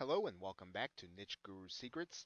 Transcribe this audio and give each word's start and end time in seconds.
Hello 0.00 0.26
and 0.28 0.40
welcome 0.40 0.72
back 0.72 0.92
to 0.96 1.06
Niche 1.14 1.36
Guru 1.42 1.68
Secrets. 1.68 2.24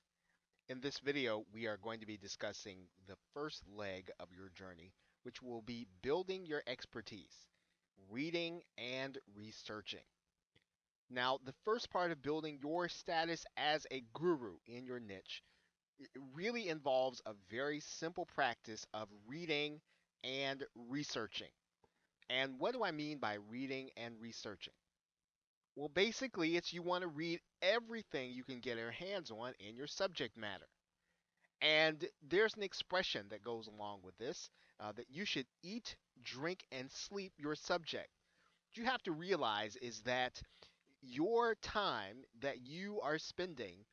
In 0.68 0.80
this 0.80 1.00
video, 1.00 1.44
we 1.52 1.66
are 1.66 1.76
going 1.76 1.98
to 1.98 2.06
be 2.06 2.16
discussing 2.16 2.86
the 3.08 3.16
first 3.34 3.64
leg 3.76 4.12
of 4.20 4.28
your 4.32 4.48
journey, 4.50 4.92
which 5.24 5.42
will 5.42 5.60
be 5.60 5.88
building 6.00 6.46
your 6.46 6.62
expertise, 6.68 7.34
reading 8.08 8.62
and 8.78 9.18
researching. 9.34 10.04
Now, 11.10 11.40
the 11.44 11.54
first 11.64 11.90
part 11.90 12.12
of 12.12 12.22
building 12.22 12.60
your 12.62 12.88
status 12.88 13.44
as 13.56 13.88
a 13.90 14.04
guru 14.14 14.54
in 14.68 14.86
your 14.86 15.00
niche 15.00 15.42
really 16.32 16.68
involves 16.68 17.22
a 17.26 17.34
very 17.50 17.80
simple 17.80 18.26
practice 18.36 18.86
of 18.94 19.08
reading 19.26 19.80
and 20.22 20.62
researching. 20.88 21.50
And 22.30 22.60
what 22.60 22.72
do 22.72 22.84
I 22.84 22.92
mean 22.92 23.18
by 23.18 23.38
reading 23.50 23.90
and 23.96 24.14
researching? 24.20 24.74
Well, 25.76 25.88
basically, 25.88 26.56
it's 26.56 26.72
you 26.72 26.82
want 26.82 27.02
to 27.02 27.08
read 27.08 27.40
everything 27.62 28.32
you 28.32 28.42
can 28.44 28.58
get 28.60 28.76
your 28.76 28.90
hands 28.90 29.30
on 29.30 29.54
in 29.60 29.76
your 29.76 29.86
subject 29.86 30.36
matter. 30.36 30.66
And 31.62 32.08
there's 32.22 32.54
an 32.54 32.62
expression 32.62 33.28
that 33.30 33.42
goes 33.42 33.66
along 33.66 34.02
with 34.02 34.16
this 34.18 34.50
uh, 34.80 34.92
that 34.92 35.10
you 35.10 35.24
should 35.24 35.46
eat, 35.64 35.96
drink, 36.22 36.64
and 36.70 36.90
sleep 36.92 37.32
your 37.38 37.56
subject. 37.56 38.08
What 38.68 38.78
you 38.78 38.84
have 38.84 39.02
to 39.04 39.12
realize 39.12 39.76
is 39.76 40.02
that 40.02 40.40
your 41.02 41.54
time 41.56 42.24
that 42.40 42.62
you 42.66 43.00
are 43.02 43.18
spending 43.18 43.84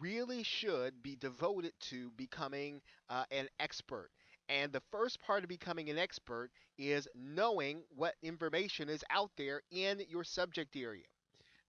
really 0.00 0.42
should 0.44 1.02
be 1.02 1.16
devoted 1.16 1.72
to 1.80 2.10
becoming 2.12 2.82
uh, 3.10 3.24
an 3.30 3.48
expert. 3.60 4.10
And 4.48 4.72
the 4.72 4.82
first 4.92 5.20
part 5.20 5.44
of 5.44 5.48
becoming 5.50 5.90
an 5.90 5.98
expert 5.98 6.50
is 6.78 7.08
knowing 7.14 7.84
what 7.90 8.16
information 8.22 8.88
is 8.88 9.04
out 9.10 9.32
there 9.36 9.62
in 9.70 10.02
your 10.08 10.24
subject 10.24 10.76
area. 10.76 11.04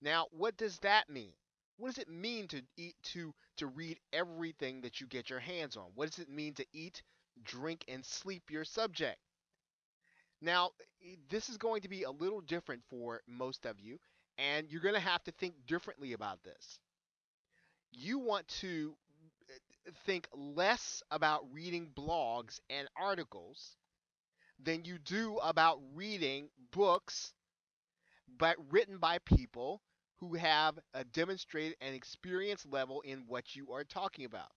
Now, 0.03 0.27
what 0.31 0.57
does 0.57 0.77
that 0.79 1.09
mean? 1.09 1.33
What 1.77 1.87
does 1.87 1.97
it 1.97 2.09
mean 2.09 2.47
to 2.49 2.61
eat 2.77 2.95
to 3.13 3.33
to 3.57 3.67
read 3.67 3.99
everything 4.11 4.81
that 4.81 4.99
you 5.01 5.07
get 5.07 5.29
your 5.29 5.39
hands 5.39 5.77
on? 5.77 5.91
What 5.95 6.09
does 6.11 6.19
it 6.19 6.29
mean 6.29 6.53
to 6.55 6.65
eat, 6.73 7.01
drink, 7.43 7.85
and 7.87 8.05
sleep 8.05 8.51
your 8.51 8.65
subject? 8.65 9.17
Now, 10.41 10.71
this 11.29 11.49
is 11.49 11.57
going 11.57 11.81
to 11.81 11.89
be 11.89 12.03
a 12.03 12.11
little 12.11 12.41
different 12.41 12.83
for 12.89 13.21
most 13.27 13.65
of 13.65 13.79
you, 13.79 13.97
and 14.37 14.69
you're 14.69 14.81
going 14.81 14.93
to 14.93 14.99
have 14.99 15.23
to 15.23 15.31
think 15.31 15.55
differently 15.65 16.13
about 16.13 16.43
this. 16.43 16.79
You 17.93 18.19
want 18.19 18.47
to 18.59 18.97
uh, 19.49 19.91
think 20.05 20.27
less 20.33 21.01
about 21.11 21.45
reading 21.53 21.91
blogs 21.95 22.59
and 22.69 22.89
articles 22.97 23.77
than 24.59 24.85
you 24.85 24.99
do 24.99 25.37
about 25.39 25.81
reading 25.95 26.49
books 26.71 27.33
but 28.37 28.57
written 28.71 28.97
by 28.97 29.19
people 29.19 29.81
who 30.23 30.35
have 30.35 30.79
a 30.93 31.03
demonstrated 31.03 31.75
and 31.81 31.93
experience 31.93 32.65
level 32.69 33.01
in 33.01 33.23
what 33.27 33.55
you 33.55 33.71
are 33.73 33.83
talking 33.83 34.25
about. 34.25 34.51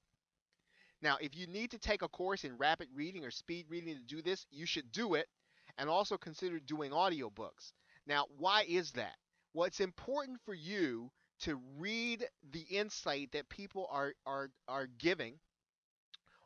Now, 1.02 1.16
if 1.20 1.36
you 1.36 1.46
need 1.46 1.72
to 1.72 1.78
take 1.78 2.02
a 2.02 2.08
course 2.08 2.44
in 2.44 2.56
rapid 2.56 2.88
reading 2.94 3.24
or 3.24 3.30
speed 3.30 3.66
reading 3.68 3.94
to 3.94 4.00
do 4.00 4.22
this, 4.22 4.46
you 4.50 4.64
should 4.64 4.92
do 4.92 5.14
it 5.14 5.26
and 5.76 5.90
also 5.90 6.16
consider 6.16 6.58
doing 6.60 6.92
audiobooks. 6.92 7.72
Now, 8.06 8.26
why 8.38 8.64
is 8.68 8.92
that? 8.92 9.16
Well, 9.54 9.66
it's 9.66 9.80
important 9.80 10.38
for 10.44 10.54
you 10.54 11.10
to 11.40 11.60
read 11.78 12.24
the 12.52 12.64
insight 12.70 13.32
that 13.32 13.48
people 13.48 13.88
are 13.90 14.14
are 14.24 14.50
are 14.68 14.86
giving 14.98 15.34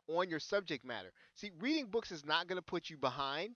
on 0.07 0.29
your 0.29 0.39
subject 0.39 0.83
matter. 0.83 1.11
See, 1.35 1.51
reading 1.59 1.85
books 1.85 2.11
is 2.11 2.25
not 2.25 2.47
going 2.47 2.57
to 2.57 2.61
put 2.63 2.89
you 2.89 2.97
behind 2.97 3.55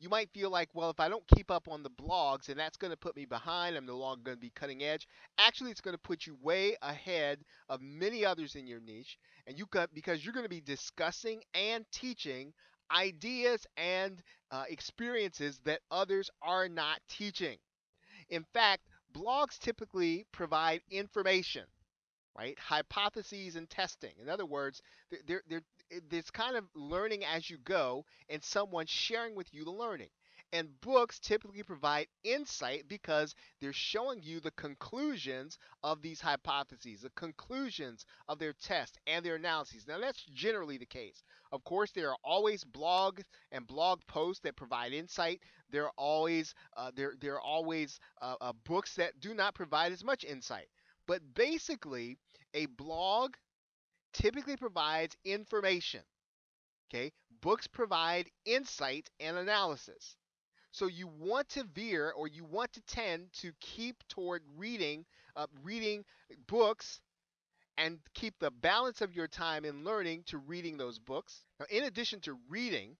you 0.00 0.08
might 0.08 0.30
feel 0.32 0.50
like, 0.50 0.68
well, 0.74 0.90
if 0.90 1.00
I 1.00 1.08
don't 1.08 1.26
keep 1.34 1.50
up 1.50 1.68
on 1.68 1.82
the 1.82 1.90
blogs, 1.90 2.48
and 2.48 2.58
that's 2.58 2.76
going 2.76 2.92
to 2.92 2.96
put 2.96 3.16
me 3.16 3.24
behind, 3.24 3.76
I'm 3.76 3.86
no 3.86 3.96
longer 3.96 4.22
going 4.22 4.36
to 4.36 4.40
be 4.40 4.52
cutting 4.54 4.82
edge. 4.82 5.06
Actually, 5.38 5.70
it's 5.72 5.80
going 5.80 5.94
to 5.94 6.02
put 6.02 6.26
you 6.26 6.36
way 6.40 6.76
ahead 6.82 7.40
of 7.68 7.80
many 7.80 8.24
others 8.24 8.54
in 8.54 8.66
your 8.66 8.80
niche, 8.80 9.18
and 9.46 9.58
you 9.58 9.66
got 9.66 9.92
because 9.94 10.24
you're 10.24 10.34
going 10.34 10.44
to 10.44 10.48
be 10.50 10.60
discussing 10.60 11.42
and 11.54 11.84
teaching 11.92 12.52
ideas 12.94 13.66
and 13.76 14.22
uh, 14.50 14.64
experiences 14.68 15.60
that 15.64 15.80
others 15.90 16.30
are 16.42 16.68
not 16.68 17.00
teaching. 17.08 17.58
In 18.30 18.44
fact, 18.54 18.82
blogs 19.14 19.58
typically 19.58 20.26
provide 20.32 20.82
information 20.90 21.64
right? 22.38 22.58
Hypotheses 22.58 23.56
and 23.56 23.68
testing. 23.68 24.12
In 24.22 24.28
other 24.28 24.46
words, 24.46 24.80
they're, 25.26 25.42
they're, 25.48 25.62
it's 25.90 26.30
kind 26.30 26.56
of 26.56 26.64
learning 26.74 27.24
as 27.24 27.48
you 27.50 27.58
go 27.58 28.04
and 28.28 28.42
someone 28.42 28.86
sharing 28.86 29.34
with 29.34 29.52
you 29.52 29.64
the 29.64 29.70
learning. 29.70 30.10
And 30.52 30.80
books 30.80 31.18
typically 31.18 31.62
provide 31.62 32.06
insight 32.24 32.88
because 32.88 33.34
they're 33.60 33.72
showing 33.72 34.22
you 34.22 34.40
the 34.40 34.50
conclusions 34.52 35.58
of 35.82 36.00
these 36.00 36.22
hypotheses, 36.22 37.02
the 37.02 37.10
conclusions 37.10 38.06
of 38.28 38.38
their 38.38 38.54
tests 38.54 38.98
and 39.06 39.22
their 39.24 39.34
analyses. 39.34 39.86
Now, 39.86 39.98
that's 40.00 40.24
generally 40.32 40.78
the 40.78 40.86
case. 40.86 41.22
Of 41.52 41.64
course, 41.64 41.90
there 41.92 42.10
are 42.10 42.16
always 42.24 42.64
blogs 42.64 43.24
and 43.52 43.66
blog 43.66 44.00
posts 44.06 44.42
that 44.44 44.56
provide 44.56 44.94
insight. 44.94 45.42
There 45.70 45.84
are 45.84 45.92
always 45.98 46.54
uh, 46.76 46.92
there 46.94 47.12
there 47.20 47.34
are 47.34 47.42
always 47.42 48.00
uh, 48.22 48.36
uh, 48.40 48.52
books 48.64 48.94
that 48.96 49.20
do 49.20 49.34
not 49.34 49.54
provide 49.54 49.92
as 49.92 50.02
much 50.02 50.24
insight. 50.24 50.68
But 51.06 51.34
basically, 51.34 52.16
a 52.54 52.66
blog 52.66 53.34
typically 54.18 54.56
provides 54.56 55.16
information. 55.24 56.00
Okay, 56.90 57.12
books 57.40 57.66
provide 57.66 58.28
insight 58.44 59.08
and 59.20 59.36
analysis. 59.36 60.16
So 60.72 60.86
you 60.86 61.06
want 61.06 61.48
to 61.50 61.64
veer 61.64 62.12
or 62.16 62.28
you 62.28 62.44
want 62.44 62.72
to 62.74 62.80
tend 62.82 63.32
to 63.34 63.52
keep 63.60 63.96
toward 64.08 64.42
reading, 64.56 65.04
uh, 65.36 65.46
reading 65.62 66.04
books 66.46 67.00
and 67.76 67.98
keep 68.14 68.34
the 68.38 68.50
balance 68.50 69.00
of 69.00 69.14
your 69.14 69.28
time 69.28 69.64
in 69.64 69.84
learning 69.84 70.24
to 70.26 70.38
reading 70.38 70.76
those 70.76 70.98
books. 70.98 71.44
Now, 71.60 71.66
in 71.70 71.84
addition 71.84 72.20
to 72.22 72.38
reading, 72.48 72.96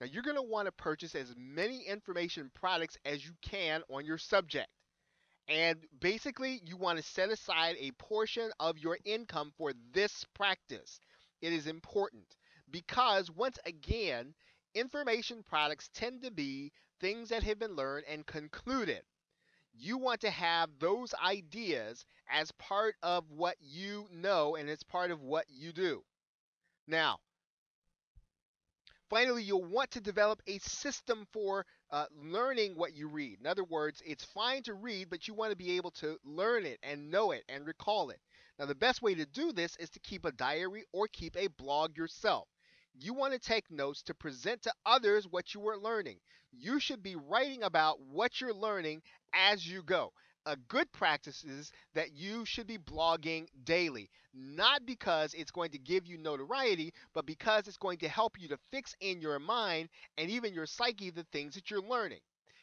now 0.00 0.06
you're 0.06 0.22
going 0.22 0.36
to 0.36 0.42
want 0.42 0.66
to 0.66 0.72
purchase 0.72 1.14
as 1.14 1.34
many 1.36 1.82
information 1.82 2.50
products 2.54 2.98
as 3.04 3.24
you 3.24 3.32
can 3.42 3.82
on 3.90 4.04
your 4.04 4.18
subject. 4.18 4.68
And 5.48 5.86
basically, 6.00 6.62
you 6.64 6.76
want 6.76 6.98
to 6.98 7.02
set 7.04 7.28
aside 7.30 7.76
a 7.78 7.90
portion 7.92 8.50
of 8.60 8.78
your 8.78 8.98
income 9.04 9.52
for 9.58 9.72
this 9.92 10.24
practice. 10.34 11.00
It 11.42 11.52
is 11.52 11.66
important 11.66 12.36
because, 12.70 13.30
once 13.30 13.58
again, 13.64 14.34
information 14.74 15.42
products 15.42 15.88
tend 15.92 16.22
to 16.22 16.30
be 16.30 16.72
things 17.00 17.30
that 17.30 17.42
have 17.42 17.58
been 17.58 17.74
learned 17.76 18.06
and 18.06 18.26
concluded. 18.26 19.02
You 19.74 19.98
want 19.98 20.20
to 20.22 20.30
have 20.30 20.70
those 20.78 21.14
ideas 21.14 22.06
as 22.30 22.52
part 22.52 22.96
of 23.02 23.30
what 23.30 23.56
you 23.60 24.08
know 24.12 24.56
and 24.56 24.70
as 24.70 24.82
part 24.84 25.10
of 25.10 25.22
what 25.22 25.46
you 25.50 25.72
do. 25.72 26.04
Now, 26.86 27.20
Finally, 29.10 29.42
you'll 29.42 29.64
want 29.64 29.90
to 29.90 30.00
develop 30.00 30.40
a 30.46 30.58
system 30.60 31.26
for 31.32 31.66
uh, 31.90 32.06
learning 32.22 32.74
what 32.76 32.94
you 32.94 33.08
read. 33.08 33.38
In 33.40 33.46
other 33.46 33.64
words, 33.64 34.02
it's 34.04 34.24
fine 34.24 34.62
to 34.64 34.74
read, 34.74 35.08
but 35.10 35.26
you 35.26 35.34
want 35.34 35.50
to 35.50 35.56
be 35.56 35.76
able 35.76 35.90
to 35.92 36.18
learn 36.24 36.66
it 36.66 36.78
and 36.82 37.10
know 37.10 37.32
it 37.32 37.44
and 37.48 37.66
recall 37.66 38.10
it. 38.10 38.20
Now, 38.58 38.66
the 38.66 38.74
best 38.74 39.02
way 39.02 39.14
to 39.14 39.26
do 39.26 39.52
this 39.52 39.76
is 39.76 39.90
to 39.90 40.00
keep 40.00 40.24
a 40.24 40.32
diary 40.32 40.84
or 40.92 41.08
keep 41.08 41.36
a 41.36 41.48
blog 41.48 41.96
yourself. 41.96 42.48
You 42.94 43.14
want 43.14 43.32
to 43.32 43.38
take 43.38 43.70
notes 43.70 44.02
to 44.02 44.14
present 44.14 44.62
to 44.62 44.72
others 44.84 45.26
what 45.28 45.54
you 45.54 45.66
are 45.68 45.78
learning. 45.78 46.18
You 46.52 46.80
should 46.80 47.02
be 47.02 47.16
writing 47.16 47.62
about 47.62 48.00
what 48.00 48.40
you're 48.40 48.54
learning 48.54 49.02
as 49.32 49.66
you 49.66 49.82
go 49.82 50.12
a 50.46 50.56
good 50.56 50.90
practice 50.92 51.44
is 51.44 51.72
that 51.94 52.12
you 52.12 52.44
should 52.44 52.66
be 52.66 52.78
blogging 52.78 53.46
daily, 53.64 54.10
not 54.34 54.86
because 54.86 55.34
it's 55.34 55.50
going 55.50 55.70
to 55.70 55.78
give 55.78 56.06
you 56.06 56.18
notoriety, 56.18 56.92
but 57.14 57.26
because 57.26 57.68
it's 57.68 57.76
going 57.76 57.98
to 57.98 58.08
help 58.08 58.40
you 58.40 58.48
to 58.48 58.58
fix 58.70 58.94
in 59.00 59.20
your 59.20 59.38
mind 59.38 59.88
and 60.16 60.30
even 60.30 60.54
your 60.54 60.66
psyche 60.66 61.10
the 61.10 61.24
things 61.32 61.54
that 61.54 61.70
you're 61.70 61.82
learning. 61.82 62.20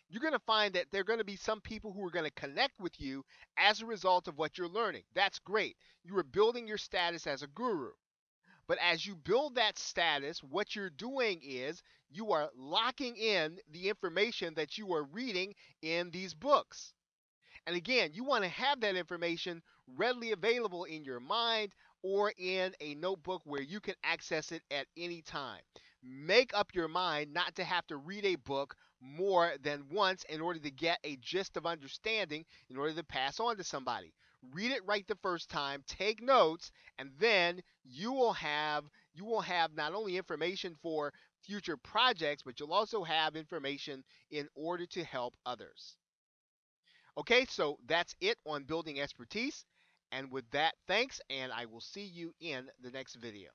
You're 0.09 0.22
going 0.22 0.34
to 0.34 0.40
find 0.40 0.74
that 0.75 0.85
there 0.91 1.02
are 1.02 1.06
going 1.06 1.19
to 1.19 1.25
be 1.25 1.35
some 1.35 1.62
people 1.62 1.91
who 1.91 2.06
are 2.06 2.12
going 2.12 2.25
to 2.25 2.31
connect 2.31 2.80
with 2.80 3.00
you 3.00 3.24
as 3.58 3.81
a 3.81 3.85
result 3.85 4.28
of 4.28 4.38
what 4.38 4.58
you're 4.58 4.68
learning. 4.68 5.03
That's 5.14 5.40
great. 5.40 5.78
You 6.03 6.17
are 6.17 6.23
building 6.23 6.67
your 6.67 6.78
status 6.78 7.28
as 7.28 7.41
a 7.41 7.47
guru. 7.47 7.91
But 8.67 8.79
as 8.79 9.05
you 9.05 9.16
build 9.16 9.55
that 9.55 9.78
status, 9.78 10.44
what 10.44 10.76
you're 10.76 10.90
doing 10.90 11.41
is 11.44 11.82
you 12.09 12.32
are 12.32 12.50
locking 12.55 13.16
in 13.16 13.59
the 13.70 13.90
information 13.90 14.53
that 14.55 14.78
you 14.78 14.94
are 14.94 15.03
reading 15.03 15.55
in 15.82 16.11
these 16.11 16.34
books. 16.34 16.94
And 17.67 17.76
again, 17.76 18.12
you 18.14 18.23
want 18.23 18.44
to 18.44 18.50
have 18.50 18.82
that 18.82 18.96
information 18.96 19.62
readily 19.96 20.32
available 20.32 20.85
in 20.85 21.03
your 21.03 21.20
mind 21.20 21.73
or 22.03 22.32
in 22.38 22.73
a 22.79 22.96
notebook 22.96 23.41
where 23.46 23.62
you 23.62 23.79
can 23.79 23.96
access 24.03 24.52
it 24.52 24.62
at 24.70 24.88
any 24.96 25.22
time. 25.22 25.62
Make 26.03 26.53
up 26.53 26.76
your 26.76 26.88
mind 26.88 27.34
not 27.34 27.56
to 27.56 27.64
have 27.64 27.88
to 27.88 27.97
read 27.97 28.26
a 28.26 28.35
book 28.35 28.76
more 29.02 29.53
than 29.62 29.85
once 29.90 30.23
in 30.29 30.41
order 30.41 30.59
to 30.59 30.72
get 30.72 31.00
a 31.03 31.17
gist 31.17 31.58
of 31.58 31.66
understanding 31.66 32.46
in 32.70 32.78
order 32.78 32.94
to 32.94 33.03
pass 33.03 33.40
on 33.40 33.58
to 33.58 33.64
somebody. 33.64 34.14
Read 34.53 34.72
it 34.72 34.85
right 34.85 35.08
the 35.08 35.16
first 35.16 35.50
time, 35.50 35.84
take 35.88 36.22
notes, 36.22 36.72
and 37.00 37.09
then 37.20 37.62
you 37.84 38.12
will 38.12 38.34
have 38.34 38.85
you 39.16 39.26
will 39.26 39.41
have 39.41 39.73
not 39.73 39.94
only 39.94 40.17
information 40.17 40.76
for 40.82 41.12
future 41.41 41.78
projects, 41.78 42.44
but 42.44 42.59
you'll 42.59 42.73
also 42.73 43.03
have 43.03 43.35
information 43.35 44.03
in 44.29 44.47
order 44.56 44.85
to 44.85 45.03
help 45.03 45.35
others. 45.46 45.97
Okay, 47.17 47.46
so 47.46 47.78
that's 47.88 48.14
it 48.20 48.38
on 48.46 48.64
building 48.64 49.00
expertise. 49.00 49.64
And 50.12 50.29
with 50.32 50.50
that, 50.52 50.76
thanks, 50.85 51.22
and 51.29 51.52
I 51.52 51.66
will 51.66 51.82
see 51.82 52.03
you 52.03 52.34
in 52.41 52.70
the 52.82 52.91
next 52.91 53.16
video. 53.16 53.52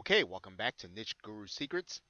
Okay, 0.00 0.24
welcome 0.24 0.56
back 0.56 0.78
to 0.78 0.88
Niche 0.88 1.14
Guru 1.22 1.46
Secrets. 1.46 2.00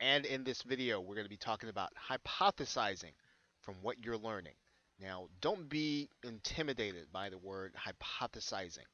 And 0.00 0.26
in 0.26 0.42
this 0.42 0.62
video, 0.62 1.00
we're 1.00 1.14
going 1.14 1.24
to 1.24 1.30
be 1.30 1.36
talking 1.36 1.68
about 1.68 1.90
hypothesizing 2.10 3.12
from 3.60 3.76
what 3.80 4.04
you're 4.04 4.18
learning. 4.18 4.54
Now, 5.00 5.28
don't 5.40 5.68
be 5.68 6.08
intimidated 6.24 7.12
by 7.12 7.30
the 7.30 7.38
word 7.38 7.74
hypothesizing. 7.74 8.86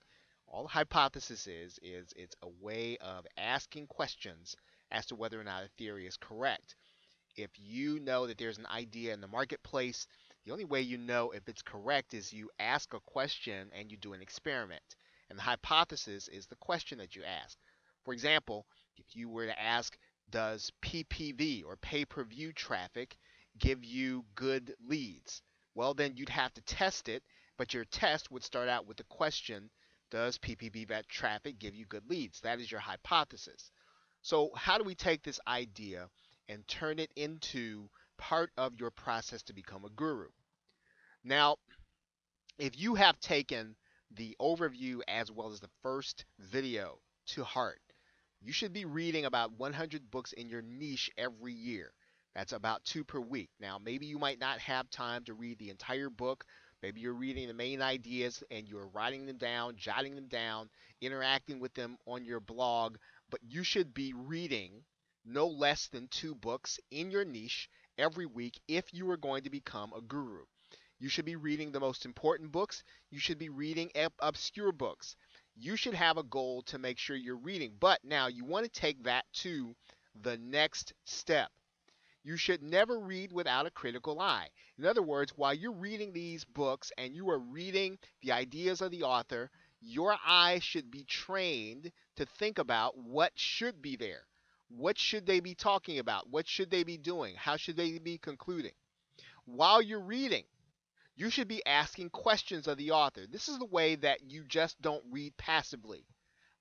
All 0.46 0.66
hypothesis 0.66 1.46
is, 1.46 1.78
is 1.82 2.12
it's 2.16 2.36
a 2.42 2.48
way 2.60 2.98
of 2.98 3.26
asking 3.38 3.86
questions 3.86 4.54
as 4.90 5.06
to 5.06 5.14
whether 5.14 5.40
or 5.40 5.44
not 5.44 5.64
a 5.64 5.69
theory 5.78 6.06
is 6.06 6.19
correct. 6.19 6.76
If 7.36 7.50
you 7.58 7.98
know 8.00 8.26
that 8.26 8.38
there's 8.38 8.58
an 8.58 8.66
idea 8.66 9.12
in 9.12 9.20
the 9.20 9.28
marketplace, 9.28 10.06
the 10.44 10.52
only 10.52 10.64
way 10.64 10.82
you 10.82 10.98
know 10.98 11.31
if 11.31 11.48
it's 11.48 11.62
correct 11.62 12.14
is 12.14 12.32
you 12.32 12.50
ask 12.58 12.94
a 12.94 13.00
question 13.00 13.70
and 13.72 13.90
you 13.90 13.96
do 13.96 14.12
an 14.12 14.22
experiment. 14.22 14.96
And 15.31 15.38
the 15.38 15.42
hypothesis 15.42 16.28
is 16.28 16.46
the 16.46 16.56
question 16.56 16.98
that 16.98 17.16
you 17.16 17.25
ask. 17.25 17.58
For 18.04 18.12
example, 18.12 18.66
if 18.96 19.16
you 19.16 19.28
were 19.28 19.46
to 19.46 19.60
ask, 19.60 19.96
does 20.31 20.70
PPV 20.82 21.64
or 21.64 21.76
pay 21.76 22.04
per 22.04 22.25
view 22.25 22.52
traffic 22.52 23.16
give 23.58 23.84
you 23.84 24.25
good 24.34 24.75
leads? 24.86 25.42
Well, 25.75 25.94
then 25.94 26.16
you'd 26.16 26.28
have 26.28 26.52
to 26.54 26.62
test 26.62 27.08
it, 27.08 27.22
but 27.56 27.75
your 27.75 27.84
test 27.86 28.31
would 28.31 28.44
start 28.44 28.69
out 28.69 28.86
with 28.86 28.96
the 28.96 29.04
question, 29.04 29.70
does 30.10 30.38
PPV 30.38 31.06
traffic 31.08 31.58
give 31.58 31.75
you 31.75 31.86
good 31.86 32.08
leads? 32.08 32.40
That 32.40 32.60
is 32.60 32.70
your 32.70 32.81
hypothesis. 32.81 33.70
So, 34.22 34.50
how 34.54 34.78
do 34.78 34.84
we 34.84 34.94
take 34.94 35.22
this 35.22 35.40
idea 35.46 36.08
and 36.49 36.67
turn 36.69 36.99
it 36.99 37.12
into 37.17 37.88
part 38.19 38.50
of 38.56 38.79
your 38.79 38.91
process 38.91 39.43
to 39.44 39.52
become 39.52 39.85
a 39.85 39.91
guru? 39.91 40.29
Now, 41.23 41.56
if 42.58 42.79
you 42.79 42.94
have 42.94 43.19
taken 43.20 43.76
the 44.11 44.37
overview 44.41 45.00
as 45.08 45.31
well 45.31 45.50
as 45.50 45.61
the 45.61 45.70
first 45.82 46.25
video 46.38 46.99
to 47.26 47.44
heart, 47.44 47.81
you 48.41 48.52
should 48.52 48.73
be 48.73 48.85
reading 48.85 49.25
about 49.25 49.52
100 49.58 50.11
books 50.11 50.32
in 50.32 50.49
your 50.49 50.62
niche 50.62 51.11
every 51.17 51.55
year. 51.55 51.93
That's 52.35 52.52
about 52.52 52.85
two 52.85 53.05
per 53.05 53.20
week. 53.20 53.50
Now, 53.61 53.79
maybe 53.79 54.06
you 54.06 54.19
might 54.19 54.38
not 54.38 54.58
have 54.58 54.91
time 54.91 55.25
to 55.25 55.35
read 55.35 55.58
the 55.58 55.70
entire 55.70 56.11
book. 56.11 56.44
Maybe 56.82 57.00
you're 57.00 57.14
reading 57.14 57.49
the 57.49 57.55
main 57.55 57.81
ideas 57.81 58.43
and 58.50 58.69
you're 58.69 58.88
writing 58.88 59.25
them 59.25 59.38
down, 59.38 59.76
jotting 59.76 60.14
them 60.14 60.26
down, 60.26 60.69
interacting 61.00 61.61
with 61.61 61.73
them 61.75 61.96
on 62.06 62.25
your 62.25 62.41
blog, 62.41 62.99
but 63.31 63.41
you 63.43 63.62
should 63.62 63.94
be 63.94 64.12
reading 64.14 64.85
no 65.24 65.46
less 65.46 65.88
than 65.88 66.08
two 66.08 66.34
books 66.34 66.78
in 66.90 67.10
your 67.10 67.24
niche 67.24 67.68
every 67.98 68.26
week 68.26 68.60
if 68.68 68.92
you 68.92 69.08
are 69.10 69.16
going 69.16 69.44
to 69.44 69.50
become 69.50 69.92
a 69.92 70.00
guru. 70.00 70.44
You 70.98 71.08
should 71.08 71.24
be 71.24 71.36
reading 71.36 71.72
the 71.72 71.80
most 71.80 72.04
important 72.04 72.52
books. 72.52 72.82
You 73.10 73.18
should 73.18 73.38
be 73.38 73.48
reading 73.48 73.90
obscure 74.20 74.72
books 74.72 75.16
you 75.56 75.76
should 75.76 75.94
have 75.94 76.16
a 76.16 76.22
goal 76.24 76.62
to 76.62 76.78
make 76.78 76.98
sure 76.98 77.16
you're 77.16 77.36
reading. 77.36 77.76
But 77.78 78.04
now 78.04 78.26
you 78.26 78.44
want 78.44 78.64
to 78.64 78.80
take 78.80 79.02
that 79.04 79.24
to 79.34 79.74
the 80.20 80.36
next 80.38 80.92
step. 81.04 81.50
You 82.24 82.36
should 82.36 82.62
never 82.62 82.98
read 82.98 83.32
without 83.32 83.66
a 83.66 83.70
critical 83.70 84.20
eye. 84.20 84.48
In 84.78 84.86
other 84.86 85.02
words, 85.02 85.32
while 85.36 85.54
you're 85.54 85.72
reading 85.72 86.12
these 86.12 86.44
books 86.44 86.90
and 86.96 87.14
you 87.14 87.28
are 87.28 87.38
reading 87.38 87.98
the 88.22 88.32
ideas 88.32 88.80
of 88.80 88.90
the 88.90 89.02
author, 89.02 89.50
your 89.80 90.16
eye 90.24 90.58
should 90.60 90.90
be 90.90 91.04
trained 91.04 91.92
to 92.16 92.24
think 92.24 92.58
about 92.58 92.96
what 92.96 93.32
should 93.38 93.82
be 93.82 93.96
there. 93.96 94.26
What 94.69 94.99
should 94.99 95.26
they 95.26 95.40
be 95.40 95.55
talking 95.55 95.99
about? 95.99 96.28
What 96.31 96.49
should 96.49 96.70
they 96.70 96.84
be 96.84 96.96
doing? 96.96 97.34
How 97.37 97.56
should 97.56 97.76
they 97.76 97.99
be 97.99 98.19
concluding? 98.19 98.72
While 99.44 99.82
you're 99.82 100.00
reading, 100.00 100.44
you 101.16 101.31
should 101.31 101.49
be 101.49 101.64
asking 101.66 102.11
questions 102.11 102.66
of 102.66 102.76
the 102.76 102.90
author. 102.90 103.26
This 103.31 103.49
is 103.49 103.58
the 103.58 103.66
way 103.66 103.94
that 103.96 104.31
you 104.31 104.44
just 104.49 104.81
don't 104.82 105.05
read 105.11 105.37
passively, 105.37 106.06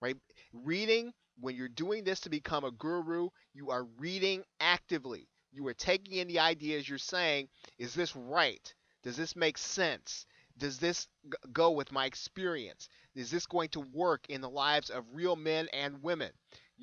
right? 0.01 0.17
Reading, 0.51 1.13
when 1.39 1.55
you're 1.55 1.69
doing 1.69 2.03
this 2.03 2.19
to 2.21 2.29
become 2.29 2.63
a 2.63 2.71
guru, 2.71 3.29
you 3.53 3.71
are 3.71 3.85
reading 3.97 4.43
actively. 4.59 5.27
You 5.51 5.67
are 5.67 5.73
taking 5.73 6.17
in 6.17 6.27
the 6.27 6.39
ideas 6.39 6.87
you're 6.87 6.97
saying, 6.97 7.47
is 7.79 7.93
this 7.93 8.15
right? 8.15 8.73
Does 9.01 9.17
this 9.17 9.35
make 9.35 9.57
sense? 9.57 10.25
Does 10.57 10.77
this 10.77 11.07
go 11.51 11.71
with 11.71 11.91
my 11.91 12.05
experience? 12.05 12.89
Is 13.15 13.31
this 13.31 13.47
going 13.47 13.69
to 13.69 13.79
work 13.79 14.25
in 14.29 14.41
the 14.41 14.49
lives 14.49 14.89
of 14.89 15.03
real 15.13 15.35
men 15.35 15.67
and 15.73 16.03
women? 16.03 16.31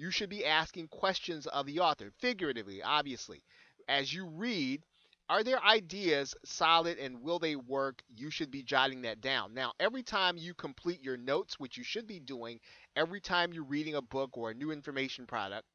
You 0.01 0.11
should 0.11 0.31
be 0.31 0.47
asking 0.47 0.89
questions 0.89 1.47
of 1.47 1.67
the 1.67 1.81
author, 1.81 2.11
figuratively, 2.21 2.83
obviously. 2.83 3.43
As 3.87 4.11
you 4.11 4.25
read, 4.25 4.83
are 5.29 5.45
their 5.45 5.63
ideas 5.63 6.35
solid 6.43 6.97
and 6.97 7.21
will 7.21 7.39
they 7.39 7.55
work? 7.55 8.03
You 8.17 8.31
should 8.31 8.51
be 8.51 8.63
jotting 8.63 9.03
that 9.03 9.21
down. 9.21 9.53
Now, 9.53 9.75
every 9.79 10.03
time 10.03 10.39
you 10.39 10.55
complete 10.55 11.03
your 11.03 11.19
notes, 11.19 11.61
which 11.61 11.77
you 11.77 11.85
should 11.85 12.07
be 12.07 12.19
doing 12.19 12.61
every 12.97 13.21
time 13.21 13.53
you're 13.53 13.63
reading 13.63 13.95
a 13.95 14.01
book 14.01 14.39
or 14.39 14.49
a 14.49 14.55
new 14.55 14.71
information 14.71 15.27
product, 15.27 15.67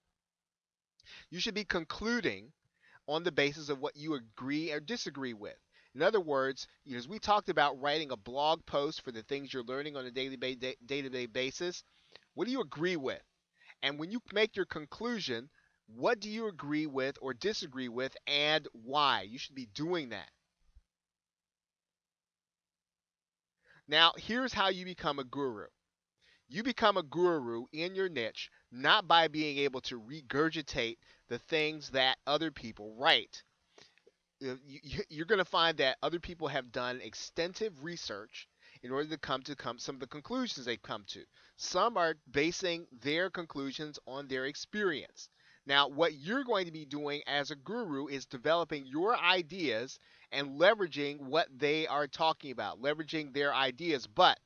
you 1.29 1.39
should 1.39 1.53
be 1.53 1.63
concluding 1.63 2.51
on 3.07 3.21
the 3.21 3.31
basis 3.31 3.69
of 3.69 3.77
what 3.79 3.95
you 3.95 4.15
agree 4.15 4.71
or 4.71 4.79
disagree 4.79 5.35
with. 5.35 5.59
In 5.93 6.01
other 6.01 6.19
words, 6.19 6.67
as 6.91 7.07
we 7.07 7.19
talked 7.19 7.49
about 7.49 7.79
writing 7.79 8.09
a 8.09 8.17
blog 8.17 8.65
post 8.65 9.03
for 9.03 9.11
the 9.11 9.21
things 9.21 9.53
you're 9.53 9.61
learning 9.61 9.95
on 9.95 10.07
a 10.07 10.11
daily 10.11 10.35
day-to-day 10.35 11.27
basis, 11.27 11.83
what 12.33 12.45
do 12.45 12.51
you 12.51 12.61
agree 12.61 12.95
with? 12.95 13.21
And 13.83 13.99
when 13.99 14.11
you 14.11 14.21
make 14.33 14.55
your 14.55 14.65
conclusion, 14.65 15.49
what 15.87 16.19
do 16.19 16.29
you 16.29 16.47
agree 16.47 16.87
with 16.87 17.17
or 17.21 17.33
disagree 17.33 17.89
with 17.89 18.15
and 18.27 18.67
why? 18.73 19.21
You 19.21 19.37
should 19.37 19.55
be 19.55 19.67
doing 19.67 20.09
that. 20.09 20.29
Now, 23.87 24.13
here's 24.17 24.53
how 24.53 24.69
you 24.69 24.83
become 24.83 25.19
a 25.19 25.23
guru. 25.23 25.67
You 26.47 26.63
become 26.63 26.97
a 26.97 27.03
guru 27.03 27.65
in 27.71 27.95
your 27.95 28.09
niche 28.09 28.49
not 28.71 29.07
by 29.07 29.27
being 29.27 29.57
able 29.59 29.81
to 29.81 29.99
regurgitate 29.99 30.97
the 31.27 31.39
things 31.39 31.89
that 31.91 32.17
other 32.25 32.51
people 32.51 32.95
write. 32.95 33.43
You're 34.39 35.25
going 35.25 35.39
to 35.39 35.45
find 35.45 35.77
that 35.77 35.97
other 36.03 36.19
people 36.19 36.47
have 36.47 36.71
done 36.71 37.01
extensive 37.01 37.83
research 37.83 38.47
in 38.85 38.91
order 38.91 39.09
to 39.09 39.17
come 39.17 39.41
to 39.41 39.55
come 39.55 39.79
some 39.79 39.95
of 39.95 39.99
the 39.99 40.05
conclusions 40.05 40.63
they've 40.63 40.81
come 40.83 41.03
to. 41.07 41.23
Some 41.57 41.97
are 41.97 42.13
basing 42.29 42.85
their 43.01 43.31
conclusions 43.31 43.97
on 44.05 44.27
their 44.27 44.45
experience. 44.45 45.27
Now, 45.65 45.87
what 45.87 46.13
you're 46.13 46.43
going 46.43 46.67
to 46.67 46.71
be 46.71 46.85
doing 46.85 47.23
as 47.25 47.49
a 47.49 47.55
guru 47.55 48.05
is 48.05 48.27
developing 48.27 48.85
your 48.85 49.17
ideas 49.17 49.97
and 50.31 50.59
leveraging 50.59 51.19
what 51.19 51.47
they 51.57 51.87
are 51.87 52.05
talking 52.05 52.51
about, 52.51 52.79
leveraging 52.79 53.33
their 53.33 53.51
ideas. 53.51 54.05
But 54.05 54.37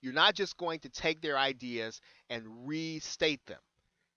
you're 0.00 0.12
not 0.12 0.34
just 0.34 0.56
going 0.56 0.80
to 0.80 0.88
take 0.88 1.22
their 1.22 1.38
ideas 1.38 2.00
and 2.28 2.66
restate 2.66 3.46
them. 3.46 3.60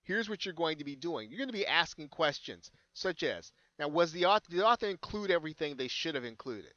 Here's 0.02 0.28
what 0.28 0.44
you're 0.44 0.56
going 0.56 0.80
to 0.80 0.84
be 0.84 0.96
doing 0.96 1.30
you're 1.30 1.38
going 1.38 1.50
to 1.50 1.54
be 1.54 1.68
asking 1.68 2.08
questions 2.08 2.72
such 2.94 3.22
as 3.22 3.52
Now, 3.78 3.90
was 3.90 4.12
the 4.12 4.26
author, 4.26 4.50
did 4.50 4.58
the 4.58 4.66
author 4.66 4.88
include 4.88 5.30
everything 5.30 5.76
they 5.76 5.88
should 5.88 6.16
have 6.16 6.26
included? 6.26 6.74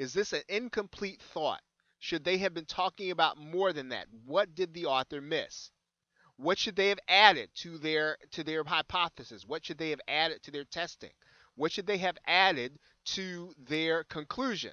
Is 0.00 0.14
this 0.14 0.32
an 0.32 0.40
incomplete 0.48 1.20
thought? 1.20 1.60
Should 1.98 2.24
they 2.24 2.38
have 2.38 2.54
been 2.54 2.64
talking 2.64 3.10
about 3.10 3.36
more 3.36 3.74
than 3.74 3.90
that? 3.90 4.06
What 4.24 4.54
did 4.54 4.72
the 4.72 4.86
author 4.86 5.20
miss? 5.20 5.70
What 6.38 6.56
should 6.58 6.74
they 6.74 6.88
have 6.88 7.00
added 7.06 7.50
to 7.56 7.76
their 7.76 8.16
to 8.30 8.42
their 8.42 8.64
hypothesis? 8.64 9.44
What 9.46 9.62
should 9.62 9.76
they 9.76 9.90
have 9.90 10.00
added 10.08 10.42
to 10.44 10.50
their 10.50 10.64
testing? 10.64 11.10
What 11.54 11.70
should 11.70 11.86
they 11.86 11.98
have 11.98 12.16
added 12.26 12.78
to 13.16 13.52
their 13.58 14.04
conclusion? 14.04 14.72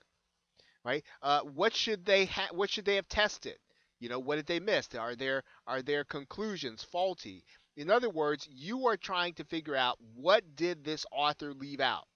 Right? 0.85 1.03
Uh, 1.21 1.41
what 1.41 1.75
should 1.75 2.05
they 2.05 2.27
ha- 2.27 2.53
what 2.53 2.69
should 2.69 2.85
they 2.85 2.95
have 2.95 3.09
tested? 3.09 3.57
You 3.99 4.07
know, 4.07 4.19
what 4.19 4.37
did 4.37 4.45
they 4.45 4.61
miss? 4.61 4.95
Are 4.95 5.17
their 5.17 5.43
are 5.67 5.81
their 5.81 6.05
conclusions 6.05 6.85
faulty? 6.85 7.43
In 7.75 7.89
other 7.89 8.09
words, 8.09 8.47
you 8.49 8.87
are 8.87 8.95
trying 8.95 9.33
to 9.33 9.43
figure 9.43 9.75
out 9.75 9.99
what 10.15 10.55
did 10.55 10.85
this 10.85 11.05
author 11.11 11.53
leave 11.53 11.81
out. 11.81 12.07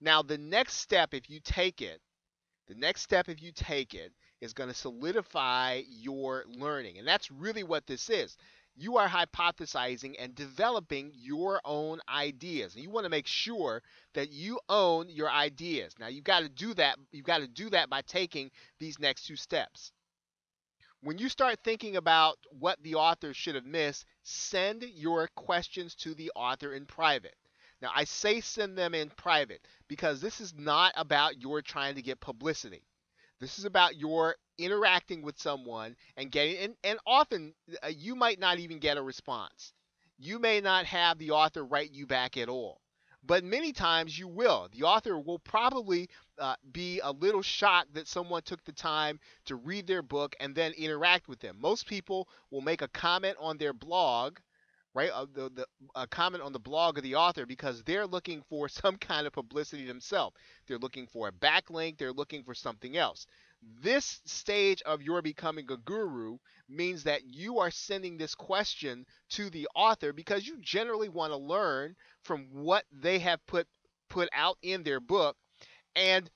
Now, 0.00 0.22
the 0.22 0.38
next 0.38 0.78
step, 0.78 1.12
if 1.12 1.28
you 1.28 1.38
take 1.38 1.82
it, 1.82 2.00
the 2.72 2.80
next 2.80 3.02
step, 3.02 3.28
if 3.28 3.42
you 3.42 3.52
take 3.52 3.94
it, 3.94 4.12
is 4.40 4.54
going 4.54 4.68
to 4.68 4.74
solidify 4.74 5.82
your 5.88 6.44
learning. 6.48 6.98
And 6.98 7.06
that's 7.06 7.30
really 7.30 7.62
what 7.62 7.86
this 7.86 8.08
is 8.10 8.36
you 8.74 8.96
are 8.96 9.08
hypothesizing 9.08 10.14
and 10.18 10.34
developing 10.34 11.12
your 11.14 11.60
own 11.64 12.00
ideas. 12.08 12.74
And 12.74 12.82
you 12.82 12.88
want 12.88 13.04
to 13.04 13.10
make 13.10 13.26
sure 13.26 13.82
that 14.14 14.32
you 14.32 14.58
own 14.68 15.10
your 15.10 15.30
ideas. 15.30 15.94
Now 16.00 16.06
you've 16.06 16.24
got 16.24 16.40
to 16.40 16.48
do 16.48 16.72
that. 16.74 16.96
You've 17.10 17.26
got 17.26 17.40
to 17.40 17.46
do 17.46 17.68
that 17.70 17.90
by 17.90 18.00
taking 18.02 18.50
these 18.78 18.98
next 18.98 19.26
two 19.26 19.36
steps. 19.36 19.92
When 21.02 21.18
you 21.18 21.28
start 21.28 21.58
thinking 21.62 21.96
about 21.96 22.38
what 22.58 22.82
the 22.82 22.94
author 22.94 23.34
should 23.34 23.56
have 23.56 23.66
missed, 23.66 24.06
send 24.22 24.84
your 24.94 25.28
questions 25.34 25.94
to 25.96 26.14
the 26.14 26.30
author 26.34 26.72
in 26.72 26.86
private. 26.86 27.34
Now, 27.82 27.90
I 27.94 28.04
say 28.04 28.40
send 28.40 28.78
them 28.78 28.94
in 28.94 29.10
private 29.10 29.66
because 29.88 30.20
this 30.22 30.40
is 30.40 30.54
not 30.54 30.94
about 30.96 31.42
your 31.42 31.62
trying 31.62 31.96
to 31.96 32.02
get 32.02 32.20
publicity. 32.20 32.84
This 33.40 33.58
is 33.58 33.66
about 33.66 33.96
your 33.96 34.36
interacting 34.58 35.22
with 35.22 35.38
someone 35.38 35.96
and 36.16 36.30
getting, 36.30 36.56
and, 36.58 36.76
and 36.84 36.98
often 37.06 37.54
uh, 37.82 37.88
you 37.88 38.14
might 38.16 38.38
not 38.40 38.60
even 38.60 38.78
get 38.78 38.96
a 38.98 39.02
response. 39.02 39.74
You 40.18 40.38
may 40.38 40.60
not 40.60 40.86
have 40.86 41.18
the 41.18 41.32
author 41.32 41.64
write 41.64 41.92
you 41.92 42.06
back 42.06 42.36
at 42.38 42.48
all. 42.48 42.80
but 43.24 43.44
many 43.44 43.72
times 43.72 44.18
you 44.18 44.28
will. 44.28 44.68
The 44.72 44.82
author 44.84 45.18
will 45.18 45.38
probably 45.38 46.08
uh, 46.38 46.56
be 46.72 47.00
a 47.00 47.12
little 47.12 47.42
shocked 47.42 47.94
that 47.94 48.08
someone 48.08 48.42
took 48.42 48.64
the 48.64 48.72
time 48.72 49.20
to 49.46 49.56
read 49.56 49.86
their 49.86 50.02
book 50.02 50.34
and 50.40 50.54
then 50.54 50.72
interact 50.72 51.28
with 51.28 51.40
them. 51.40 51.56
Most 51.60 51.86
people 51.86 52.28
will 52.50 52.60
make 52.62 52.82
a 52.82 52.88
comment 52.88 53.36
on 53.40 53.58
their 53.58 53.72
blog 53.72 54.38
right? 54.94 55.10
Uh, 55.10 55.26
the, 55.32 55.50
the 55.50 55.66
a 55.94 56.06
comment 56.06 56.42
on 56.42 56.52
the 56.52 56.58
blog 56.58 56.98
of 56.98 57.04
the 57.04 57.14
author 57.14 57.46
because 57.46 57.82
they're 57.82 58.06
looking 58.06 58.42
for 58.48 58.68
some 58.68 58.96
kind 58.96 59.26
of 59.26 59.32
publicity 59.32 59.86
themselves. 59.86 60.36
They're 60.66 60.78
looking 60.78 61.06
for 61.06 61.28
a 61.28 61.32
backlink. 61.32 61.98
They're 61.98 62.12
looking 62.12 62.44
for 62.44 62.54
something 62.54 62.96
else. 62.96 63.26
This 63.80 64.20
stage 64.24 64.82
of 64.82 65.02
your 65.02 65.22
becoming 65.22 65.70
a 65.70 65.76
guru 65.76 66.38
means 66.68 67.04
that 67.04 67.24
you 67.24 67.60
are 67.60 67.70
sending 67.70 68.16
this 68.18 68.34
question 68.34 69.06
to 69.30 69.50
the 69.50 69.68
author 69.74 70.12
because 70.12 70.46
you 70.46 70.58
generally 70.60 71.08
want 71.08 71.32
to 71.32 71.36
learn 71.36 71.94
from 72.22 72.48
what 72.52 72.84
they 72.90 73.20
have 73.20 73.44
put 73.46 73.66
put 74.08 74.28
out 74.34 74.58
in 74.62 74.82
their 74.82 75.00
book, 75.00 75.36
and 75.94 76.28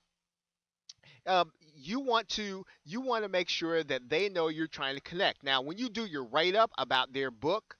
um, 1.27 1.53
you 1.75 2.01
want 2.01 2.29
to 2.31 2.65
you 2.85 3.01
want 3.01 3.25
to 3.25 3.29
make 3.29 3.49
sure 3.49 3.83
that 3.83 4.09
they 4.09 4.29
know 4.29 4.49
you're 4.49 4.67
trying 4.67 4.95
to 4.95 5.01
connect. 5.01 5.43
Now, 5.43 5.63
when 5.63 5.79
you 5.79 5.89
do 5.89 6.07
your 6.07 6.25
write 6.25 6.55
up 6.55 6.71
about 6.79 7.13
their 7.13 7.31
book, 7.31 7.77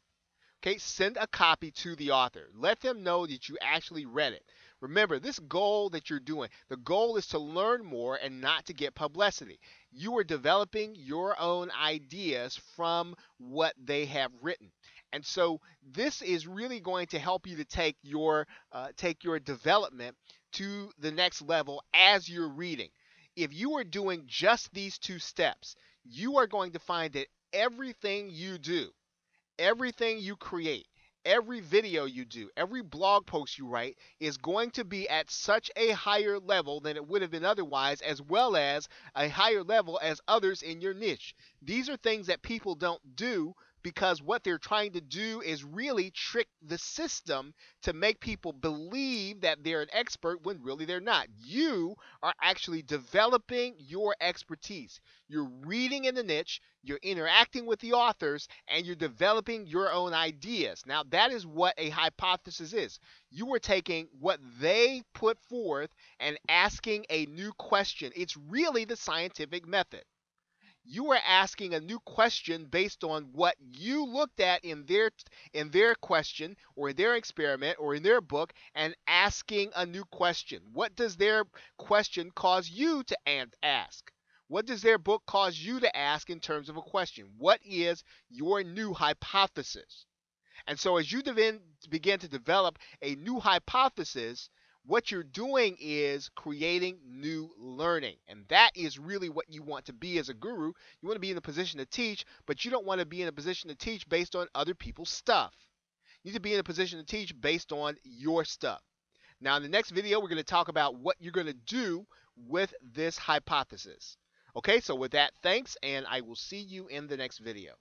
okay, 0.67 0.79
send 0.79 1.17
a 1.17 1.27
copy 1.29 1.71
to 1.71 1.95
the 1.95 2.11
author. 2.11 2.49
Let 2.57 2.81
them 2.81 3.05
know 3.05 3.25
that 3.27 3.49
you 3.49 3.57
actually 3.63 4.05
read 4.05 4.33
it. 4.33 4.43
Remember, 4.81 5.19
this 5.19 5.39
goal 5.39 5.91
that 5.91 6.11
you're 6.11 6.19
doing, 6.19 6.51
the 6.69 6.77
goal 6.77 7.17
is 7.17 7.29
to 7.29 7.39
learn 7.39 7.85
more 7.85 8.19
and 8.21 8.41
not 8.41 8.67
to 8.67 8.75
get 8.75 8.95
publicity. 8.95 9.61
You 9.93 10.17
are 10.19 10.25
developing 10.25 10.95
your 10.97 11.41
own 11.41 11.71
ideas 11.71 12.61
from 12.75 13.15
what 13.39 13.75
they 13.83 14.07
have 14.07 14.33
written. 14.43 14.73
And 15.13 15.25
so 15.25 15.61
this 15.83 16.21
is 16.21 16.49
really 16.49 16.81
going 16.81 17.07
to 17.09 17.19
help 17.19 17.47
you 17.47 17.57
to 17.57 17.65
take 17.65 17.97
your 18.03 18.47
uh, 18.73 18.89
take 18.97 19.23
your 19.23 19.39
development 19.39 20.17
to 20.55 20.91
the 20.99 21.13
next 21.13 21.43
level 21.43 21.83
as 21.95 22.29
you're 22.29 22.49
reading. 22.49 22.91
If 23.37 23.55
you 23.55 23.77
are 23.77 23.85
doing 23.85 24.25
just 24.27 24.73
these 24.75 24.99
two 24.99 25.21
steps, 25.21 25.77
you 26.05 26.39
are 26.39 26.47
going 26.47 26.73
to 26.73 26.79
find 26.81 27.13
that 27.13 27.29
everything 27.53 28.31
you 28.31 28.59
do, 28.59 28.91
everything 29.59 30.19
you 30.19 30.37
create, 30.37 30.87
every 31.25 31.61
video 31.61 32.05
you 32.05 32.25
do, 32.25 32.49
every 32.57 32.83
blog 32.83 33.27
post 33.27 33.59
you 33.59 33.67
write 33.67 33.97
is 34.21 34.37
going 34.37 34.71
to 34.71 34.85
be 34.85 35.09
at 35.09 35.31
such 35.31 35.71
a 35.77 35.91
higher 35.91 36.39
level 36.39 36.81
than 36.81 36.97
it 36.97 37.07
would 37.07 37.23
have 37.23 37.31
been 37.31 37.45
otherwise, 37.45 38.01
as 38.01 38.23
well 38.23 38.57
as 38.57 38.89
a 39.15 39.29
higher 39.29 39.65
level 39.65 39.99
as 40.03 40.21
others 40.29 40.63
in 40.63 40.81
your 40.81 40.95
niche. 40.95 41.35
These 41.63 41.89
are 41.89 41.97
things 41.97 42.29
that 42.29 42.43
people 42.43 42.75
don't 42.75 43.17
do 43.17 43.55
because 43.87 44.21
what 44.21 44.43
they're 44.43 44.59
trying 44.59 44.91
to 44.91 45.01
do 45.01 45.41
is 45.43 45.63
really 45.63 46.11
trick 46.11 46.49
the 46.61 46.77
system 46.77 47.55
to 47.83 47.93
make 47.93 48.19
people 48.19 48.53
believe 48.53 49.43
that 49.43 49.63
they're 49.63 49.81
an 49.81 49.89
expert 49.93 50.45
when 50.45 50.61
really 50.61 50.85
they're 50.85 50.99
not. 50.99 51.29
You 51.37 51.95
are 52.21 52.35
actually 52.43 52.83
developing 52.83 53.77
your 53.79 54.17
expertise. 54.21 55.01
You're 55.29 55.49
reading 55.65 56.07
in 56.07 56.17
the 56.17 56.25
niche, 56.25 56.61
you're 56.83 56.99
interacting 57.01 57.65
with 57.65 57.79
the 57.79 57.93
authors, 57.93 58.49
and 58.67 58.85
you're 58.85 58.97
developing 58.97 59.69
your 59.69 59.93
own 59.93 60.13
ideas. 60.13 60.83
Now, 60.85 61.05
that 61.11 61.31
is 61.31 61.47
what 61.47 61.75
a 61.79 61.91
hypothesis 61.91 62.73
is. 62.73 62.99
You 63.31 63.55
are 63.55 63.61
taking 63.61 64.09
what 64.19 64.41
they 64.59 65.05
put 65.15 65.39
forth 65.49 65.91
and 66.19 66.37
asking 66.49 67.07
a 67.09 67.27
new 67.27 67.53
question. 67.53 68.11
It's 68.17 68.37
really 68.37 68.85
the 68.85 68.97
scientific 68.97 69.65
method 69.65 70.03
you 70.89 71.11
are 71.13 71.21
asking 71.27 71.75
a 71.75 71.81
new 71.81 71.99
question 72.01 72.67
based 72.67 73.03
on 73.03 73.25
what 73.33 73.57
you 73.73 74.05
looked 74.05 74.41
at 74.41 74.65
in 74.65 74.87
their 74.87 75.11
in 75.53 75.71
their 75.71 75.95
question 75.97 76.57
or 76.77 76.91
in 76.91 76.97
their 76.97 77.17
experiment 77.17 77.77
or 77.81 77.95
in 77.95 78.03
their 78.03 78.21
book 78.21 78.53
and 78.75 78.95
asking 79.07 79.73
a 79.75 79.85
new 79.85 80.05
question. 80.05 80.63
What 80.73 80.95
does 80.95 81.17
their 81.17 81.45
question 81.77 82.31
cause 82.31 82.71
you 82.71 83.03
to 83.05 83.19
ask? 83.63 84.13
What 84.49 84.67
does 84.67 84.83
their 84.83 84.99
book 84.99 85.25
cause 85.27 85.59
you 85.59 85.81
to 85.81 85.97
ask 85.97 86.31
in 86.31 86.39
terms 86.39 86.69
of 86.69 86.77
a 86.77 86.83
question? 86.83 87.33
What 87.37 87.61
is 87.65 88.05
your 88.31 88.63
new 88.63 88.95
hypothesis? 88.95 90.07
And 90.69 90.79
so 90.79 90.97
as 90.97 91.11
you 91.11 91.23
begin 91.23 92.19
to 92.21 92.29
develop 92.29 92.79
a 93.03 93.17
new 93.17 93.41
hypothesis 93.41 94.49
what 94.87 95.11
you're 95.11 95.25
doing 95.25 95.77
is 95.81 96.31
creating 96.37 96.99
new 97.09 97.51
learning. 97.59 98.17
And 98.29 98.45
that 98.49 98.71
is 98.77 98.99
really 98.99 99.29
what 99.29 99.47
you 99.49 99.63
want 99.63 99.87
to 99.87 99.93
be 99.93 100.19
as 100.19 100.29
a 100.29 100.35
guru. 100.35 100.73
You 101.01 101.09
want 101.09 101.17
to 101.17 101.21
be 101.21 101.31
in 101.31 101.37
a 101.37 101.43
position 101.43 101.81
to 101.81 101.87
teach, 101.87 102.25
but 102.47 102.65
you 102.65 102.71
don't 102.71 102.87
want 102.87 103.01
to 103.01 103.07
be 103.07 103.21
in 103.21 103.29
a 103.29 103.33
position 103.33 103.69
to 103.69 103.75
teach 103.75 104.09
based 104.09 104.37
on 104.37 104.47
other 104.55 104.75
people's 104.75 105.11
stuff. 105.11 105.55
You 106.23 106.31
need 106.31 106.37
to 106.37 106.41
be 106.41 106.55
in 106.55 106.61
a 106.61 106.65
position 106.65 106.99
to 106.99 107.05
teach 107.05 107.39
based 107.41 107.73
on 107.73 107.97
your 108.05 108.45
stuff. 108.45 108.81
Now, 109.41 109.57
in 109.57 109.63
the 109.63 109.69
next 109.69 109.91
video, 109.91 110.21
we're 110.21 110.29
going 110.29 110.39
to 110.39 110.45
talk 110.45 110.69
about 110.69 110.97
what 110.97 111.17
you're 111.19 111.33
going 111.33 111.47
to 111.47 111.53
do 111.53 112.07
with 112.49 112.73
this 112.83 113.19
hypothesis. 113.19 114.17
Okay, 114.55 114.81
so 114.81 114.95
with 114.95 115.13
that, 115.13 115.33
thanks, 115.43 115.77
and 115.83 116.07
I 116.09 116.23
will 116.23 116.37
see 116.37 116.61
you 116.61 116.87
in 116.87 117.07
the 117.07 117.17
next 117.17 117.39
video. 117.39 117.75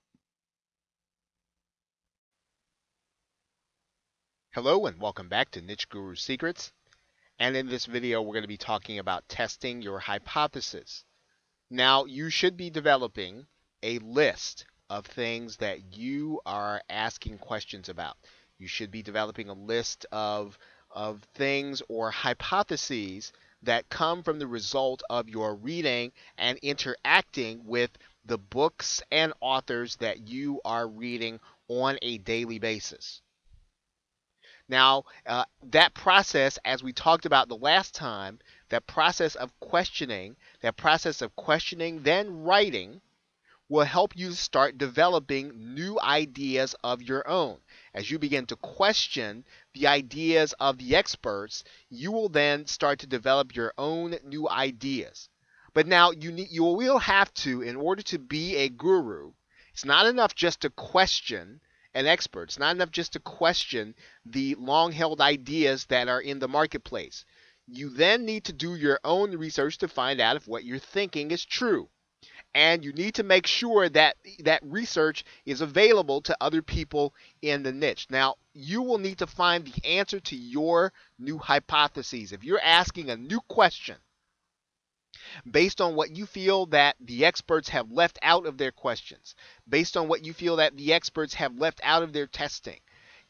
Hello, 4.53 4.85
and 4.85 4.99
welcome 4.99 5.29
back 5.29 5.51
to 5.51 5.61
Niche 5.61 5.87
Guru 5.89 6.15
Secrets. 6.15 6.71
And 7.37 7.57
in 7.57 7.67
this 7.67 7.85
video, 7.85 8.21
we're 8.21 8.33
going 8.33 8.43
to 8.43 8.47
be 8.47 8.57
talking 8.57 8.97
about 8.97 9.27
testing 9.27 9.81
your 9.81 9.99
hypothesis. 9.99 11.03
Now, 11.69 12.05
you 12.05 12.29
should 12.29 12.55
be 12.55 12.69
developing 12.69 13.45
a 13.83 13.99
list 13.99 14.65
of 14.89 15.05
things 15.05 15.57
that 15.57 15.97
you 15.97 16.39
are 16.45 16.81
asking 16.89 17.39
questions 17.39 17.89
about. 17.89 18.15
You 18.57 18.67
should 18.67 18.89
be 18.89 19.03
developing 19.03 19.49
a 19.49 19.53
list 19.53 20.05
of, 20.13 20.57
of 20.91 21.23
things 21.33 21.81
or 21.89 22.09
hypotheses 22.09 23.33
that 23.63 23.89
come 23.89 24.23
from 24.23 24.39
the 24.39 24.47
result 24.47 25.03
of 25.09 25.27
your 25.27 25.55
reading 25.55 26.13
and 26.37 26.57
interacting 26.59 27.65
with 27.65 27.91
the 28.23 28.37
books 28.37 29.01
and 29.11 29.33
authors 29.41 29.97
that 29.97 30.29
you 30.29 30.61
are 30.63 30.87
reading 30.87 31.41
on 31.67 31.97
a 32.01 32.17
daily 32.19 32.59
basis. 32.59 33.21
Now, 34.67 35.03
uh, 35.27 35.45
that 35.63 35.93
process, 35.93 36.57
as 36.65 36.81
we 36.81 36.91
talked 36.91 37.25
about 37.25 37.49
the 37.49 37.55
last 37.55 37.93
time, 37.93 38.39
that 38.69 38.87
process 38.87 39.35
of 39.35 39.57
questioning, 39.59 40.35
that 40.61 40.75
process 40.75 41.21
of 41.21 41.35
questioning, 41.35 42.01
then 42.01 42.43
writing, 42.43 43.01
will 43.67 43.85
help 43.85 44.15
you 44.15 44.31
start 44.31 44.77
developing 44.77 45.73
new 45.73 45.99
ideas 45.99 46.75
of 46.83 47.01
your 47.01 47.27
own. 47.27 47.57
As 47.93 48.09
you 48.09 48.19
begin 48.19 48.45
to 48.47 48.55
question 48.55 49.43
the 49.73 49.87
ideas 49.87 50.53
of 50.59 50.77
the 50.77 50.95
experts, 50.95 51.63
you 51.89 52.11
will 52.11 52.29
then 52.29 52.67
start 52.67 52.99
to 52.99 53.07
develop 53.07 53.55
your 53.55 53.73
own 53.77 54.17
new 54.23 54.47
ideas. 54.49 55.29
But 55.73 55.87
now 55.87 56.11
you 56.11 56.31
need, 56.31 56.49
you 56.51 56.63
will 56.63 56.99
have 56.99 57.33
to, 57.35 57.61
in 57.61 57.75
order 57.75 58.03
to 58.03 58.19
be 58.19 58.55
a 58.57 58.69
guru, 58.69 59.33
it's 59.73 59.85
not 59.85 60.05
enough 60.05 60.35
just 60.35 60.61
to 60.61 60.69
question 60.69 61.59
and 61.95 62.07
experts. 62.07 62.59
Not 62.59 62.75
enough 62.75 62.91
just 62.91 63.13
to 63.13 63.19
question 63.19 63.95
the 64.25 64.53
long 64.55 64.91
held 64.91 65.21
ideas 65.21 65.85
that 65.85 66.09
are 66.09 66.21
in 66.21 66.37
the 66.39 66.47
marketplace. 66.47 67.25
You 67.67 67.89
then 67.89 68.25
need 68.25 68.43
to 68.45 68.53
do 68.53 68.75
your 68.75 68.99
own 69.03 69.35
research 69.35 69.79
to 69.79 69.87
find 69.87 70.19
out 70.21 70.35
if 70.35 70.47
what 70.47 70.65
you're 70.65 70.77
thinking 70.77 71.31
is 71.31 71.43
true. 71.43 71.89
And 72.53 72.85
you 72.85 72.93
need 72.93 73.15
to 73.15 73.23
make 73.23 73.47
sure 73.47 73.89
that 73.89 74.17
that 74.43 74.63
research 74.63 75.25
is 75.45 75.61
available 75.61 76.21
to 76.21 76.37
other 76.39 76.61
people 76.61 77.13
in 77.41 77.63
the 77.63 77.71
niche. 77.71 78.07
Now, 78.09 78.35
you 78.53 78.81
will 78.81 78.97
need 78.97 79.17
to 79.19 79.27
find 79.27 79.65
the 79.65 79.85
answer 79.85 80.19
to 80.19 80.35
your 80.35 80.93
new 81.17 81.37
hypotheses. 81.37 82.31
If 82.31 82.43
you're 82.43 82.61
asking 82.61 83.09
a 83.09 83.17
new 83.17 83.41
question, 83.49 83.97
based 85.49 85.81
on 85.81 85.95
what 85.95 86.15
you 86.15 86.25
feel 86.25 86.65
that 86.67 86.95
the 86.99 87.25
experts 87.25 87.69
have 87.69 87.91
left 87.91 88.19
out 88.21 88.45
of 88.45 88.57
their 88.57 88.71
questions, 88.71 89.35
based 89.67 89.95
on 89.97 90.07
what 90.07 90.25
you 90.25 90.33
feel 90.33 90.57
that 90.57 90.77
the 90.77 90.93
experts 90.93 91.33
have 91.35 91.57
left 91.57 91.79
out 91.83 92.03
of 92.03 92.13
their 92.13 92.27
testing. 92.27 92.79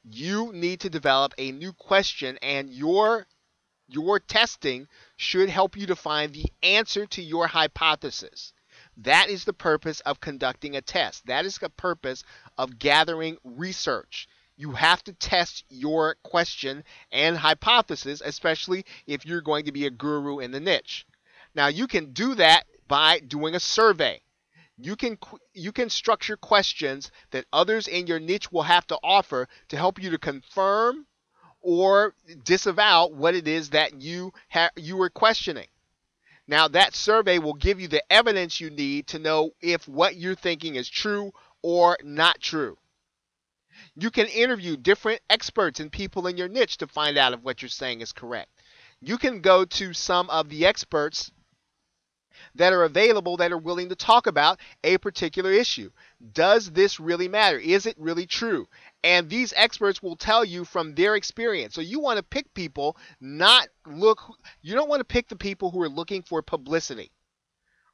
You 0.04 0.52
need 0.54 0.82
to 0.82 0.90
develop 0.90 1.34
a 1.38 1.52
new 1.52 1.74
question 1.74 2.38
and 2.42 2.70
your 2.70 3.28
your 3.88 4.20
testing 4.20 4.88
should 5.16 5.50
help 5.50 5.78
you 5.78 5.86
to 5.88 5.96
find 5.96 6.34
the 6.34 6.52
answer 6.64 7.06
to 7.06 7.22
your 7.22 7.48
hypothesis. 7.48 8.52
That 8.98 9.30
is 9.30 9.46
the 9.46 9.54
purpose 9.54 10.00
of 10.02 10.20
conducting 10.20 10.76
a 10.76 10.82
test. 10.82 11.26
That 11.28 11.46
is 11.46 11.58
the 11.58 11.70
purpose 11.70 12.24
of 12.58 12.80
gathering 12.80 13.38
research. 13.44 14.28
You 14.58 14.72
have 14.72 15.04
to 15.04 15.14
test 15.14 15.66
your 15.70 16.16
question 16.24 16.84
and 17.12 17.38
hypothesis, 17.38 18.22
especially 18.24 18.86
if 19.06 19.26
you're 19.26 19.42
going 19.42 19.66
to 19.66 19.72
be 19.72 19.86
a 19.86 19.92
guru 19.92 20.40
in 20.40 20.52
the 20.52 20.60
niche. 20.60 21.06
Now 21.56 21.68
you 21.68 21.88
can 21.88 22.12
do 22.12 22.36
that 22.36 22.66
by 22.88 23.20
doing 23.20 23.56
a 23.56 23.60
survey. 23.60 24.22
You 24.78 24.98
can 24.98 25.18
you 25.54 25.72
can 25.72 25.90
structure 25.90 26.36
questions 26.36 27.10
that 27.32 27.46
others 27.54 27.88
in 27.88 28.08
your 28.08 28.20
niche 28.20 28.52
will 28.52 28.64
have 28.64 28.86
to 28.88 29.00
offer 29.02 29.48
to 29.70 29.78
help 29.78 30.02
you 30.02 30.10
to 30.10 30.18
confirm 30.18 31.08
or 31.62 32.14
disavow 32.44 33.08
what 33.08 33.36
it 33.36 33.48
is 33.48 33.70
that 33.70 34.02
you 34.02 34.34
ha- 34.50 34.72
you 34.76 34.98
were 34.98 35.10
questioning. 35.10 35.68
Now 36.46 36.68
that 36.68 36.94
survey 36.94 37.40
will 37.40 37.54
give 37.54 37.80
you 37.80 37.88
the 37.88 38.04
evidence 38.12 38.60
you 38.60 38.70
need 38.70 39.08
to 39.08 39.20
know 39.20 39.52
if 39.62 39.88
what 39.88 40.18
you're 40.18 40.36
thinking 40.36 40.76
is 40.76 40.90
true 40.90 41.32
or 41.62 41.98
not 42.04 42.42
true. 42.42 42.78
You 43.96 44.12
can 44.12 44.28
interview 44.28 44.76
different 44.76 45.22
experts 45.30 45.80
and 45.80 45.90
people 45.92 46.28
in 46.28 46.36
your 46.36 46.50
niche 46.50 46.78
to 46.78 46.88
find 46.88 47.18
out 47.18 47.34
if 47.34 47.40
what 47.40 47.62
you're 47.62 47.70
saying 47.70 48.02
is 48.02 48.12
correct. 48.12 48.50
You 49.00 49.18
can 49.18 49.42
go 49.42 49.66
to 49.66 49.94
some 49.94 50.30
of 50.30 50.50
the 50.50 50.66
experts 50.66 51.32
that 52.56 52.74
are 52.74 52.84
available 52.84 53.38
that 53.38 53.52
are 53.52 53.58
willing 53.58 53.90
to 53.90 53.96
talk 53.96 54.28
about 54.28 54.60
a 54.84 54.98
particular 54.98 55.52
issue. 55.52 55.90
Does 56.34 56.72
this 56.72 57.00
really 57.00 57.28
matter? 57.28 57.58
Is 57.58 57.86
it 57.86 57.96
really 57.98 58.26
true? 58.26 58.68
And 59.04 59.30
these 59.30 59.54
experts 59.56 60.02
will 60.02 60.16
tell 60.16 60.44
you 60.44 60.66
from 60.66 60.96
their 60.96 61.16
experience. 61.16 61.76
So 61.76 61.82
you 61.82 62.00
want 62.00 62.18
to 62.18 62.24
pick 62.24 62.54
people, 62.54 62.98
not 63.22 63.68
look, 63.86 64.20
you 64.62 64.74
don't 64.74 64.90
want 64.90 65.00
to 65.02 65.06
pick 65.06 65.28
the 65.28 65.36
people 65.36 65.72
who 65.72 65.82
are 65.82 65.90
looking 65.90 66.22
for 66.22 66.42
publicity 66.42 67.12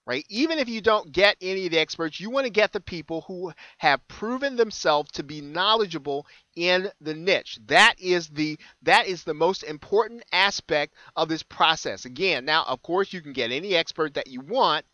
right? 0.06 0.26
Even 0.30 0.60
if 0.60 0.68
you 0.68 0.82
don't 0.82 1.12
get 1.12 1.38
any 1.42 1.66
of 1.66 1.72
the 1.72 1.80
experts, 1.80 2.20
you 2.20 2.30
want 2.30 2.46
to 2.46 2.52
get 2.52 2.74
the 2.74 2.80
people 2.80 3.22
who 3.22 3.52
have 3.78 4.08
proven 4.08 4.56
themselves 4.56 5.12
to 5.12 5.24
be 5.24 5.42
knowledgeable 5.42 6.26
in 6.56 6.90
the 7.00 7.14
niche. 7.14 7.60
That 7.68 7.96
is 8.00 8.28
the 8.30 8.58
that 8.82 9.08
is 9.08 9.24
the 9.24 9.34
most 9.34 9.64
important 9.64 10.24
aspect 10.32 10.96
of 11.16 11.30
this 11.30 11.44
process. 11.44 12.06
Again, 12.06 12.46
now 12.46 12.64
of 12.68 12.82
course 12.82 13.14
you 13.14 13.22
can 13.22 13.34
get 13.34 13.52
any 13.52 13.76
expert 13.76 14.16
that 14.16 14.28
you 14.28 14.42
want, 14.42 14.86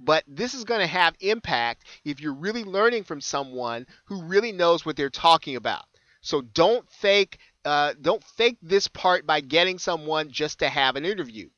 but 0.00 0.24
this 0.26 0.54
is 0.54 0.64
going 0.64 0.80
to 0.80 0.86
have 0.86 1.14
impact 1.20 1.84
if 2.04 2.20
you're 2.20 2.34
really 2.34 2.64
learning 2.64 3.04
from 3.04 3.20
someone 3.20 3.86
who 4.06 4.22
really 4.22 4.52
knows 4.52 4.84
what 4.84 4.96
they're 4.96 5.10
talking 5.10 5.56
about. 5.56 5.84
So 6.22 6.40
don't 6.40 6.90
fake 6.90 7.38
uh, 7.66 7.94
don't 8.00 8.24
fake 8.24 8.58
this 8.62 8.88
part 8.88 9.26
by 9.26 9.40
getting 9.40 9.78
someone 9.78 10.30
just 10.30 10.58
to 10.58 10.68
have 10.68 10.96
an 10.96 11.04
interview 11.04 11.48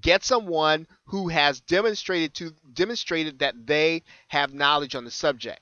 get 0.00 0.24
someone 0.24 0.86
who 1.06 1.28
has 1.28 1.60
demonstrated 1.60 2.34
to 2.34 2.54
demonstrated 2.72 3.38
that 3.40 3.66
they 3.66 4.02
have 4.28 4.54
knowledge 4.54 4.94
on 4.94 5.04
the 5.04 5.10
subject. 5.10 5.60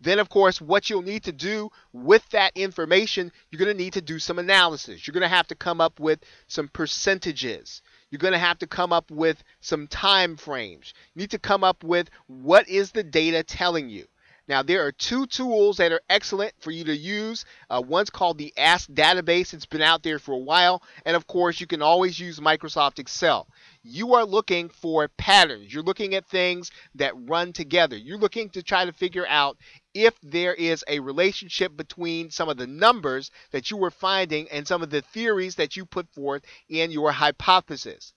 Then, 0.00 0.18
of 0.18 0.28
course, 0.28 0.60
what 0.60 0.90
you'll 0.90 1.02
need 1.02 1.24
to 1.24 1.32
do 1.32 1.70
with 1.92 2.28
that 2.30 2.56
information, 2.56 3.32
you're 3.50 3.58
going 3.58 3.74
to 3.74 3.82
need 3.82 3.94
to 3.94 4.02
do 4.02 4.18
some 4.18 4.38
analysis. 4.38 5.06
You're 5.06 5.12
going 5.12 5.22
to 5.22 5.28
have 5.28 5.46
to 5.48 5.54
come 5.54 5.80
up 5.80 6.00
with 6.00 6.20
some 6.46 6.68
percentages. 6.68 7.80
You're 8.10 8.18
going 8.18 8.32
to 8.32 8.38
have 8.38 8.58
to 8.58 8.66
come 8.66 8.92
up 8.92 9.10
with 9.10 9.42
some 9.60 9.86
time 9.86 10.36
frames. 10.36 10.92
You 11.14 11.20
need 11.20 11.30
to 11.30 11.38
come 11.38 11.64
up 11.64 11.84
with 11.84 12.10
what 12.26 12.68
is 12.68 12.90
the 12.90 13.04
data 13.04 13.42
telling 13.42 13.88
you. 13.88 14.06
Now, 14.46 14.62
there 14.62 14.86
are 14.86 14.92
two 14.92 15.26
tools 15.26 15.78
that 15.78 15.92
are 15.92 16.02
excellent 16.10 16.52
for 16.60 16.70
you 16.70 16.84
to 16.84 16.96
use. 16.96 17.46
Uh, 17.70 17.82
one's 17.86 18.10
called 18.10 18.36
the 18.36 18.52
Access 18.58 18.94
database. 18.94 19.54
It's 19.54 19.64
been 19.64 19.80
out 19.80 20.02
there 20.02 20.18
for 20.18 20.32
a 20.32 20.38
while. 20.38 20.82
And 21.06 21.16
of 21.16 21.26
course, 21.26 21.60
you 21.60 21.66
can 21.66 21.80
always 21.80 22.18
use 22.18 22.40
Microsoft 22.40 22.98
Excel. 22.98 23.48
You 23.82 24.14
are 24.14 24.24
looking 24.26 24.68
for 24.68 25.08
patterns. 25.08 25.72
You're 25.72 25.82
looking 25.82 26.14
at 26.14 26.26
things 26.26 26.70
that 26.96 27.14
run 27.16 27.54
together. 27.54 27.96
You're 27.96 28.18
looking 28.18 28.50
to 28.50 28.62
try 28.62 28.84
to 28.84 28.92
figure 28.92 29.26
out 29.26 29.56
if 29.94 30.14
there 30.22 30.54
is 30.54 30.84
a 30.88 31.00
relationship 31.00 31.74
between 31.74 32.30
some 32.30 32.50
of 32.50 32.58
the 32.58 32.66
numbers 32.66 33.30
that 33.50 33.70
you 33.70 33.78
were 33.78 33.90
finding 33.90 34.48
and 34.50 34.68
some 34.68 34.82
of 34.82 34.90
the 34.90 35.00
theories 35.00 35.54
that 35.54 35.76
you 35.76 35.86
put 35.86 36.08
forth 36.10 36.44
in 36.68 36.90
your 36.90 37.12
hypothesis. 37.12 38.12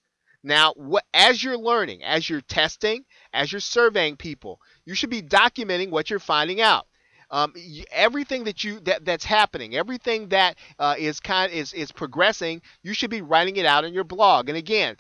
Now, 0.48 0.72
what, 0.78 1.04
as 1.14 1.44
you're 1.44 1.58
learning, 1.58 2.06
as 2.06 2.30
you're 2.30 2.40
testing, 2.40 3.04
as 3.34 3.52
you're 3.52 3.60
surveying 3.60 4.16
people, 4.16 4.62
you 4.86 4.96
should 4.96 5.10
be 5.10 5.22
documenting 5.22 5.90
what 5.90 6.10
you're 6.10 6.20
finding 6.20 6.62
out. 6.62 6.88
Um, 7.30 7.54
everything 7.92 8.46
that 8.46 8.64
you 8.64 8.80
that 8.82 9.04
that's 9.04 9.26
happening, 9.26 9.76
everything 9.76 10.30
that 10.30 10.58
uh, 10.80 10.96
is 10.98 11.20
kind 11.20 11.52
is 11.52 11.74
is 11.74 11.92
progressing, 11.92 12.62
you 12.82 12.94
should 12.94 13.10
be 13.10 13.22
writing 13.22 13.58
it 13.58 13.66
out 13.66 13.84
in 13.84 13.94
your 13.94 14.06
blog. 14.06 14.48
And 14.48 14.58
again, 14.58 14.96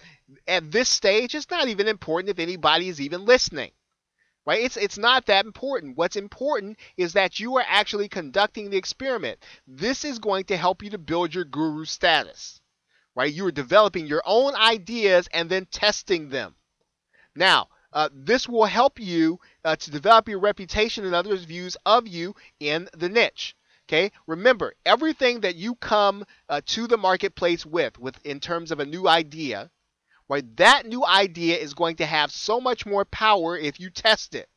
at 0.50 0.70
this 0.70 0.90
stage, 0.90 1.34
it's 1.34 1.50
not 1.50 1.70
even 1.70 1.88
important 1.88 2.30
if 2.30 2.40
anybody 2.40 2.90
is 2.90 3.00
even 3.00 3.24
listening. 3.24 3.72
Right? 4.46 4.66
It's 4.66 4.76
it's 4.76 4.98
not 4.98 5.28
that 5.28 5.46
important. 5.46 5.96
What's 5.96 6.18
important 6.18 6.78
is 6.98 7.14
that 7.14 7.40
you 7.40 7.56
are 7.56 7.66
actually 7.66 8.10
conducting 8.10 8.70
the 8.70 8.78
experiment. 8.78 9.40
This 9.66 10.04
is 10.04 10.20
going 10.20 10.44
to 10.46 10.58
help 10.58 10.84
you 10.84 10.90
to 10.90 10.98
build 10.98 11.34
your 11.34 11.46
guru 11.46 11.86
status 11.86 12.60
right? 13.18 13.34
You 13.34 13.48
are 13.48 13.52
developing 13.52 14.06
your 14.06 14.22
own 14.26 14.54
ideas 14.56 15.28
and 15.34 15.50
then 15.50 15.66
testing 15.66 16.30
them. 16.30 16.54
Now, 17.36 17.70
uh, 17.92 18.10
this 18.14 18.48
will 18.48 18.66
help 18.66 19.00
you 19.00 19.40
uh, 19.66 19.76
to 19.76 19.90
develop 19.90 20.30
your 20.30 20.40
reputation 20.40 21.04
and 21.04 21.16
others' 21.16 21.44
views 21.44 21.76
of 21.84 22.08
you 22.08 22.36
in 22.60 22.88
the 22.96 23.10
niche. 23.10 23.56
Okay, 23.88 24.12
remember 24.28 24.76
everything 24.86 25.42
that 25.42 25.56
you 25.56 25.74
come 25.76 26.26
uh, 26.48 26.62
to 26.68 26.86
the 26.86 26.98
marketplace 26.98 27.66
with, 27.66 27.98
with 27.98 28.24
in 28.24 28.40
terms 28.40 28.70
of 28.70 28.80
a 28.80 28.86
new 28.86 29.08
idea, 29.08 29.72
right? 30.30 30.46
That 30.58 30.86
new 30.86 31.04
idea 31.04 31.58
is 31.58 31.74
going 31.74 31.96
to 31.96 32.06
have 32.06 32.32
so 32.32 32.62
much 32.62 32.86
more 32.86 33.06
power 33.06 33.58
if 33.58 33.80
you 33.80 33.90
test 33.90 34.36
it. 34.36 34.48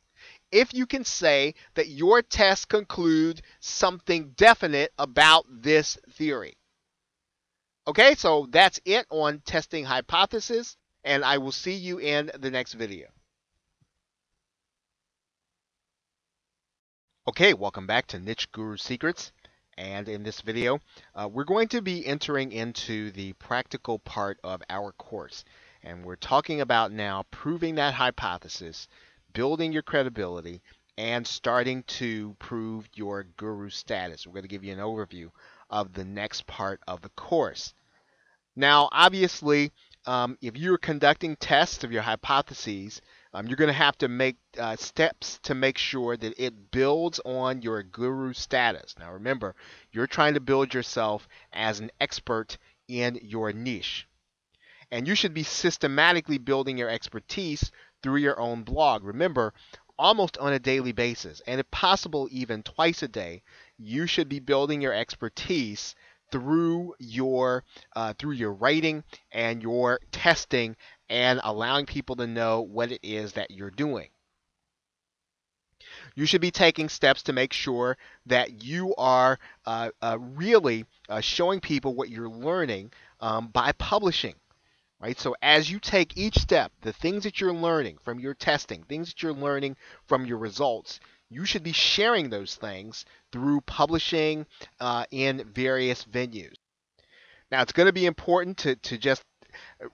If 0.51 0.73
you 0.73 0.85
can 0.85 1.05
say 1.05 1.55
that 1.73 1.87
your 1.87 2.21
test 2.21 2.67
conclude 2.67 3.41
something 3.59 4.33
definite 4.35 4.91
about 4.99 5.45
this 5.49 5.97
theory. 6.11 6.57
Okay, 7.91 8.15
so 8.15 8.47
that's 8.49 8.79
it 8.85 9.05
on 9.09 9.41
testing 9.41 9.83
hypothesis, 9.83 10.77
and 11.03 11.25
I 11.25 11.39
will 11.39 11.51
see 11.51 11.73
you 11.73 11.99
in 11.99 12.31
the 12.39 12.49
next 12.49 12.71
video. 12.71 13.09
Okay, 17.27 17.53
welcome 17.53 17.87
back 17.87 18.07
to 18.07 18.19
Niche 18.19 18.49
Guru 18.53 18.77
Secrets. 18.77 19.33
And 19.77 20.07
in 20.07 20.23
this 20.23 20.39
video, 20.39 20.79
uh, 21.15 21.27
we're 21.29 21.43
going 21.43 21.67
to 21.67 21.81
be 21.81 22.07
entering 22.07 22.53
into 22.53 23.11
the 23.11 23.33
practical 23.33 23.99
part 23.99 24.39
of 24.41 24.61
our 24.69 24.93
course. 24.93 25.43
And 25.83 26.05
we're 26.05 26.15
talking 26.15 26.61
about 26.61 26.93
now 26.93 27.25
proving 27.29 27.75
that 27.75 27.93
hypothesis, 27.93 28.87
building 29.33 29.73
your 29.73 29.83
credibility, 29.83 30.61
and 30.97 31.27
starting 31.27 31.83
to 31.83 32.37
prove 32.39 32.87
your 32.95 33.23
guru 33.35 33.69
status. 33.69 34.25
We're 34.25 34.35
going 34.35 34.43
to 34.43 34.47
give 34.47 34.63
you 34.63 34.71
an 34.71 34.79
overview 34.79 35.29
of 35.69 35.91
the 35.91 36.05
next 36.05 36.47
part 36.47 36.79
of 36.87 37.01
the 37.01 37.09
course. 37.09 37.73
Now, 38.55 38.89
obviously, 38.91 39.71
um, 40.05 40.37
if 40.41 40.57
you're 40.57 40.77
conducting 40.77 41.35
tests 41.35 41.83
of 41.83 41.91
your 41.91 42.01
hypotheses, 42.01 43.01
um, 43.33 43.47
you're 43.47 43.55
going 43.55 43.67
to 43.67 43.73
have 43.73 43.97
to 43.99 44.07
make 44.07 44.37
uh, 44.57 44.75
steps 44.75 45.39
to 45.43 45.55
make 45.55 45.77
sure 45.77 46.17
that 46.17 46.33
it 46.37 46.71
builds 46.71 47.19
on 47.23 47.61
your 47.61 47.81
guru 47.83 48.33
status. 48.33 48.95
Now, 48.99 49.13
remember, 49.13 49.55
you're 49.91 50.07
trying 50.07 50.33
to 50.33 50.41
build 50.41 50.73
yourself 50.73 51.27
as 51.53 51.79
an 51.79 51.91
expert 52.01 52.57
in 52.87 53.19
your 53.23 53.53
niche. 53.53 54.07
And 54.91 55.07
you 55.07 55.15
should 55.15 55.33
be 55.33 55.43
systematically 55.43 56.37
building 56.37 56.77
your 56.77 56.89
expertise 56.89 57.71
through 58.03 58.17
your 58.17 58.37
own 58.37 58.63
blog. 58.63 59.05
Remember, 59.05 59.53
almost 59.97 60.37
on 60.39 60.51
a 60.51 60.59
daily 60.59 60.91
basis, 60.91 61.41
and 61.47 61.59
if 61.59 61.71
possible, 61.71 62.27
even 62.31 62.63
twice 62.63 63.01
a 63.03 63.07
day, 63.07 63.43
you 63.77 64.07
should 64.07 64.27
be 64.27 64.39
building 64.39 64.81
your 64.81 64.93
expertise 64.93 65.95
through 66.31 66.95
your 66.99 67.63
uh, 67.95 68.13
through 68.17 68.33
your 68.33 68.53
writing 68.53 69.03
and 69.31 69.61
your 69.61 69.99
testing 70.11 70.75
and 71.09 71.41
allowing 71.43 71.85
people 71.85 72.15
to 72.15 72.27
know 72.27 72.61
what 72.61 72.91
it 72.91 73.01
is 73.03 73.33
that 73.33 73.51
you're 73.51 73.71
doing. 73.71 74.09
You 76.15 76.25
should 76.25 76.41
be 76.41 76.51
taking 76.51 76.89
steps 76.89 77.23
to 77.23 77.33
make 77.33 77.53
sure 77.53 77.97
that 78.25 78.63
you 78.63 78.93
are 78.95 79.39
uh, 79.65 79.91
uh, 80.01 80.17
really 80.19 80.85
uh, 81.09 81.21
showing 81.21 81.59
people 81.59 81.95
what 81.95 82.09
you're 82.09 82.29
learning 82.29 82.91
um, 83.19 83.47
by 83.47 83.71
publishing. 83.73 84.35
Right? 84.99 85.19
So 85.19 85.35
as 85.41 85.69
you 85.71 85.79
take 85.79 86.15
each 86.15 86.37
step, 86.37 86.71
the 86.81 86.93
things 86.93 87.23
that 87.23 87.41
you're 87.41 87.53
learning 87.53 87.97
from 88.03 88.19
your 88.19 88.35
testing, 88.35 88.83
things 88.83 89.07
that 89.09 89.23
you're 89.23 89.33
learning 89.33 89.75
from 90.05 90.25
your 90.25 90.37
results, 90.37 90.99
you 91.31 91.45
should 91.45 91.63
be 91.63 91.71
sharing 91.71 92.29
those 92.29 92.55
things 92.55 93.05
through 93.31 93.61
publishing 93.61 94.45
uh, 94.81 95.05
in 95.11 95.45
various 95.53 96.03
venues. 96.03 96.55
Now, 97.49 97.61
it's 97.61 97.71
going 97.71 97.87
to 97.87 97.93
be 97.93 98.05
important 98.05 98.57
to, 98.59 98.75
to 98.75 98.97
just 98.97 99.23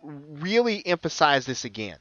really 0.01 0.85
emphasize 0.85 1.45
this 1.45 1.63
again. 1.63 1.97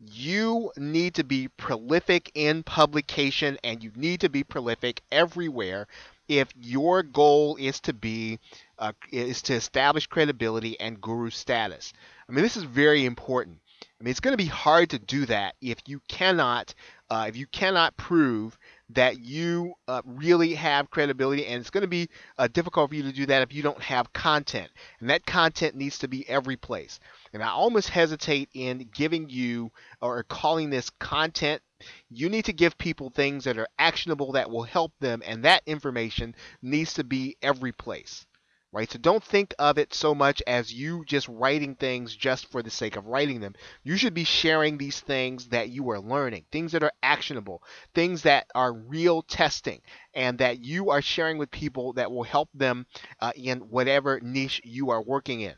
You 0.00 0.70
need 0.76 1.14
to 1.14 1.24
be 1.24 1.48
prolific 1.48 2.30
in 2.34 2.62
publication 2.62 3.58
and 3.64 3.82
you 3.82 3.90
need 3.96 4.20
to 4.20 4.28
be 4.28 4.44
prolific 4.44 5.02
everywhere 5.10 5.88
if 6.28 6.48
your 6.60 7.02
goal 7.02 7.56
is 7.56 7.80
to 7.80 7.92
be 7.94 8.38
uh, 8.78 8.92
is 9.10 9.42
to 9.42 9.54
establish 9.54 10.06
credibility 10.06 10.78
and 10.78 11.00
guru 11.00 11.30
status. 11.30 11.92
I 12.28 12.32
mean, 12.32 12.42
this 12.42 12.56
is 12.56 12.64
very 12.64 13.06
important. 13.06 13.58
I 13.82 14.04
mean, 14.04 14.10
it's 14.10 14.20
going 14.20 14.34
to 14.34 14.42
be 14.42 14.44
hard 14.44 14.90
to 14.90 14.98
do 14.98 15.26
that 15.26 15.56
if 15.60 15.78
you 15.86 16.00
cannot 16.06 16.74
uh, 17.10 17.26
if 17.28 17.36
you 17.36 17.46
cannot 17.46 17.96
prove 17.96 18.58
that 18.90 19.18
you 19.18 19.74
uh, 19.86 20.02
really 20.04 20.54
have 20.54 20.90
credibility, 20.90 21.46
and 21.46 21.60
it's 21.60 21.70
going 21.70 21.82
to 21.82 21.88
be 21.88 22.08
uh, 22.38 22.48
difficult 22.48 22.90
for 22.90 22.96
you 22.96 23.02
to 23.02 23.12
do 23.12 23.26
that 23.26 23.42
if 23.42 23.52
you 23.52 23.62
don't 23.62 23.82
have 23.82 24.12
content, 24.12 24.70
and 25.00 25.10
that 25.10 25.26
content 25.26 25.74
needs 25.74 25.98
to 25.98 26.08
be 26.08 26.28
every 26.28 26.56
place. 26.56 27.00
And 27.32 27.42
I 27.42 27.48
almost 27.48 27.88
hesitate 27.88 28.48
in 28.54 28.88
giving 28.94 29.28
you 29.28 29.70
or 30.00 30.22
calling 30.22 30.70
this 30.70 30.90
content. 30.98 31.62
You 32.10 32.28
need 32.28 32.46
to 32.46 32.52
give 32.52 32.76
people 32.78 33.10
things 33.10 33.44
that 33.44 33.58
are 33.58 33.68
actionable 33.78 34.32
that 34.32 34.50
will 34.50 34.64
help 34.64 34.92
them, 35.00 35.22
and 35.24 35.44
that 35.44 35.62
information 35.66 36.34
needs 36.62 36.94
to 36.94 37.04
be 37.04 37.36
every 37.42 37.72
place. 37.72 38.26
Right? 38.72 38.90
So 38.90 38.98
don't 38.98 39.24
think 39.24 39.54
of 39.58 39.78
it 39.78 39.94
so 39.94 40.14
much 40.14 40.42
as 40.46 40.72
you 40.72 41.04
just 41.06 41.28
writing 41.28 41.74
things 41.74 42.14
just 42.14 42.50
for 42.50 42.62
the 42.62 42.70
sake 42.70 42.96
of 42.96 43.06
writing 43.06 43.40
them. 43.40 43.54
You 43.82 43.96
should 43.96 44.14
be 44.14 44.24
sharing 44.24 44.76
these 44.76 45.00
things 45.00 45.48
that 45.48 45.70
you 45.70 45.88
are 45.90 46.00
learning, 46.00 46.44
things 46.52 46.72
that 46.72 46.82
are 46.82 46.92
actionable, 47.02 47.62
things 47.94 48.22
that 48.22 48.46
are 48.54 48.72
real 48.72 49.22
testing, 49.22 49.80
and 50.14 50.38
that 50.38 50.60
you 50.60 50.90
are 50.90 51.02
sharing 51.02 51.38
with 51.38 51.50
people 51.50 51.94
that 51.94 52.10
will 52.10 52.24
help 52.24 52.50
them 52.52 52.86
uh, 53.20 53.32
in 53.34 53.60
whatever 53.60 54.20
niche 54.20 54.60
you 54.64 54.90
are 54.90 55.02
working 55.02 55.40
in. 55.40 55.54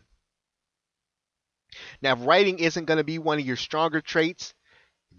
Now, 2.03 2.13
if 2.15 2.27
writing 2.27 2.59
isn't 2.59 2.87
going 2.87 2.99
to 2.99 3.05
be 3.05 3.19
one 3.19 3.39
of 3.39 3.47
your 3.47 3.57
stronger 3.57 4.01
traits, 4.01 4.55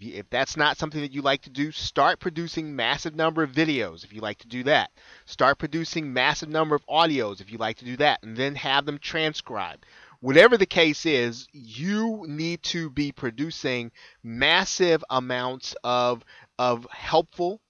if, 0.02 0.28
that's 0.30 0.56
not 0.56 0.76
something 0.76 1.00
that 1.00 1.12
you 1.12 1.22
like 1.22 1.42
to 1.42 1.50
do, 1.50 1.72
start 1.72 2.20
producing 2.20 2.74
massive 2.76 3.14
number 3.14 3.42
of 3.42 3.52
videos 3.52 4.04
if 4.04 4.12
you 4.12 4.20
like 4.20 4.38
to 4.38 4.48
do 4.48 4.62
that. 4.64 4.90
Start 5.24 5.58
producing 5.58 6.12
massive 6.12 6.48
number 6.48 6.74
of 6.74 6.86
audios 6.86 7.40
if 7.40 7.50
you 7.50 7.58
like 7.58 7.78
to 7.78 7.84
do 7.84 7.96
that, 7.98 8.22
and 8.22 8.36
then 8.36 8.54
have 8.54 8.86
them 8.86 8.98
transcribed. 8.98 9.86
Whatever 10.20 10.56
the 10.56 10.66
case 10.66 11.04
is, 11.04 11.48
you 11.52 12.24
need 12.28 12.62
to 12.64 12.90
be 12.90 13.10
producing 13.12 13.90
massive 14.22 15.04
amounts 15.10 15.74
of 15.82 16.24
of 16.58 16.86
helpful 16.90 17.60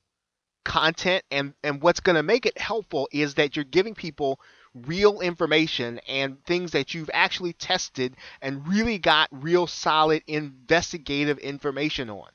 content 0.65 1.25
and 1.31 1.55
and 1.65 1.83
what's 1.83 2.01
going 2.01 2.17
to 2.17 2.23
make 2.23 2.47
it 2.47 2.57
helpful 2.59 3.09
is 3.11 3.35
that 3.35 3.57
you're 3.57 3.65
giving 3.65 3.95
people 3.95 4.39
real 4.75 5.21
information 5.21 5.99
and 6.09 6.43
things 6.45 6.73
that 6.73 6.95
you've 6.95 7.11
actually 7.13 7.53
tested 7.53 8.17
and 8.41 8.67
really 8.67 8.99
got 8.99 9.29
real 9.31 9.67
solid 9.67 10.23
investigative 10.27 11.39
information 11.39 12.11
on. 12.11 12.29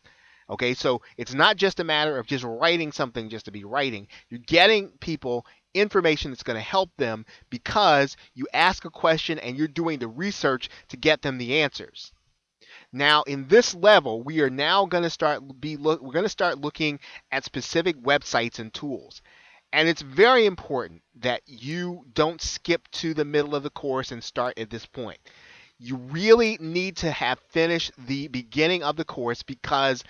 Okay, 0.50 0.74
so 0.74 1.02
it's 1.18 1.34
not 1.34 1.58
just 1.58 1.80
a 1.80 1.84
matter 1.84 2.18
of 2.18 2.26
just 2.26 2.44
writing 2.46 2.92
something 2.92 3.28
just 3.28 3.46
to 3.46 3.52
be 3.52 3.66
writing. 3.66 4.08
You're 4.30 4.40
getting 4.40 4.90
people 5.00 5.46
information 5.74 6.32
that's 6.32 6.44
going 6.44 6.58
to 6.58 6.62
help 6.62 6.90
them 6.98 7.26
because 7.50 8.16
you 8.34 8.48
ask 8.54 8.86
a 8.86 8.90
question 8.90 9.40
and 9.40 9.58
you're 9.58 9.68
doing 9.68 10.00
the 10.00 10.08
research 10.08 10.70
to 10.90 10.98
get 10.98 11.22
them 11.22 11.38
the 11.38 11.60
answers. 11.62 12.14
Now, 12.94 13.24
in 13.24 13.48
this 13.50 13.76
level, 13.76 14.24
we 14.24 14.40
are 14.40 14.50
now 14.50 14.86
going 14.86 15.04
to 15.04 15.10
start 15.10 15.42
be 15.60 15.76
look, 15.76 16.02
we're 16.02 16.14
going 16.14 16.24
to 16.24 16.30
start 16.30 16.62
looking 16.62 17.00
at 17.32 17.44
specific 17.44 17.98
websites 17.98 18.60
and 18.60 18.74
tools. 18.74 19.22
And 19.78 19.88
it's 19.88 20.02
very 20.02 20.48
important 20.48 21.04
that 21.18 21.44
you 21.46 22.04
don't 22.16 22.42
skip 22.42 22.88
to 22.94 23.14
the 23.14 23.24
middle 23.24 23.54
of 23.54 23.62
the 23.62 23.70
course 23.70 24.12
and 24.12 24.24
start 24.24 24.58
at 24.58 24.72
this 24.72 24.88
point. 24.88 25.20
You 25.78 25.98
really 25.98 26.58
need 26.60 26.98
to 26.98 27.12
have 27.12 27.38
finished 27.52 27.92
the 27.96 28.28
beginning 28.28 28.82
of 28.82 28.96
the 28.96 29.06
course 29.06 29.44
because 29.44 30.04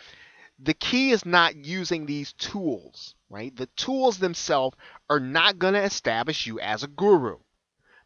the 0.58 0.74
key 0.74 1.12
is 1.12 1.26
not 1.26 1.58
using 1.58 2.06
these 2.06 2.32
tools, 2.32 3.14
right? 3.30 3.54
The 3.54 3.66
tools 3.76 4.20
themselves 4.20 4.78
are 5.10 5.20
not 5.20 5.60
going 5.60 5.74
to 5.74 5.84
establish 5.84 6.48
you 6.48 6.62
as 6.62 6.84
a 6.84 6.88
guru. 6.88 7.36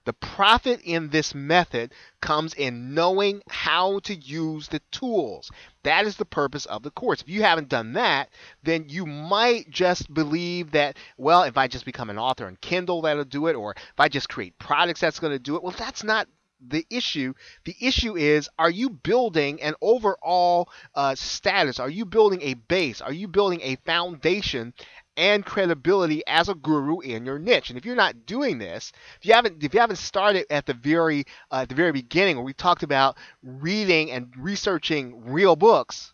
The 0.04 0.14
profit 0.14 0.82
in 0.84 1.10
this 1.10 1.36
method 1.36 1.94
comes 2.22 2.56
in 2.56 2.96
knowing 2.96 3.42
how 3.50 4.00
to 4.00 4.16
use 4.16 4.68
the 4.68 4.82
tools. 4.92 5.52
That 5.84 6.08
is 6.08 6.16
the 6.16 6.26
purpose 6.26 6.66
of 6.66 6.82
the 6.82 6.92
course. 6.92 7.22
If 7.22 7.30
you 7.30 7.44
haven't 7.44 7.70
done 7.70 7.94
that, 7.94 8.30
then 8.64 8.86
you 8.90 9.06
might 9.06 9.70
just 9.70 10.12
believe 10.12 10.72
that, 10.72 10.98
well, 11.18 11.44
if 11.44 11.56
I 11.56 11.68
just 11.68 11.86
become 11.86 12.10
an 12.10 12.18
author 12.18 12.48
on 12.48 12.58
Kindle, 12.62 13.04
that'll 13.04 13.26
do 13.26 13.48
it, 13.48 13.56
or 13.56 13.72
if 13.78 14.00
I 14.00 14.10
just 14.10 14.30
create 14.30 14.58
products, 14.58 15.02
that's 15.02 15.20
going 15.20 15.34
to 15.34 15.40
do 15.40 15.56
it. 15.56 15.64
Well, 15.64 15.76
that's 15.78 16.04
not 16.04 16.28
the 16.68 16.86
issue. 16.90 17.34
The 17.66 17.76
issue 17.80 18.16
is 18.16 18.50
are 18.60 18.70
you 18.70 18.90
building 18.90 19.62
an 19.62 19.74
overall 19.82 20.70
uh, 20.96 21.16
status? 21.16 21.80
Are 21.80 21.90
you 21.90 22.06
building 22.06 22.42
a 22.44 22.54
base? 22.54 23.02
Are 23.02 23.14
you 23.14 23.28
building 23.28 23.62
a 23.62 23.78
foundation 23.78 24.74
and 25.18 25.46
credibility 25.46 26.24
as 26.28 26.50
a 26.50 26.56
guru 26.56 27.00
in 27.00 27.26
your 27.26 27.40
niche. 27.40 27.70
And 27.70 27.78
if 27.78 27.86
you're 27.86 27.96
not 27.96 28.26
doing 28.26 28.58
this, 28.58 28.92
if 29.20 29.26
you 29.26 29.34
haven't 29.34 29.64
if 29.64 29.74
you 29.74 29.80
haven't 29.80 29.98
started 29.98 30.46
at 30.50 30.66
the 30.66 30.74
very 30.74 31.26
uh, 31.52 31.62
at 31.62 31.70
the 31.70 31.76
very 31.76 31.92
beginning 31.92 32.38
where 32.38 32.46
we 32.46 32.54
talked 32.54 32.84
about 32.84 33.18
reading 33.44 34.12
and 34.12 34.34
researching 34.38 35.26
real 35.26 35.56
books, 35.56 36.14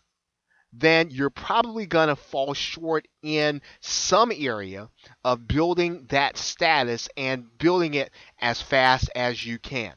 then 0.72 1.10
you're 1.10 1.30
probably 1.30 1.86
going 1.86 2.08
to 2.08 2.16
fall 2.16 2.54
short 2.54 3.08
in 3.22 3.62
some 3.80 4.32
area 4.34 4.88
of 5.24 5.48
building 5.48 6.06
that 6.10 6.36
status 6.36 7.08
and 7.16 7.46
building 7.58 7.94
it 7.94 8.10
as 8.40 8.60
fast 8.60 9.10
as 9.14 9.44
you 9.44 9.58
can. 9.58 9.94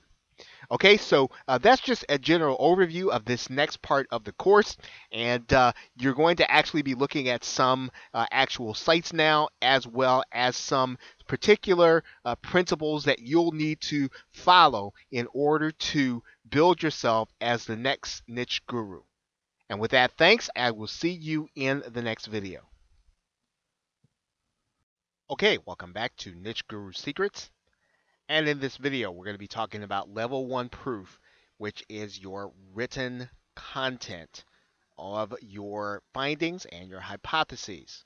Okay, 0.72 0.96
so 0.96 1.30
uh, 1.50 1.58
that's 1.58 1.82
just 1.82 2.06
a 2.08 2.18
general 2.18 2.58
overview 2.58 3.10
of 3.10 3.26
this 3.26 3.50
next 3.50 3.82
part 3.82 4.08
of 4.10 4.24
the 4.24 4.32
course, 4.32 4.78
and 5.12 5.52
uh, 5.52 5.74
you're 5.98 6.14
going 6.14 6.38
to 6.38 6.50
actually 6.50 6.82
be 6.82 6.96
looking 6.96 7.28
at 7.28 7.44
some 7.44 7.92
uh, 8.14 8.26
actual 8.32 8.74
sites 8.74 9.12
now, 9.12 9.50
as 9.62 9.86
well 9.86 10.24
as 10.32 10.56
some 10.56 10.98
particular 11.28 12.06
uh, 12.24 12.36
principles 12.36 13.04
that 13.04 13.20
you'll 13.20 13.52
need 13.52 13.82
to 13.82 14.08
follow 14.30 14.94
in 15.12 15.28
order 15.34 15.72
to 15.72 16.24
build 16.50 16.82
yourself 16.82 17.28
as 17.42 17.66
the 17.66 17.76
next 17.76 18.24
niche 18.30 18.66
guru. 18.66 19.02
And 19.70 19.78
with 19.78 19.92
that, 19.92 20.14
thanks. 20.18 20.50
I 20.56 20.72
will 20.72 20.88
see 20.88 21.12
you 21.12 21.50
in 21.54 21.84
the 21.86 22.02
next 22.02 22.28
video. 22.28 22.62
Okay, 25.30 25.58
welcome 25.66 25.92
back 25.92 26.16
to 26.18 26.34
Niche 26.34 26.66
Guru 26.68 26.94
Secrets. 26.94 27.50
And 28.32 28.48
in 28.48 28.62
this 28.62 28.78
video, 28.78 29.12
we're 29.12 29.26
going 29.26 29.36
to 29.36 29.40
be 29.40 29.48
talking 29.50 29.84
about 29.84 30.14
level 30.14 30.48
one 30.48 30.70
proof, 30.70 31.20
which 31.58 31.84
is 31.90 32.18
your 32.18 32.54
written 32.74 33.30
content 33.58 34.46
of 34.98 35.36
your 35.42 36.02
findings 36.14 36.64
and 36.64 36.90
your 36.90 37.02
hypotheses. 37.02 38.06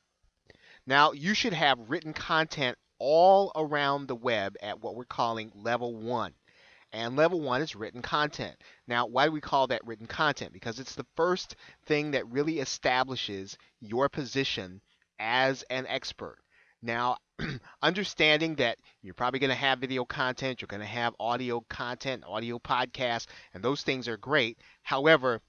Now, 0.87 1.11
you 1.11 1.35
should 1.35 1.53
have 1.53 1.91
written 1.91 2.11
content 2.11 2.75
all 2.97 3.51
around 3.55 4.07
the 4.07 4.15
web 4.15 4.55
at 4.63 4.81
what 4.81 4.95
we're 4.95 5.05
calling 5.05 5.51
level 5.53 5.95
one. 5.95 6.33
And 6.91 7.15
level 7.15 7.39
one 7.39 7.61
is 7.61 7.75
written 7.75 8.01
content. 8.01 8.55
Now, 8.87 9.05
why 9.05 9.25
do 9.25 9.31
we 9.31 9.41
call 9.41 9.67
that 9.67 9.85
written 9.85 10.07
content? 10.07 10.53
Because 10.53 10.79
it's 10.79 10.95
the 10.95 11.05
first 11.15 11.55
thing 11.85 12.09
that 12.11 12.27
really 12.31 12.57
establishes 12.61 13.59
your 13.79 14.09
position 14.09 14.81
as 15.19 15.61
an 15.69 15.85
expert. 15.85 16.39
Now, 16.85 17.17
understanding 17.81 18.55
that 18.55 18.77
you're 19.01 19.15
probably 19.15 19.39
going 19.39 19.49
to 19.49 19.55
have 19.55 19.79
video 19.79 20.05
content, 20.05 20.61
you're 20.61 20.67
going 20.67 20.81
to 20.81 20.85
have 20.85 21.15
audio 21.19 21.61
content, 21.67 22.23
audio 22.27 22.59
podcasts, 22.59 23.25
and 23.55 23.63
those 23.63 23.81
things 23.81 24.07
are 24.07 24.17
great. 24.17 24.59
However, 24.83 25.41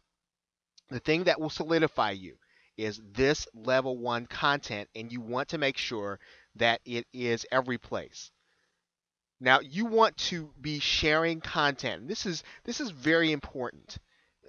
the 0.88 0.99
thing 0.99 1.25
that 1.25 1.38
will 1.38 1.51
solidify 1.51 2.12
you 2.12 2.37
is 2.79 3.03
this 3.12 3.46
level 3.55 3.99
one 3.99 4.25
content, 4.25 4.88
and 4.94 5.12
you 5.12 5.20
want 5.20 5.51
to 5.51 5.59
make 5.59 5.77
sure 5.77 6.18
that 6.55 6.81
it 6.87 7.07
is 7.12 7.44
every 7.53 7.77
place. 7.77 8.31
Now, 9.38 9.61
you 9.61 9.85
want 9.85 10.16
to 10.16 10.51
be 10.59 10.79
sharing 10.79 11.42
content. 11.42 12.09
This 12.09 12.25
is 12.25 12.42
this 12.64 12.81
is 12.81 12.90
very 12.90 13.33
important. 13.33 13.99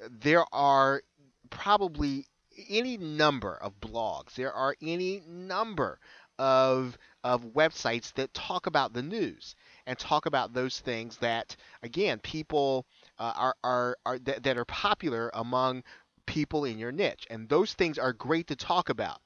There 0.10 0.46
are 0.54 1.02
probably 1.50 2.28
any 2.70 2.98
number 2.98 3.56
of 3.56 3.80
blogs. 3.80 4.36
There 4.36 4.54
are 4.54 4.76
any 4.82 5.22
number 5.28 6.00
of 6.40 6.98
of 7.24 7.44
websites 7.54 8.14
that 8.14 8.34
talk 8.34 8.68
about 8.68 8.94
the 8.94 9.02
news 9.02 9.56
and 9.86 9.98
talk 9.98 10.26
about 10.26 10.54
those 10.54 10.80
things 10.80 11.18
that 11.18 11.56
again 11.84 12.20
people 12.20 12.86
uh, 13.20 13.34
are 13.36 13.56
are, 13.64 13.98
are 14.06 14.20
that, 14.20 14.44
that 14.44 14.58
are 14.58 14.66
popular 14.66 15.32
among 15.34 15.84
people 16.26 16.66
in 16.66 16.78
your 16.78 16.92
niche. 16.92 17.26
And 17.30 17.50
those 17.50 17.74
things 17.74 17.98
are 17.98 18.14
great 18.14 18.48
to 18.48 18.56
talk 18.56 18.90
about. 18.90 19.20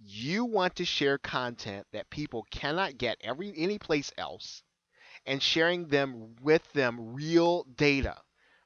You 0.00 0.44
want 0.44 0.76
to 0.76 0.84
share 0.84 1.18
content 1.18 1.86
that 1.92 2.10
people 2.10 2.46
cannot 2.50 2.98
get 2.98 3.18
every 3.22 3.52
any 3.56 3.78
place 3.78 4.12
else 4.18 4.62
and 5.26 5.42
sharing 5.42 5.88
them 5.88 6.36
with 6.42 6.72
them 6.72 7.14
real 7.14 7.64
data 7.76 8.16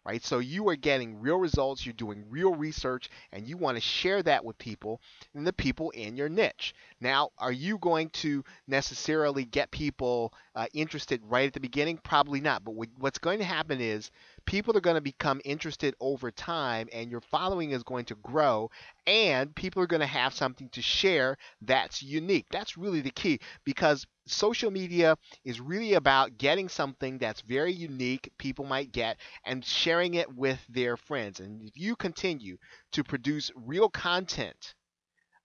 right? 0.04 0.24
So 0.24 0.38
you 0.38 0.68
are 0.68 0.76
getting 0.76 1.20
real 1.20 1.38
results, 1.38 1.84
you're 1.84 1.94
doing 1.94 2.24
real 2.28 2.54
research, 2.54 3.08
and 3.32 3.46
you 3.46 3.56
want 3.56 3.76
to 3.76 3.80
share 3.80 4.22
that 4.22 4.44
with 4.44 4.58
people 4.58 5.00
and 5.34 5.46
the 5.46 5.52
people 5.52 5.90
in 5.90 6.16
your 6.16 6.28
niche. 6.28 6.74
Now, 7.00 7.30
are 7.38 7.52
you 7.52 7.78
going 7.78 8.10
to 8.10 8.44
necessarily 8.66 9.44
get 9.44 9.70
people 9.70 10.34
uh, 10.54 10.66
interested 10.74 11.22
right 11.24 11.46
at 11.46 11.52
the 11.52 11.60
beginning? 11.60 11.98
Probably 11.98 12.40
not. 12.40 12.64
But 12.64 12.74
what's 12.98 13.18
going 13.18 13.38
to 13.38 13.44
happen 13.44 13.80
is 13.80 14.10
people 14.46 14.76
are 14.76 14.80
going 14.80 14.96
to 14.96 15.00
become 15.00 15.40
interested 15.44 15.94
over 16.00 16.30
time, 16.30 16.88
and 16.92 17.11
your 17.11 17.20
following 17.20 17.70
is 17.70 17.83
going 17.83 18.04
to 18.07 18.14
grow, 18.16 18.70
and 19.07 19.54
people 19.54 19.83
are 19.83 19.87
going 19.87 20.00
to 20.00 20.07
have 20.07 20.35
something 20.35 20.68
to 20.70 20.83
share 20.83 21.37
that's 21.62 22.02
unique. 22.02 22.46
That's 22.50 22.76
really 22.76 23.00
the 23.00 23.11
key 23.11 23.40
because 23.64 24.07
social 24.26 24.70
media 24.70 25.16
is 25.44 25.61
really 25.61 25.94
about 25.94 26.38
getting 26.38 26.68
something 26.68 27.18
that's 27.18 27.42
very 27.42 27.72
unique 27.72 28.30
people 28.38 28.64
might 28.64 28.92
get 28.92 29.18
and 29.44 29.64
sharing 29.64 30.14
it 30.14 30.35
with 30.35 30.61
their 30.68 30.96
friends. 30.96 31.40
And 31.40 31.62
if 31.62 31.76
you 31.76 31.96
continue 31.96 32.57
to 32.92 33.04
produce 33.04 33.50
real 33.54 33.88
content, 33.88 34.74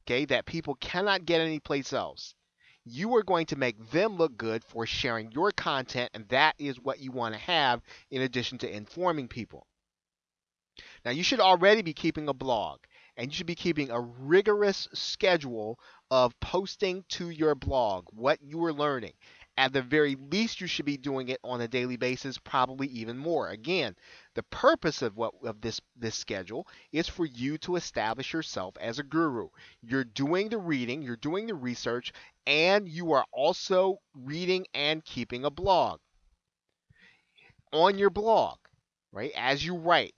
okay, 0.06 0.26
that 0.26 0.46
people 0.46 0.76
cannot 0.76 1.26
get 1.26 1.42
anyplace 1.42 1.94
else, 1.94 2.36
you 2.90 3.16
are 3.16 3.24
going 3.24 3.46
to 3.48 3.56
make 3.56 3.92
them 3.92 4.18
look 4.18 4.38
good 4.38 4.64
for 4.64 4.86
sharing 4.86 5.32
your 5.32 5.52
content, 5.52 6.10
and 6.14 6.28
that 6.30 6.56
is 6.58 6.80
what 6.80 7.00
you 7.00 7.12
want 7.12 7.34
to 7.34 7.40
have 7.40 7.82
in 8.12 8.22
addition 8.22 8.58
to 8.60 8.76
informing 8.76 9.28
people. 9.28 9.66
Now, 11.06 11.12
you 11.12 11.24
should 11.24 11.40
already 11.40 11.82
be 11.82 11.94
keeping 11.94 12.30
a 12.30 12.34
blog, 12.34 12.80
and 13.18 13.28
you 13.28 13.34
should 13.34 13.48
be 13.48 13.56
keeping 13.56 13.92
a 13.92 14.00
rigorous 14.00 14.88
schedule 14.94 15.80
of 16.10 16.40
posting 16.40 17.04
to 17.10 17.30
your 17.30 17.56
blog 17.56 18.06
what 18.12 18.42
you 18.42 18.64
are 18.66 18.74
learning 18.74 19.14
at 19.60 19.74
the 19.74 19.82
very 19.82 20.16
least, 20.16 20.62
you 20.62 20.68
should 20.68 20.86
be 20.86 20.96
doing 20.96 21.28
it 21.28 21.40
on 21.44 21.60
a 21.60 21.68
daily 21.68 21.98
basis, 21.98 22.38
probably 22.38 22.88
even 22.88 23.18
more. 23.18 23.50
Again, 23.50 23.94
the 24.34 24.44
purpose 24.44 25.02
of 25.02 25.18
what 25.18 25.34
of 25.44 25.60
this 25.60 25.82
this 25.98 26.16
schedule 26.16 26.66
is 26.94 27.10
for 27.10 27.26
you 27.26 27.58
to 27.58 27.76
establish 27.76 28.32
yourself 28.32 28.78
as 28.80 29.00
a 29.00 29.04
guru. 29.04 29.50
You're 29.82 30.06
doing 30.06 30.48
the 30.48 30.58
reading, 30.58 31.02
you're 31.02 31.18
doing 31.18 31.46
the 31.46 31.56
research, 31.56 32.14
and 32.50 32.90
you 32.90 33.12
are 33.12 33.26
also 33.32 34.00
reading 34.16 34.66
and 34.74 35.06
keeping 35.06 35.46
a 35.46 35.52
blog. 35.52 36.00
On 37.72 38.00
your 38.00 38.10
blog, 38.10 38.58
right? 39.12 39.32
As 39.38 39.64
you 39.64 39.76
write, 39.76 40.16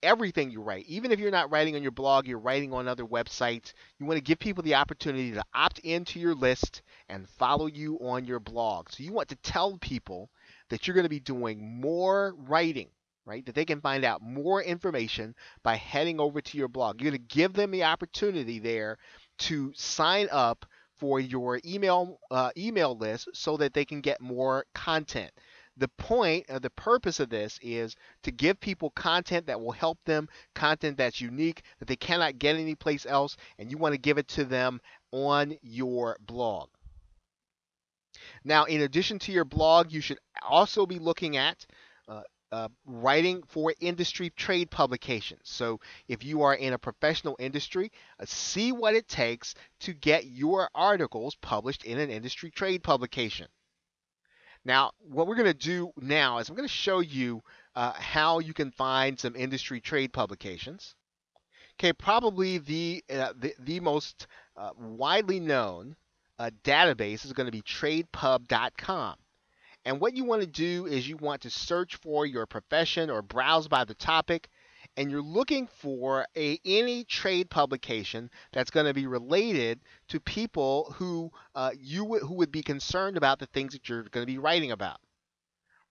everything 0.00 0.52
you 0.52 0.62
write, 0.62 0.86
even 0.86 1.10
if 1.10 1.18
you're 1.18 1.32
not 1.32 1.50
writing 1.50 1.74
on 1.74 1.82
your 1.82 1.90
blog, 1.90 2.28
you're 2.28 2.38
writing 2.38 2.72
on 2.72 2.86
other 2.86 3.04
websites, 3.04 3.72
you 3.98 4.06
want 4.06 4.16
to 4.16 4.22
give 4.22 4.38
people 4.38 4.62
the 4.62 4.76
opportunity 4.76 5.32
to 5.32 5.42
opt 5.52 5.80
into 5.80 6.20
your 6.20 6.36
list 6.36 6.82
and 7.08 7.28
follow 7.28 7.66
you 7.66 7.98
on 8.00 8.24
your 8.24 8.38
blog. 8.38 8.88
So 8.88 9.02
you 9.02 9.12
want 9.12 9.28
to 9.30 9.36
tell 9.36 9.76
people 9.78 10.30
that 10.68 10.86
you're 10.86 10.94
going 10.94 11.04
to 11.04 11.10
be 11.10 11.18
doing 11.18 11.80
more 11.80 12.36
writing, 12.46 12.90
right? 13.24 13.44
That 13.44 13.56
they 13.56 13.64
can 13.64 13.80
find 13.80 14.04
out 14.04 14.22
more 14.22 14.62
information 14.62 15.34
by 15.64 15.74
heading 15.74 16.20
over 16.20 16.40
to 16.40 16.58
your 16.58 16.68
blog. 16.68 17.00
You're 17.00 17.10
going 17.10 17.26
to 17.26 17.34
give 17.34 17.54
them 17.54 17.72
the 17.72 17.82
opportunity 17.82 18.60
there 18.60 18.98
to 19.38 19.72
sign 19.74 20.28
up 20.30 20.64
for 20.98 21.20
your 21.20 21.60
email 21.64 22.18
uh, 22.30 22.50
email 22.56 22.96
list 22.96 23.28
so 23.32 23.56
that 23.56 23.74
they 23.74 23.84
can 23.84 24.00
get 24.00 24.20
more 24.20 24.64
content 24.74 25.30
the 25.76 25.88
point, 25.88 26.48
uh, 26.48 26.58
the 26.58 26.70
purpose 26.70 27.20
of 27.20 27.28
this 27.28 27.58
is 27.62 27.96
to 28.22 28.30
give 28.30 28.58
people 28.60 28.90
content 28.90 29.46
that 29.46 29.60
will 29.60 29.72
help 29.72 29.98
them, 30.04 30.28
content 30.54 30.96
that's 30.96 31.20
unique, 31.20 31.62
that 31.78 31.88
they 31.88 31.96
cannot 31.96 32.38
get 32.38 32.56
anyplace 32.56 33.04
else, 33.04 33.36
and 33.58 33.70
you 33.70 33.76
want 33.76 33.92
to 33.92 33.98
give 33.98 34.18
it 34.18 34.28
to 34.28 34.44
them 34.44 34.80
on 35.12 35.56
your 35.62 36.16
blog. 36.20 36.68
Now, 38.44 38.64
in 38.64 38.80
addition 38.80 39.18
to 39.20 39.32
your 39.32 39.44
blog, 39.44 39.92
you 39.92 40.00
should 40.00 40.18
also 40.42 40.86
be 40.86 40.98
looking 40.98 41.36
at 41.36 41.66
uh, 42.08 42.22
uh, 42.52 42.68
writing 42.84 43.42
for 43.48 43.74
industry 43.80 44.30
trade 44.30 44.70
publications. 44.70 45.42
So, 45.44 45.80
if 46.08 46.24
you 46.24 46.42
are 46.42 46.54
in 46.54 46.72
a 46.72 46.78
professional 46.78 47.36
industry, 47.38 47.90
uh, 48.20 48.24
see 48.26 48.72
what 48.72 48.94
it 48.94 49.08
takes 49.08 49.54
to 49.80 49.92
get 49.92 50.26
your 50.26 50.70
articles 50.74 51.34
published 51.36 51.84
in 51.84 51.98
an 51.98 52.10
industry 52.10 52.50
trade 52.50 52.82
publication. 52.82 53.48
Now, 54.64 54.90
what 54.98 55.28
we're 55.28 55.36
going 55.36 55.46
to 55.46 55.54
do 55.54 55.92
now 55.96 56.38
is 56.38 56.48
I'm 56.48 56.56
going 56.56 56.68
to 56.68 56.74
show 56.74 56.98
you 56.98 57.42
uh, 57.76 57.92
how 57.92 58.40
you 58.40 58.52
can 58.52 58.72
find 58.72 59.18
some 59.18 59.36
industry 59.36 59.80
trade 59.80 60.12
publications. 60.12 60.96
Okay, 61.78 61.92
probably 61.92 62.58
the 62.58 63.04
uh, 63.10 63.32
the, 63.36 63.54
the, 63.60 63.80
most 63.80 64.26
uh, 64.56 64.70
widely 64.76 65.40
known 65.40 65.94
uh, 66.38 66.50
database 66.64 67.24
is 67.24 67.32
going 67.32 67.46
to 67.46 67.52
be 67.52 67.62
tradepub.com. 67.62 69.16
And 69.86 70.00
what 70.00 70.16
you 70.16 70.24
want 70.24 70.42
to 70.42 70.48
do 70.48 70.86
is 70.86 71.08
you 71.08 71.16
want 71.16 71.42
to 71.42 71.50
search 71.50 71.94
for 71.96 72.26
your 72.26 72.44
profession 72.44 73.08
or 73.08 73.22
browse 73.22 73.68
by 73.68 73.84
the 73.84 73.94
topic 73.94 74.48
and 74.96 75.10
you're 75.10 75.22
looking 75.22 75.68
for 75.68 76.26
a 76.36 76.58
any 76.64 77.04
trade 77.04 77.48
publication 77.50 78.28
that's 78.52 78.70
going 78.70 78.86
to 78.86 78.94
be 78.94 79.06
related 79.06 79.80
to 80.08 80.18
people 80.18 80.92
who 80.96 81.30
uh, 81.54 81.70
you 81.78 82.02
w- 82.02 82.24
who 82.26 82.34
would 82.34 82.50
be 82.50 82.62
concerned 82.62 83.16
about 83.16 83.38
the 83.38 83.46
things 83.46 83.74
that 83.74 83.88
you're 83.88 84.02
going 84.02 84.26
to 84.26 84.32
be 84.32 84.38
writing 84.38 84.72
about 84.72 84.98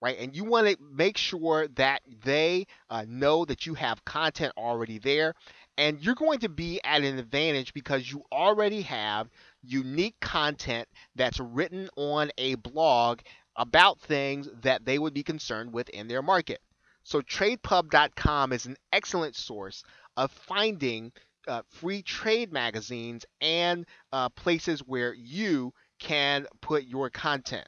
right? 0.02 0.20
And 0.20 0.36
you 0.36 0.44
want 0.44 0.68
to 0.68 0.78
make 0.94 1.18
sure 1.18 1.68
that 1.70 2.02
they 2.24 2.68
uh, 2.90 3.06
know 3.08 3.46
that 3.46 3.66
you 3.66 3.76
have 3.76 4.04
content 4.04 4.54
already 4.58 5.00
there 5.00 5.34
and 5.78 6.00
you're 6.02 6.16
going 6.16 6.40
to 6.40 6.50
be 6.50 6.80
at 6.84 7.02
an 7.02 7.18
advantage 7.18 7.74
because 7.74 8.12
you 8.12 8.24
already 8.32 8.82
have 8.84 9.30
unique 9.64 10.16
content 10.20 10.88
that's 11.16 11.40
written 11.40 11.90
on 11.96 12.30
a 12.38 12.56
blog 12.56 13.22
about 13.56 14.00
things 14.02 14.50
that 14.62 14.86
they 14.86 15.00
would 15.00 15.14
be 15.14 15.24
concerned 15.24 15.72
with 15.74 15.90
in 15.90 16.08
their 16.08 16.22
market 16.22 16.62
so 17.06 17.22
tradepub.com 17.22 18.52
is 18.52 18.66
an 18.66 18.78
excellent 18.92 19.36
source 19.36 19.84
of 20.18 20.32
finding 20.32 21.12
uh, 21.48 21.62
free 21.70 22.02
trade 22.02 22.52
magazines 22.52 23.28
and 23.40 23.86
uh, 24.12 24.30
places 24.30 24.80
where 24.80 25.14
you 25.14 25.72
can 26.00 26.48
put 26.62 26.86
your 26.86 27.12
content. 27.12 27.68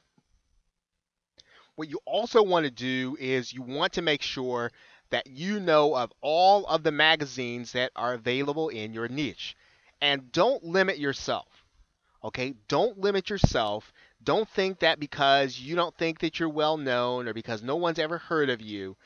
What 1.76 1.88
you 1.88 2.00
also 2.04 2.42
want 2.42 2.64
to 2.64 2.70
do 2.72 3.16
is 3.20 3.52
you 3.52 3.62
want 3.62 3.92
to 3.92 4.02
make 4.02 4.22
sure 4.22 4.72
that 5.10 5.28
you 5.28 5.60
know 5.60 5.94
of 5.94 6.12
all 6.20 6.66
of 6.66 6.82
the 6.82 6.90
magazines 6.90 7.70
that 7.72 7.92
are 7.94 8.14
available 8.14 8.70
in 8.70 8.92
your 8.92 9.06
niche. 9.06 9.56
And 10.00 10.32
don't 10.32 10.64
limit 10.64 10.98
yourself. 10.98 11.46
Okay? 12.24 12.54
Don't 12.66 12.98
limit 12.98 13.30
yourself. 13.30 13.92
Don't 14.22 14.48
think 14.48 14.80
that 14.80 15.00
because 15.00 15.58
you 15.58 15.74
don't 15.76 15.96
think 15.96 16.20
that 16.20 16.38
you're 16.38 16.48
well 16.48 16.76
known 16.76 17.28
or 17.28 17.34
because 17.34 17.62
no 17.62 17.76
one's 17.76 17.98
ever 17.98 18.18
heard 18.18 18.50
of 18.50 18.60
you, 18.60 18.96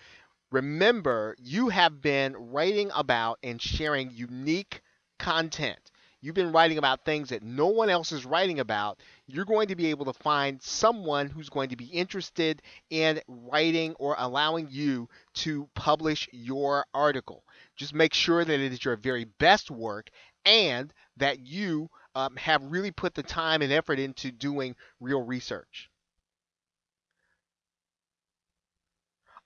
Remember, 0.53 1.35
you 1.39 1.71
have 1.71 2.01
been 2.01 2.37
writing 2.37 2.91
about 2.95 3.39
and 3.43 3.61
sharing 3.61 4.11
unique 4.13 4.83
content. 5.19 5.91
You've 6.21 6.35
been 6.37 6.53
writing 6.53 6.79
about 6.79 7.05
things 7.05 7.31
that 7.31 7.43
no 7.43 7.67
one 7.67 7.91
else 7.91 8.13
is 8.13 8.25
writing 8.25 8.61
about. 8.61 9.01
You're 9.27 9.45
going 9.45 9.69
to 9.69 9.77
be 9.77 9.87
able 9.89 10.05
to 10.05 10.13
find 10.13 10.63
someone 10.63 11.29
who's 11.29 11.49
going 11.49 11.71
to 11.71 11.77
be 11.77 11.87
interested 11.87 12.63
in 12.91 13.21
writing 13.27 13.95
or 13.99 14.15
allowing 14.19 14.69
you 14.71 15.09
to 15.35 15.69
publish 15.75 16.29
your 16.33 16.87
article. 16.95 17.45
Just 17.77 17.95
make 17.95 18.15
sure 18.15 18.45
that 18.45 18.61
it 18.61 18.73
is 18.73 18.85
your 18.85 18.97
very 18.97 19.25
best 19.25 19.71
work 19.71 20.11
and 20.45 20.93
that 21.17 21.41
you 21.41 21.91
um, 22.15 22.37
have 22.37 22.63
really 22.63 22.91
put 22.91 23.15
the 23.15 23.23
time 23.23 23.63
and 23.63 23.73
effort 23.73 23.99
into 23.99 24.31
doing 24.31 24.77
real 25.01 25.23
research. 25.23 25.91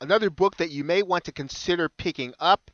Another 0.01 0.29
book 0.29 0.57
that 0.57 0.71
you 0.71 0.85
may 0.85 1.03
want 1.03 1.25
to 1.25 1.33
consider 1.33 1.89
picking 1.89 2.35
up 2.39 2.71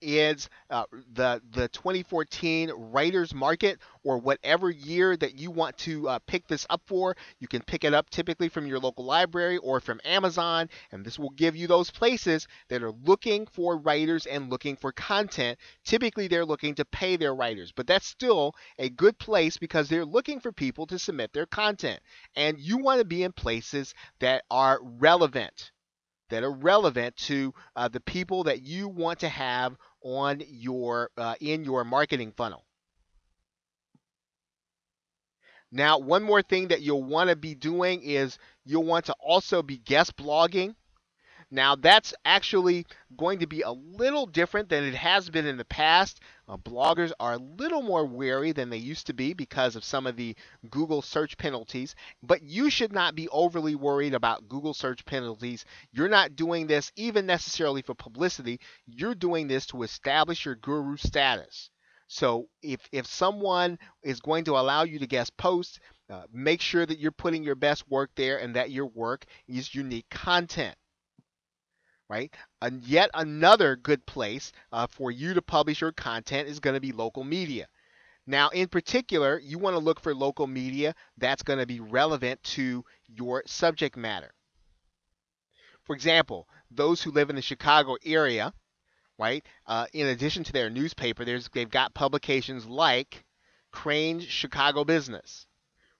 is 0.00 0.48
uh, 0.70 0.84
the 1.14 1.40
the 1.52 1.68
2014 1.68 2.70
writers 2.76 3.34
market 3.34 3.78
or 4.02 4.18
whatever 4.18 4.70
year 4.70 5.16
that 5.16 5.38
you 5.38 5.50
want 5.50 5.76
to 5.78 6.08
uh, 6.08 6.18
pick 6.26 6.46
this 6.48 6.66
up 6.70 6.80
for 6.86 7.16
you 7.38 7.48
can 7.48 7.62
pick 7.62 7.84
it 7.84 7.94
up 7.94 8.08
typically 8.10 8.48
from 8.48 8.66
your 8.66 8.78
local 8.78 9.04
library 9.04 9.58
or 9.58 9.80
from 9.80 10.00
amazon 10.04 10.68
and 10.92 11.04
this 11.04 11.18
will 11.18 11.30
give 11.30 11.56
you 11.56 11.66
those 11.66 11.90
places 11.90 12.46
that 12.68 12.82
are 12.82 12.92
looking 13.04 13.46
for 13.46 13.76
writers 13.78 14.26
and 14.26 14.50
looking 14.50 14.76
for 14.76 14.92
content. 14.92 15.58
Typically 15.84 16.28
they're 16.28 16.44
looking 16.44 16.74
to 16.74 16.84
pay 16.84 17.16
their 17.16 17.34
writers 17.34 17.72
but 17.74 17.86
that's 17.86 18.06
still 18.06 18.54
a 18.78 18.88
good 18.88 19.18
place 19.18 19.56
because 19.58 19.88
they're 19.88 20.04
looking 20.04 20.40
for 20.40 20.52
people 20.52 20.86
to 20.86 20.98
submit 20.98 21.32
their 21.32 21.46
content 21.46 22.00
and 22.36 22.58
you 22.58 22.78
want 22.78 22.98
to 22.98 23.04
be 23.04 23.22
in 23.22 23.32
places 23.32 23.94
that 24.20 24.44
are 24.50 24.80
relevant 24.82 25.72
that 26.30 26.44
are 26.44 26.52
relevant 26.52 27.16
to 27.16 27.52
uh, 27.76 27.88
the 27.88 28.00
people 28.00 28.44
that 28.44 28.62
you 28.62 28.88
want 28.88 29.18
to 29.18 29.28
have 29.28 29.76
on 30.02 30.42
your 30.48 31.10
uh, 31.16 31.34
in 31.40 31.64
your 31.64 31.84
marketing 31.84 32.32
funnel. 32.36 32.64
Now, 35.72 35.98
one 35.98 36.22
more 36.22 36.42
thing 36.42 36.68
that 36.68 36.82
you'll 36.82 37.04
want 37.04 37.30
to 37.30 37.36
be 37.36 37.54
doing 37.54 38.02
is 38.02 38.38
you'll 38.64 38.84
want 38.84 39.06
to 39.06 39.14
also 39.20 39.62
be 39.62 39.78
guest 39.78 40.16
blogging 40.16 40.74
now, 41.52 41.74
that's 41.74 42.14
actually 42.24 42.86
going 43.16 43.40
to 43.40 43.46
be 43.48 43.62
a 43.62 43.72
little 43.72 44.26
different 44.26 44.68
than 44.68 44.84
it 44.84 44.94
has 44.94 45.28
been 45.28 45.46
in 45.46 45.56
the 45.56 45.64
past. 45.64 46.20
Uh, 46.48 46.56
bloggers 46.56 47.10
are 47.18 47.32
a 47.32 47.38
little 47.38 47.82
more 47.82 48.06
wary 48.06 48.52
than 48.52 48.70
they 48.70 48.76
used 48.76 49.08
to 49.08 49.12
be 49.12 49.34
because 49.34 49.74
of 49.74 49.82
some 49.82 50.06
of 50.06 50.14
the 50.14 50.36
Google 50.70 51.02
search 51.02 51.36
penalties, 51.38 51.96
but 52.22 52.42
you 52.42 52.70
should 52.70 52.92
not 52.92 53.16
be 53.16 53.28
overly 53.30 53.74
worried 53.74 54.14
about 54.14 54.48
Google 54.48 54.74
search 54.74 55.04
penalties. 55.04 55.64
You're 55.90 56.08
not 56.08 56.36
doing 56.36 56.68
this 56.68 56.92
even 56.94 57.26
necessarily 57.26 57.82
for 57.82 57.94
publicity, 57.94 58.60
you're 58.86 59.16
doing 59.16 59.48
this 59.48 59.66
to 59.66 59.82
establish 59.82 60.44
your 60.44 60.54
guru 60.54 60.96
status. 60.96 61.70
So 62.06 62.48
if, 62.62 62.80
if 62.92 63.06
someone 63.06 63.76
is 64.04 64.20
going 64.20 64.44
to 64.44 64.56
allow 64.56 64.84
you 64.84 65.00
to 65.00 65.06
guest 65.06 65.36
post, 65.36 65.80
uh, 66.08 66.24
make 66.32 66.60
sure 66.60 66.86
that 66.86 66.98
you're 66.98 67.12
putting 67.12 67.42
your 67.42 67.54
best 67.56 67.88
work 67.88 68.10
there 68.14 68.38
and 68.38 68.54
that 68.54 68.70
your 68.70 68.86
work 68.86 69.24
is 69.48 69.74
unique 69.74 70.08
content 70.10 70.76
right? 72.10 72.34
And 72.60 72.82
yet 72.84 73.08
another 73.14 73.76
good 73.76 74.04
place 74.04 74.50
uh, 74.72 74.88
for 74.88 75.12
you 75.12 75.32
to 75.34 75.40
publish 75.40 75.80
your 75.80 75.92
content 75.92 76.48
is 76.48 76.58
going 76.58 76.74
to 76.74 76.80
be 76.80 76.90
local 76.90 77.22
media. 77.22 77.68
Now, 78.26 78.48
in 78.48 78.66
particular, 78.66 79.38
you 79.38 79.58
want 79.58 79.74
to 79.74 79.78
look 79.78 80.00
for 80.00 80.12
local 80.12 80.48
media 80.48 80.94
that's 81.18 81.44
going 81.44 81.60
to 81.60 81.66
be 81.66 81.78
relevant 81.78 82.42
to 82.42 82.84
your 83.06 83.44
subject 83.46 83.96
matter. 83.96 84.34
For 85.84 85.94
example, 85.94 86.48
those 86.70 87.00
who 87.00 87.12
live 87.12 87.30
in 87.30 87.36
the 87.36 87.42
Chicago 87.42 87.96
area, 88.04 88.52
right? 89.16 89.46
Uh, 89.66 89.86
in 89.92 90.08
addition 90.08 90.42
to 90.44 90.52
their 90.52 90.68
newspaper, 90.68 91.24
there's 91.24 91.48
they've 91.52 91.70
got 91.70 91.94
publications 91.94 92.66
like 92.66 93.24
Crain's 93.70 94.24
Chicago 94.24 94.84
Business, 94.84 95.46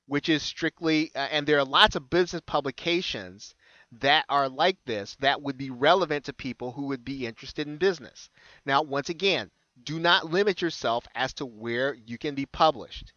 which 0.06 0.28
is 0.28 0.42
strictly, 0.42 1.12
uh, 1.14 1.28
and 1.30 1.46
there 1.46 1.58
are 1.58 1.64
lots 1.64 1.94
of 1.94 2.10
business 2.10 2.42
publications 2.44 3.54
that 3.92 4.24
are 4.28 4.48
like 4.48 4.78
this 4.84 5.16
that 5.20 5.42
would 5.42 5.56
be 5.56 5.70
relevant 5.70 6.24
to 6.24 6.32
people 6.32 6.72
who 6.72 6.86
would 6.86 7.04
be 7.04 7.26
interested 7.26 7.66
in 7.66 7.76
business. 7.76 8.30
Now, 8.64 8.82
once 8.82 9.08
again, 9.08 9.50
do 9.82 9.98
not 9.98 10.30
limit 10.30 10.62
yourself 10.62 11.06
as 11.14 11.32
to 11.34 11.46
where 11.46 11.94
you 11.94 12.18
can 12.18 12.34
be 12.34 12.46
published. 12.46 13.12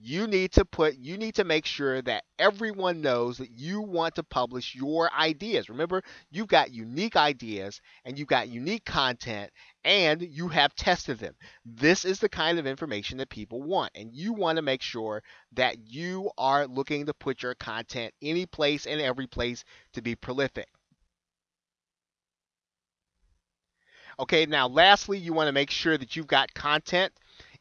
You 0.00 0.28
need 0.28 0.52
to 0.52 0.64
put 0.64 0.96
you 0.96 1.18
need 1.18 1.34
to 1.34 1.44
make 1.44 1.66
sure 1.66 2.00
that 2.02 2.22
everyone 2.38 3.00
knows 3.00 3.38
that 3.38 3.50
you 3.50 3.80
want 3.80 4.14
to 4.14 4.22
publish 4.22 4.74
your 4.74 5.12
ideas. 5.12 5.68
Remember 5.68 6.02
you've 6.30 6.46
got 6.46 6.72
unique 6.72 7.16
ideas 7.16 7.80
and 8.04 8.16
you've 8.16 8.28
got 8.28 8.48
unique 8.48 8.84
content 8.84 9.50
and 9.84 10.22
you 10.22 10.48
have 10.48 10.74
tested 10.76 11.18
them. 11.18 11.34
This 11.64 12.04
is 12.04 12.20
the 12.20 12.28
kind 12.28 12.58
of 12.60 12.66
information 12.66 13.18
that 13.18 13.28
people 13.28 13.60
want 13.62 13.90
and 13.96 14.14
you 14.14 14.32
want 14.32 14.56
to 14.56 14.62
make 14.62 14.82
sure 14.82 15.22
that 15.52 15.76
you 15.88 16.30
are 16.38 16.66
looking 16.66 17.06
to 17.06 17.14
put 17.14 17.42
your 17.42 17.56
content 17.56 18.14
any 18.22 18.46
place 18.46 18.86
and 18.86 19.00
every 19.00 19.26
place 19.26 19.64
to 19.94 20.02
be 20.02 20.14
prolific. 20.14 20.68
Okay 24.20 24.46
now 24.46 24.68
lastly 24.68 25.18
you 25.18 25.32
want 25.32 25.48
to 25.48 25.52
make 25.52 25.70
sure 25.70 25.98
that 25.98 26.14
you've 26.14 26.26
got 26.28 26.54
content 26.54 27.12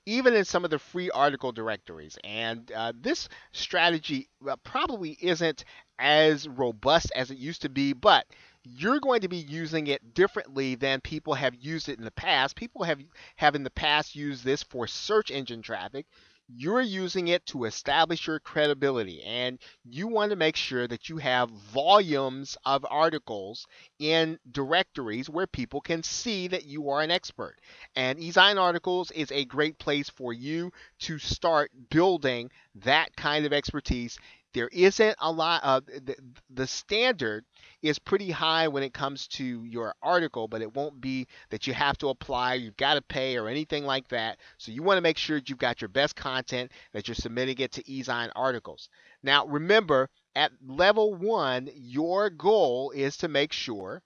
even 0.08 0.34
in 0.34 0.46
some 0.46 0.64
of 0.64 0.72
the 0.72 0.80
free 0.80 1.12
article 1.12 1.52
directories. 1.52 2.18
And 2.24 2.72
uh, 2.72 2.94
this 3.00 3.28
strategy 3.52 4.30
uh, 4.50 4.56
probably 4.64 5.18
isn't 5.22 5.66
as 6.00 6.48
robust 6.48 7.12
as 7.14 7.30
it 7.30 7.38
used 7.38 7.64
to 7.64 7.70
be, 7.70 7.92
but 7.92 8.26
you're 8.64 9.02
going 9.02 9.20
to 9.22 9.28
be 9.28 9.38
using 9.38 9.88
it 9.88 10.14
differently 10.14 10.76
than 10.76 11.02
people 11.02 11.34
have 11.34 11.56
used 11.56 11.90
it 11.90 12.00
in 12.00 12.06
the 12.06 12.12
past. 12.12 12.56
People 12.56 12.84
have 12.84 13.02
have 13.36 13.54
in 13.54 13.64
the 13.64 13.70
past 13.70 14.16
used 14.16 14.46
this 14.46 14.64
for 14.64 14.88
search 14.88 15.30
engine 15.30 15.62
traffic 15.62 16.06
you're 16.48 16.82
using 16.82 17.28
it 17.28 17.46
to 17.48 17.66
establish 17.66 18.28
your 18.28 18.40
credibility 18.40 19.22
and 19.24 19.60
you 19.84 20.08
want 20.08 20.30
to 20.30 20.36
make 20.36 20.56
sure 20.56 20.88
that 20.88 21.10
you 21.10 21.18
have 21.18 21.50
volumes 21.50 22.58
of 22.66 22.86
articles 22.90 23.68
in 24.00 24.40
directories 24.52 25.30
where 25.30 25.48
people 25.48 25.82
can 25.82 26.04
see 26.04 26.48
that 26.48 26.66
you 26.66 26.90
are 26.90 27.02
an 27.02 27.12
expert. 27.12 27.56
And 27.96 28.20
eZine 28.20 28.60
Articles 28.60 29.12
is 29.12 29.32
a 29.32 29.46
great 29.46 29.78
place 29.78 30.10
for 30.10 30.32
you 30.34 30.72
to 31.00 31.20
start 31.20 31.72
building 31.90 32.50
that 32.76 33.16
kind 33.16 33.46
of 33.46 33.54
expertise 33.54 34.18
there 34.58 34.70
isn't 34.70 35.16
a 35.20 35.32
lot 35.32 35.64
of 35.64 35.84
eh, 35.94 36.00
the, 36.04 36.16
the 36.50 36.66
standard 36.66 37.46
is 37.84 38.00
pretty 38.00 38.32
high 38.32 38.68
when 38.68 38.82
it 38.82 38.92
comes 38.92 39.28
to 39.28 39.64
your 39.64 39.94
article, 40.02 40.48
but 40.48 40.64
it 40.64 40.76
won't 40.76 41.00
be 41.00 41.28
that 41.52 41.68
you 41.68 41.74
have 41.76 41.96
to 42.00 42.10
apply, 42.10 42.56
you've 42.56 42.76
got 42.76 42.96
to 42.96 43.02
pay, 43.04 43.38
or 43.38 43.48
anything 43.48 43.86
like 43.86 44.08
that. 44.08 44.40
So 44.58 44.72
you 44.72 44.82
want 44.82 44.98
to 44.98 45.02
make 45.02 45.20
sure 45.20 45.40
you've 45.46 45.60
got 45.60 45.80
your 45.80 45.90
best 45.90 46.16
content, 46.16 46.72
that 46.94 47.08
you're 47.08 47.14
submitting 47.14 47.60
it 47.60 47.72
to 47.74 47.84
eZine 47.84 48.32
articles. 48.36 48.90
Now, 49.22 49.46
remember, 49.46 50.10
at 50.36 50.52
level 50.66 51.14
one, 51.14 51.70
your 51.76 52.32
goal 52.32 52.92
is 52.96 53.16
to 53.18 53.28
make 53.28 53.54
sure 53.54 54.02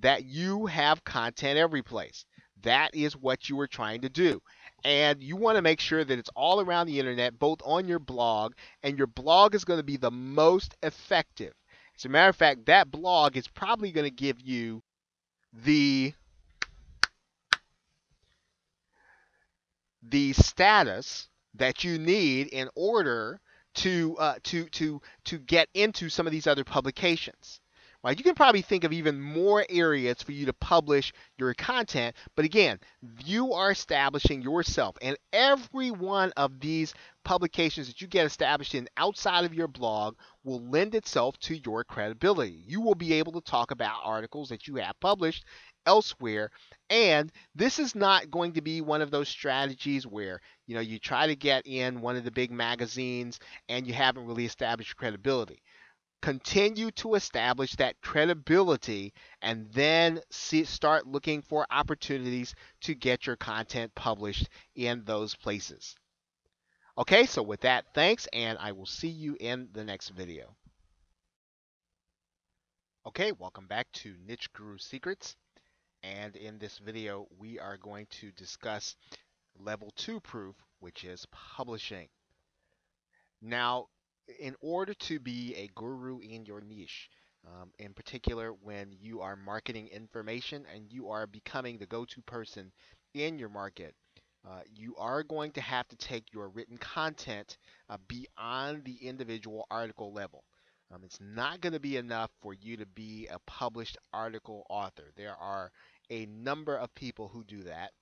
that 0.00 0.24
you 0.24 0.66
have 0.66 1.04
content 1.04 1.56
every 1.56 1.82
place. 1.82 2.24
That 2.62 2.96
is 2.96 3.16
what 3.16 3.48
you 3.48 3.60
are 3.60 3.68
trying 3.68 4.00
to 4.00 4.08
do 4.08 4.42
and 4.84 5.22
you 5.22 5.36
want 5.36 5.56
to 5.56 5.62
make 5.62 5.80
sure 5.80 6.04
that 6.04 6.18
it's 6.18 6.30
all 6.36 6.60
around 6.60 6.86
the 6.86 6.98
internet, 6.98 7.38
both 7.38 7.60
on 7.64 7.88
your 7.88 7.98
blog, 7.98 8.52
and 8.82 8.98
your 8.98 9.06
blog 9.06 9.54
is 9.54 9.64
going 9.64 9.78
to 9.78 9.84
be 9.84 9.96
the 9.96 10.10
most 10.10 10.76
effective. 10.82 11.54
As 11.96 12.04
a 12.04 12.08
matter 12.08 12.28
of 12.28 12.36
fact, 12.36 12.66
that 12.66 12.90
blog 12.90 13.36
is 13.36 13.48
probably 13.48 13.92
going 13.92 14.08
to 14.08 14.14
give 14.14 14.40
you 14.40 14.82
the 15.52 16.12
the 20.02 20.32
status 20.34 21.28
that 21.54 21.82
you 21.84 21.98
need 21.98 22.48
in 22.48 22.68
order 22.74 23.40
to 23.74 24.16
uh, 24.18 24.34
to 24.42 24.66
to 24.66 25.00
to 25.24 25.38
get 25.38 25.68
into 25.72 26.08
some 26.08 26.26
of 26.26 26.32
these 26.32 26.46
other 26.46 26.64
publications 26.64 27.60
right? 28.04 28.18
You 28.18 28.22
can 28.22 28.34
probably 28.34 28.60
think 28.60 28.84
of 28.84 28.92
even 28.92 29.20
more 29.20 29.64
areas 29.70 30.22
for 30.22 30.32
you 30.32 30.44
to 30.46 30.52
publish 30.52 31.12
your 31.38 31.54
content, 31.54 32.14
but 32.36 32.44
again, 32.44 32.78
you 33.24 33.54
are 33.54 33.70
establishing 33.70 34.42
yourself, 34.42 34.96
and 35.00 35.16
every 35.32 35.90
one 35.90 36.30
of 36.36 36.60
these 36.60 36.94
publications 37.24 37.86
that 37.88 38.02
you 38.02 38.06
get 38.06 38.26
established 38.26 38.74
in 38.74 38.86
outside 38.98 39.46
of 39.46 39.54
your 39.54 39.66
blog 39.66 40.16
will 40.44 40.60
lend 40.68 40.94
itself 40.94 41.38
to 41.38 41.56
your 41.64 41.82
credibility. 41.82 42.62
You 42.66 42.82
will 42.82 42.94
be 42.94 43.14
able 43.14 43.32
to 43.32 43.40
talk 43.40 43.70
about 43.70 44.02
articles 44.04 44.50
that 44.50 44.68
you 44.68 44.76
have 44.76 45.00
published 45.00 45.44
elsewhere 45.86 46.50
and 46.88 47.30
this 47.54 47.78
is 47.78 47.94
not 47.94 48.30
going 48.30 48.52
to 48.54 48.62
be 48.62 48.80
one 48.80 49.02
of 49.02 49.10
those 49.10 49.28
strategies 49.28 50.06
where 50.06 50.40
you 50.66 50.74
know 50.74 50.80
you 50.80 50.98
try 50.98 51.26
to 51.26 51.36
get 51.36 51.66
in 51.66 52.00
one 52.00 52.16
of 52.16 52.24
the 52.24 52.30
big 52.30 52.50
magazines 52.50 53.38
and 53.68 53.86
you 53.86 53.92
haven't 53.92 54.26
really 54.26 54.46
established 54.46 54.96
credibility 54.96 55.60
continue 56.24 56.90
to 56.90 57.16
establish 57.16 57.76
that 57.76 58.00
credibility 58.00 59.12
and 59.42 59.70
then 59.72 60.18
see, 60.30 60.64
start 60.64 61.06
looking 61.06 61.42
for 61.42 61.66
opportunities 61.70 62.54
to 62.80 62.94
get 62.94 63.26
your 63.26 63.36
content 63.36 63.94
published 63.94 64.48
in 64.74 65.04
those 65.04 65.34
places. 65.34 65.94
Okay, 66.96 67.26
so 67.26 67.42
with 67.42 67.60
that, 67.60 67.84
thanks, 67.92 68.26
and 68.32 68.56
I 68.58 68.72
will 68.72 68.86
see 68.86 69.08
you 69.08 69.36
in 69.38 69.68
the 69.74 69.84
next 69.84 70.08
video. 70.08 70.56
Okay, 73.06 73.32
welcome 73.32 73.66
back 73.66 73.92
to 73.92 74.14
Niche 74.26 74.50
Guru 74.54 74.78
Secrets. 74.78 75.36
And 76.02 76.36
in 76.36 76.58
this 76.58 76.78
video, 76.78 77.26
we 77.38 77.58
are 77.58 77.76
going 77.76 78.06
to 78.22 78.30
discuss 78.30 78.96
level 79.58 79.92
two 79.94 80.20
proof, 80.20 80.56
which 80.80 81.04
is 81.04 81.26
publishing. 81.30 82.08
Now, 83.42 83.88
in 84.38 84.54
order 84.60 84.94
to 84.94 85.18
be 85.20 85.54
a 85.56 85.68
guru 85.74 86.20
in 86.20 86.44
your 86.46 86.60
niche, 86.60 87.10
um, 87.46 87.70
in 87.78 87.92
particular 87.92 88.52
when 88.52 88.92
you 89.00 89.20
are 89.20 89.36
marketing 89.36 89.88
information 89.88 90.64
and 90.74 90.92
you 90.92 91.10
are 91.10 91.26
becoming 91.26 91.78
the 91.78 91.86
go 91.86 92.04
to 92.06 92.22
person 92.22 92.72
in 93.14 93.38
your 93.38 93.48
market, 93.48 93.94
uh, 94.48 94.60
you 94.74 94.94
are 94.96 95.22
going 95.22 95.52
to 95.52 95.60
have 95.60 95.88
to 95.88 95.96
take 95.96 96.32
your 96.32 96.48
written 96.48 96.76
content 96.78 97.56
uh, 97.88 97.96
beyond 98.08 98.84
the 98.84 98.96
individual 99.06 99.66
article 99.70 100.12
level. 100.12 100.44
Um, 100.92 101.02
it's 101.04 101.20
not 101.20 101.60
going 101.60 101.72
to 101.72 101.80
be 101.80 101.96
enough 101.96 102.30
for 102.42 102.54
you 102.54 102.76
to 102.76 102.86
be 102.86 103.26
a 103.28 103.38
published 103.40 103.96
article 104.12 104.66
author. 104.68 105.12
There 105.16 105.34
are 105.34 105.70
a 106.10 106.26
number 106.26 106.76
of 106.76 106.94
people 106.94 107.28
who 107.28 107.42
do 107.44 107.62
that, 107.64 107.92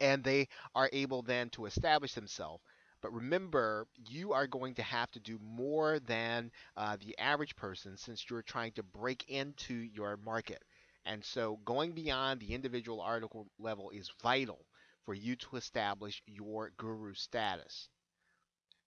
and 0.00 0.22
they 0.24 0.48
are 0.74 0.88
able 0.92 1.22
then 1.22 1.50
to 1.50 1.66
establish 1.66 2.14
themselves 2.14 2.62
but 3.02 3.12
remember, 3.12 3.86
you 4.08 4.32
are 4.32 4.46
going 4.46 4.74
to 4.74 4.82
have 4.82 5.10
to 5.12 5.20
do 5.20 5.38
more 5.42 5.98
than 6.00 6.50
uh, 6.76 6.96
the 7.04 7.16
average 7.18 7.54
person 7.56 7.96
since 7.96 8.28
you're 8.28 8.42
trying 8.42 8.72
to 8.72 8.82
break 8.82 9.24
into 9.28 9.74
your 9.74 10.16
market. 10.16 10.62
And 11.04 11.24
so 11.24 11.60
going 11.64 11.92
beyond 11.92 12.40
the 12.40 12.52
individual 12.52 13.00
article 13.00 13.46
level 13.58 13.90
is 13.90 14.10
vital 14.22 14.66
for 15.04 15.14
you 15.14 15.36
to 15.36 15.56
establish 15.56 16.22
your 16.26 16.72
guru 16.76 17.14
status. 17.14 17.88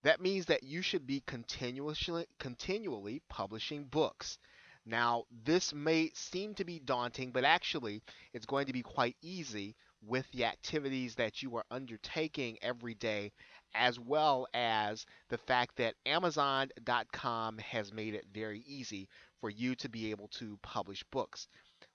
That 0.03 0.21
means 0.21 0.45
that 0.47 0.63
you 0.63 0.81
should 0.81 1.05
be 1.07 1.21
continuously 1.21 2.25
continually 2.39 3.21
publishing 3.29 3.85
books. 3.85 4.37
Now, 4.85 5.25
this 5.43 5.73
may 5.73 6.11
seem 6.13 6.55
to 6.55 6.65
be 6.65 6.79
daunting, 6.79 7.31
but 7.31 7.43
actually 7.43 8.01
it's 8.33 8.45
going 8.45 8.65
to 8.67 8.73
be 8.73 8.81
quite 8.81 9.17
easy 9.21 9.75
with 10.01 10.29
the 10.31 10.45
activities 10.45 11.15
that 11.15 11.41
you 11.41 11.55
are 11.57 11.65
undertaking 11.69 12.57
every 12.61 12.95
day 12.95 13.31
as 13.73 13.99
well 13.99 14.47
as 14.53 15.05
the 15.29 15.37
fact 15.37 15.77
that 15.77 15.95
Amazon.com 16.05 17.57
has 17.59 17.93
made 17.93 18.13
it 18.13 18.25
very 18.33 18.63
easy 18.65 19.07
for 19.41 19.49
you 19.49 19.75
to 19.75 19.89
be 19.89 20.11
able 20.11 20.27
to 20.29 20.57
publish 20.61 21.03
books. 21.11 21.47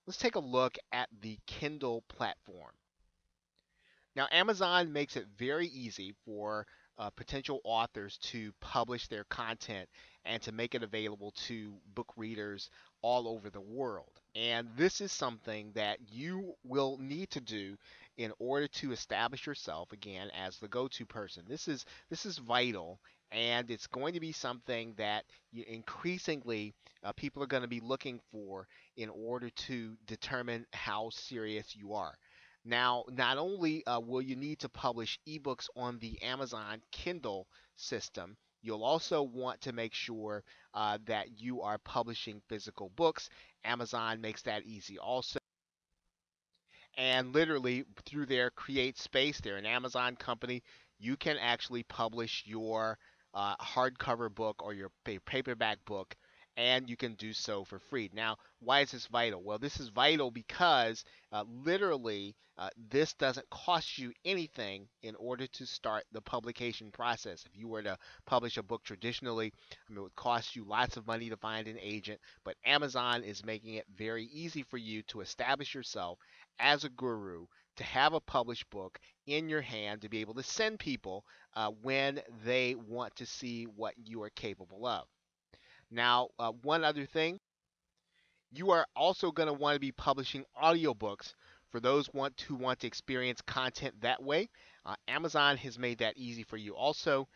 Let's 0.05 0.17
take 0.17 0.35
a 0.35 0.39
look 0.39 0.77
at 0.91 1.09
the 1.21 1.37
Kindle 1.45 2.03
platform. 2.07 2.73
Now, 4.15 4.27
Amazon 4.31 4.93
makes 4.93 5.17
it 5.17 5.27
very 5.37 5.67
easy 5.67 6.15
for 6.25 6.65
uh, 6.97 7.09
potential 7.09 7.59
authors 7.63 8.17
to 8.17 8.53
publish 8.61 9.07
their 9.07 9.25
content 9.25 9.89
and 10.23 10.41
to 10.43 10.51
make 10.51 10.75
it 10.75 10.83
available 10.83 11.31
to 11.31 11.73
book 11.93 12.13
readers 12.15 12.69
all 13.01 13.27
over 13.27 13.49
the 13.49 13.61
world. 13.61 14.21
And 14.33 14.69
this 14.77 15.01
is 15.01 15.11
something 15.11 15.71
that 15.75 15.99
you 16.09 16.55
will 16.63 16.97
need 16.97 17.31
to 17.31 17.41
do 17.41 17.77
in 18.17 18.31
order 18.39 18.67
to 18.67 18.91
establish 18.91 19.45
yourself 19.45 19.91
again 19.91 20.29
as 20.37 20.57
the 20.57 20.67
go-to 20.67 21.05
person. 21.05 21.43
This 21.47 21.67
is 21.67 21.85
this 22.09 22.25
is 22.25 22.37
vital 22.37 22.99
and 23.31 23.69
it's 23.69 23.87
going 23.87 24.13
to 24.13 24.19
be 24.19 24.31
something 24.31 24.93
that 24.97 25.25
you, 25.51 25.65
increasingly 25.67 26.73
uh, 27.03 27.11
people 27.13 27.43
are 27.43 27.47
going 27.47 27.63
to 27.63 27.67
be 27.67 27.81
looking 27.81 28.19
for 28.31 28.67
in 28.97 29.09
order 29.09 29.49
to 29.49 29.97
determine 30.05 30.65
how 30.73 31.09
serious 31.09 31.75
you 31.75 31.93
are. 31.93 32.15
Now, 32.63 33.03
not 33.09 33.37
only 33.37 33.85
uh, 33.85 33.99
will 33.99 34.21
you 34.21 34.35
need 34.35 34.59
to 34.59 34.69
publish 34.69 35.19
ebooks 35.27 35.67
on 35.75 35.99
the 35.99 36.19
Amazon 36.23 36.81
Kindle 36.91 37.47
system, 37.75 38.37
you'll 38.61 38.83
also 38.83 39.21
want 39.21 39.61
to 39.61 39.73
make 39.73 39.93
sure 39.93 40.43
uh, 40.73 40.97
that 41.05 41.39
you 41.39 41.61
are 41.61 41.77
publishing 41.77 42.41
physical 42.47 42.89
books. 42.95 43.29
Amazon 43.63 44.21
makes 44.21 44.41
that 44.43 44.63
easy 44.63 44.97
also 44.97 45.39
and 46.97 47.33
literally 47.33 47.83
through 48.05 48.25
their 48.25 48.51
CreateSpace 48.51 49.37
they're 49.41 49.57
an 49.57 49.65
amazon 49.65 50.15
company 50.15 50.63
you 50.99 51.17
can 51.17 51.37
actually 51.37 51.83
publish 51.83 52.43
your 52.45 52.97
uh, 53.33 53.55
hardcover 53.57 54.33
book 54.33 54.63
or 54.63 54.73
your 54.73 54.91
paperback 55.25 55.77
book 55.85 56.15
and 56.57 56.89
you 56.89 56.95
can 56.95 57.15
do 57.15 57.33
so 57.33 57.65
for 57.65 57.79
free. 57.79 58.09
Now, 58.13 58.37
why 58.59 58.81
is 58.81 58.91
this 58.91 59.07
vital? 59.07 59.43
Well, 59.43 59.59
this 59.59 59.79
is 59.79 59.89
vital 59.89 60.31
because 60.31 61.03
uh, 61.31 61.43
literally 61.65 62.35
uh, 62.57 62.69
this 62.89 63.13
doesn't 63.13 63.49
cost 63.49 63.97
you 63.97 64.13
anything 64.23 64.87
in 65.03 65.15
order 65.15 65.47
to 65.47 65.65
start 65.65 66.05
the 66.13 66.21
publication 66.21 66.91
process. 66.91 67.43
If 67.45 67.57
you 67.59 67.67
were 67.67 67.83
to 67.83 67.97
publish 68.25 68.55
a 68.57 68.63
book 68.63 68.83
traditionally, 68.83 69.51
I 69.71 69.91
mean, 69.91 69.97
it 69.99 70.03
would 70.03 70.15
cost 70.15 70.55
you 70.55 70.63
lots 70.63 70.95
of 70.95 71.07
money 71.07 71.29
to 71.29 71.37
find 71.37 71.67
an 71.67 71.77
agent, 71.81 72.21
but 72.45 72.55
Amazon 72.65 73.23
is 73.23 73.43
making 73.43 73.73
it 73.73 73.85
very 73.93 74.25
easy 74.25 74.63
for 74.63 74.77
you 74.77 75.03
to 75.03 75.19
establish 75.19 75.75
yourself 75.75 76.19
as 76.59 76.83
a 76.83 76.89
guru 76.89 77.45
to 77.77 77.83
have 77.83 78.13
a 78.13 78.19
published 78.19 78.69
book 78.69 78.99
in 79.27 79.49
your 79.49 79.61
hand 79.61 80.01
to 80.01 80.09
be 80.09 80.21
able 80.21 80.33
to 80.33 80.43
send 80.43 80.79
people 80.79 81.25
uh, 81.55 81.69
when 81.81 82.21
they 82.45 82.75
want 82.75 83.15
to 83.15 83.25
see 83.25 83.65
what 83.65 83.93
you 83.97 84.21
are 84.23 84.29
capable 84.29 84.85
of. 84.85 85.05
Now, 85.91 86.29
uh, 86.39 86.51
one 86.63 86.83
other 86.83 87.05
thing, 87.05 87.39
you 88.51 88.71
are 88.71 88.87
also 88.95 89.31
going 89.31 89.47
to 89.47 89.53
want 89.53 89.75
to 89.75 89.79
be 89.79 89.91
publishing 89.91 90.45
audiobooks 90.61 91.33
for 91.69 91.79
those 91.79 92.13
want 92.13 92.39
who 92.47 92.55
want 92.55 92.79
to 92.79 92.87
experience 92.87 93.41
content 93.41 93.99
that 94.01 94.21
way. 94.23 94.49
Uh, 94.85 94.95
Amazon 95.07 95.57
has 95.57 95.77
made 95.77 95.97
that 95.97 96.17
easy 96.17 96.43
for 96.43 96.57
you. 96.57 96.75
Also, 96.75 97.27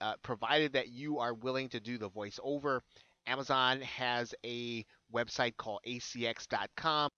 uh, 0.00 0.14
provided 0.22 0.72
that 0.74 0.88
you 0.88 1.18
are 1.18 1.32
willing 1.32 1.68
to 1.70 1.80
do 1.80 1.96
the 1.96 2.10
voiceover, 2.10 2.80
Amazon 3.26 3.80
has 3.80 4.34
a 4.44 4.84
website 5.12 5.56
called 5.56 5.80
acx.com 5.86 7.10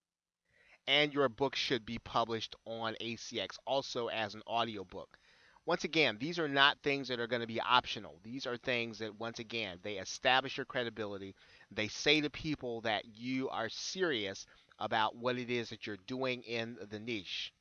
and 0.89 1.13
your 1.13 1.29
book 1.29 1.55
should 1.55 1.85
be 1.85 1.99
published 1.99 2.57
on 2.65 2.97
ACX 3.01 3.59
also 3.67 4.09
as 4.09 4.35
an 4.35 4.43
audiobook. 4.49 5.19
Once 5.67 5.85
again, 5.85 6.17
these 6.19 6.39
are 6.39 6.49
not 6.49 6.79
things 6.83 7.09
that 7.09 7.21
are 7.21 7.27
going 7.27 7.43
to 7.43 7.47
be 7.47 7.61
optional. 7.61 8.19
These 8.25 8.47
are 8.47 8.57
things 8.57 8.99
that, 9.01 9.21
once 9.21 9.39
again, 9.39 9.79
they 9.83 9.99
establish 9.99 10.57
your 10.57 10.65
credibility. 10.65 11.35
They 11.71 11.89
say 11.89 12.23
to 12.23 12.31
people 12.31 12.81
that 12.81 13.05
you 13.05 13.51
are 13.51 13.69
serious 13.69 14.47
about 14.79 15.15
what 15.15 15.37
it 15.37 15.51
is 15.51 15.69
that 15.69 15.87
you're 15.87 15.99
doing 16.07 16.43
in 16.45 16.79
the 16.91 16.99
niche. 16.99 17.53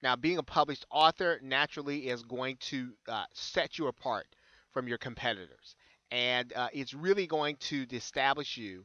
Now, 0.00 0.14
being 0.14 0.38
a 0.38 0.42
published 0.44 0.86
author 0.90 1.40
naturally 1.42 2.08
is 2.08 2.22
going 2.22 2.58
to 2.68 2.92
uh, 3.08 3.24
set 3.32 3.76
you 3.76 3.88
apart 3.88 4.28
from 4.70 4.86
your 4.86 4.98
competitors. 4.98 5.74
And 6.12 6.52
uh, 6.52 6.68
it's 6.72 6.94
really 6.94 7.26
going 7.26 7.56
to 7.56 7.86
establish 7.90 8.56
you 8.56 8.84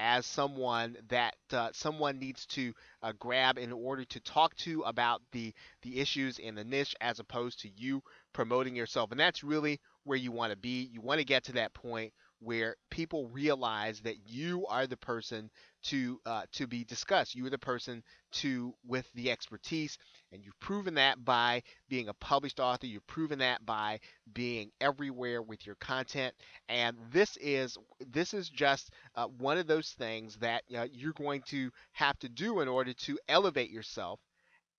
as 0.00 0.26
someone 0.26 0.96
that 1.08 1.36
uh, 1.52 1.70
someone 1.72 2.18
needs 2.18 2.46
to 2.46 2.72
uh, 3.02 3.12
grab 3.18 3.58
in 3.58 3.72
order 3.72 4.04
to 4.06 4.20
talk 4.20 4.54
to 4.56 4.80
about 4.82 5.22
the 5.32 5.52
the 5.82 6.00
issues 6.00 6.38
in 6.38 6.54
the 6.54 6.64
niche 6.64 6.96
as 7.00 7.20
opposed 7.20 7.60
to 7.60 7.68
you 7.76 8.02
promoting 8.32 8.74
yourself. 8.74 9.10
And 9.10 9.20
that's 9.20 9.44
really 9.44 9.80
where 10.04 10.18
you 10.18 10.32
want 10.32 10.52
to 10.52 10.58
be. 10.58 10.88
You 10.92 11.02
want 11.02 11.20
to 11.20 11.26
get 11.26 11.44
to 11.44 11.52
that 11.52 11.74
point 11.74 12.12
where 12.40 12.76
people 12.90 13.28
realize 13.28 14.00
that 14.00 14.16
you 14.26 14.66
are 14.68 14.86
the 14.86 14.96
person 14.96 15.50
to 15.82 16.20
uh, 16.26 16.42
to 16.52 16.66
be 16.66 16.84
discussed. 16.84 17.34
You 17.34 17.46
are 17.46 17.50
the 17.50 17.58
person 17.58 18.02
to 18.32 18.74
with 18.86 19.10
the 19.14 19.30
expertise, 19.30 19.98
and 20.32 20.44
you've 20.44 20.58
proven 20.60 20.94
that 20.94 21.24
by 21.24 21.62
being 21.88 22.08
a 22.08 22.14
published 22.14 22.60
author. 22.60 22.86
You've 22.86 23.06
proven 23.06 23.38
that 23.40 23.64
by 23.64 24.00
being 24.32 24.70
everywhere 24.80 25.42
with 25.42 25.66
your 25.66 25.76
content. 25.76 26.34
And 26.68 26.96
this 27.10 27.36
is 27.38 27.76
this 28.10 28.34
is 28.34 28.48
just 28.48 28.90
uh, 29.14 29.26
one 29.26 29.58
of 29.58 29.66
those 29.66 29.90
things 29.90 30.36
that 30.36 30.64
uh, 30.76 30.86
you're 30.92 31.12
going 31.12 31.42
to 31.48 31.70
have 31.92 32.18
to 32.20 32.28
do 32.28 32.60
in 32.60 32.68
order 32.68 32.92
to 32.92 33.18
elevate 33.28 33.70
yourself 33.70 34.20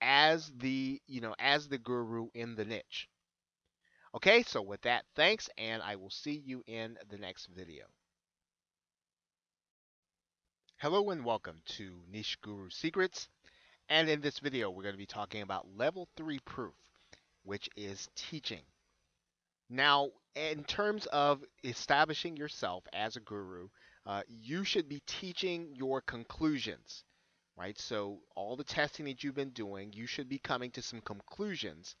as 0.00 0.52
the 0.58 1.00
you 1.06 1.20
know 1.20 1.34
as 1.38 1.68
the 1.68 1.78
guru 1.78 2.28
in 2.34 2.54
the 2.54 2.64
niche. 2.64 3.08
Okay, 4.14 4.42
so 4.42 4.60
with 4.60 4.82
that, 4.82 5.04
thanks, 5.16 5.48
and 5.56 5.82
I 5.82 5.96
will 5.96 6.10
see 6.10 6.42
you 6.44 6.62
in 6.66 6.98
the 7.08 7.16
next 7.16 7.46
video. 7.46 7.86
Hello 10.82 11.10
and 11.10 11.24
welcome 11.24 11.62
to 11.76 11.92
Niche 12.10 12.40
Guru 12.42 12.68
Secrets. 12.68 13.28
And 13.88 14.08
in 14.08 14.20
this 14.20 14.40
video, 14.40 14.68
we're 14.68 14.82
going 14.82 14.96
to 14.96 14.98
be 14.98 15.06
talking 15.06 15.42
about 15.42 15.68
level 15.76 16.08
3 16.16 16.40
proof, 16.40 16.74
which 17.44 17.70
is 17.76 18.08
teaching. 18.16 18.62
Now, 19.70 20.10
in 20.34 20.64
terms 20.64 21.06
of 21.06 21.44
establishing 21.62 22.36
yourself 22.36 22.82
as 22.92 23.14
a 23.14 23.20
guru, 23.20 23.68
uh, 24.06 24.22
you 24.26 24.64
should 24.64 24.88
be 24.88 25.00
teaching 25.06 25.68
your 25.76 26.00
conclusions, 26.00 27.04
right? 27.56 27.78
So, 27.78 28.18
all 28.34 28.56
the 28.56 28.64
testing 28.64 29.06
that 29.06 29.22
you've 29.22 29.36
been 29.36 29.50
doing, 29.50 29.92
you 29.92 30.08
should 30.08 30.28
be 30.28 30.40
coming 30.40 30.72
to 30.72 30.82
some 30.82 31.00
conclusions 31.02 31.94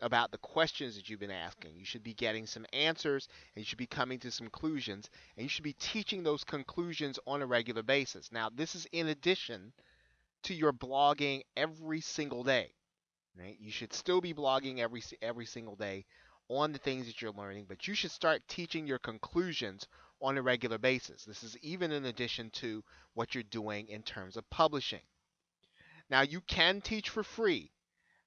about 0.00 0.30
the 0.30 0.38
questions 0.38 0.96
that 0.96 1.08
you've 1.08 1.20
been 1.20 1.30
asking. 1.30 1.76
You 1.76 1.84
should 1.84 2.02
be 2.02 2.14
getting 2.14 2.46
some 2.46 2.66
answers 2.72 3.28
and 3.54 3.62
you 3.62 3.66
should 3.66 3.78
be 3.78 3.86
coming 3.86 4.18
to 4.20 4.30
some 4.30 4.46
conclusions 4.46 5.10
and 5.36 5.44
you 5.44 5.48
should 5.48 5.64
be 5.64 5.72
teaching 5.74 6.22
those 6.22 6.44
conclusions 6.44 7.18
on 7.26 7.42
a 7.42 7.46
regular 7.46 7.82
basis. 7.82 8.30
Now, 8.30 8.50
this 8.54 8.74
is 8.74 8.86
in 8.92 9.08
addition 9.08 9.72
to 10.44 10.54
your 10.54 10.72
blogging 10.72 11.42
every 11.56 12.00
single 12.00 12.42
day. 12.42 12.72
Right? 13.38 13.56
You 13.60 13.70
should 13.70 13.92
still 13.92 14.20
be 14.20 14.32
blogging 14.32 14.78
every 14.78 15.02
every 15.20 15.46
single 15.46 15.76
day 15.76 16.06
on 16.48 16.72
the 16.72 16.78
things 16.78 17.06
that 17.06 17.20
you're 17.20 17.32
learning, 17.32 17.66
but 17.68 17.88
you 17.88 17.94
should 17.94 18.10
start 18.12 18.46
teaching 18.48 18.86
your 18.86 18.98
conclusions 18.98 19.86
on 20.22 20.38
a 20.38 20.42
regular 20.42 20.78
basis. 20.78 21.24
This 21.24 21.42
is 21.42 21.56
even 21.58 21.92
in 21.92 22.06
addition 22.06 22.50
to 22.50 22.82
what 23.14 23.34
you're 23.34 23.44
doing 23.44 23.88
in 23.88 24.02
terms 24.02 24.36
of 24.36 24.48
publishing. 24.48 25.02
Now, 26.08 26.22
you 26.22 26.40
can 26.40 26.80
teach 26.80 27.10
for 27.10 27.22
free 27.22 27.72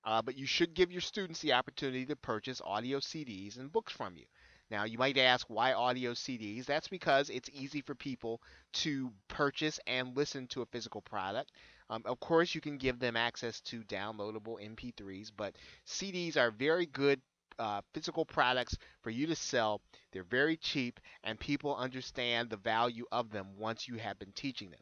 uh, 0.04 0.22
but 0.22 0.38
you 0.38 0.46
should 0.46 0.74
give 0.74 0.92
your 0.92 1.02
students 1.02 1.42
the 1.42 1.54
opportunity 1.54 2.06
to 2.06 2.16
purchase 2.16 2.62
audio 2.64 3.00
CDs 3.00 3.58
and 3.58 3.72
books 3.72 3.92
from 3.94 4.16
you. 4.16 4.26
Now, 4.72 4.84
you 4.84 4.98
might 5.00 5.18
ask 5.18 5.48
why 5.50 5.74
audio 5.74 6.14
CDs? 6.14 6.66
That's 6.66 6.88
because 6.88 7.30
it's 7.30 7.50
easy 7.52 7.82
for 7.82 7.96
people 7.96 8.42
to 8.74 9.12
purchase 9.28 9.80
and 9.88 10.16
listen 10.16 10.46
to 10.48 10.62
a 10.62 10.68
physical 10.68 11.02
product. 11.02 11.52
Um, 11.90 12.04
of 12.06 12.20
course, 12.20 12.54
you 12.54 12.62
can 12.62 12.78
give 12.78 13.00
them 13.00 13.16
access 13.16 13.62
to 13.62 13.82
downloadable 13.82 14.62
MP3s, 14.62 15.32
but 15.36 15.56
CDs 15.88 16.38
are 16.38 16.52
very 16.52 16.86
good 16.86 17.20
uh, 17.58 17.82
physical 17.94 18.26
products 18.26 18.78
for 19.02 19.10
you 19.10 19.26
to 19.28 19.36
sell. 19.36 19.82
They're 20.12 20.24
very 20.24 20.56
cheap, 20.56 21.00
and 21.24 21.40
people 21.40 21.76
understand 21.76 22.50
the 22.50 22.58
value 22.58 23.06
of 23.12 23.32
them 23.32 23.48
once 23.58 23.88
you 23.88 23.96
have 23.96 24.20
been 24.20 24.32
teaching 24.34 24.70
them. 24.70 24.80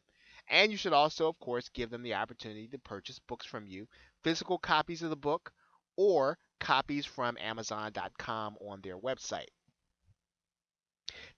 And 0.50 0.72
you 0.72 0.78
should 0.78 0.94
also, 0.94 1.28
of 1.28 1.40
course, 1.40 1.70
give 1.70 1.90
them 1.90 2.04
the 2.04 2.14
opportunity 2.14 2.68
to 2.68 2.80
purchase 2.80 3.20
books 3.20 3.46
from 3.46 3.68
you, 3.68 3.88
physical 4.28 4.58
copies 4.58 5.04
of 5.04 5.10
the 5.10 5.16
book, 5.16 5.54
or 5.96 6.38
copies 6.60 7.06
from 7.06 7.38
Amazon.com 7.40 8.58
on 8.60 8.82
their 8.82 8.98
website. 8.98 9.48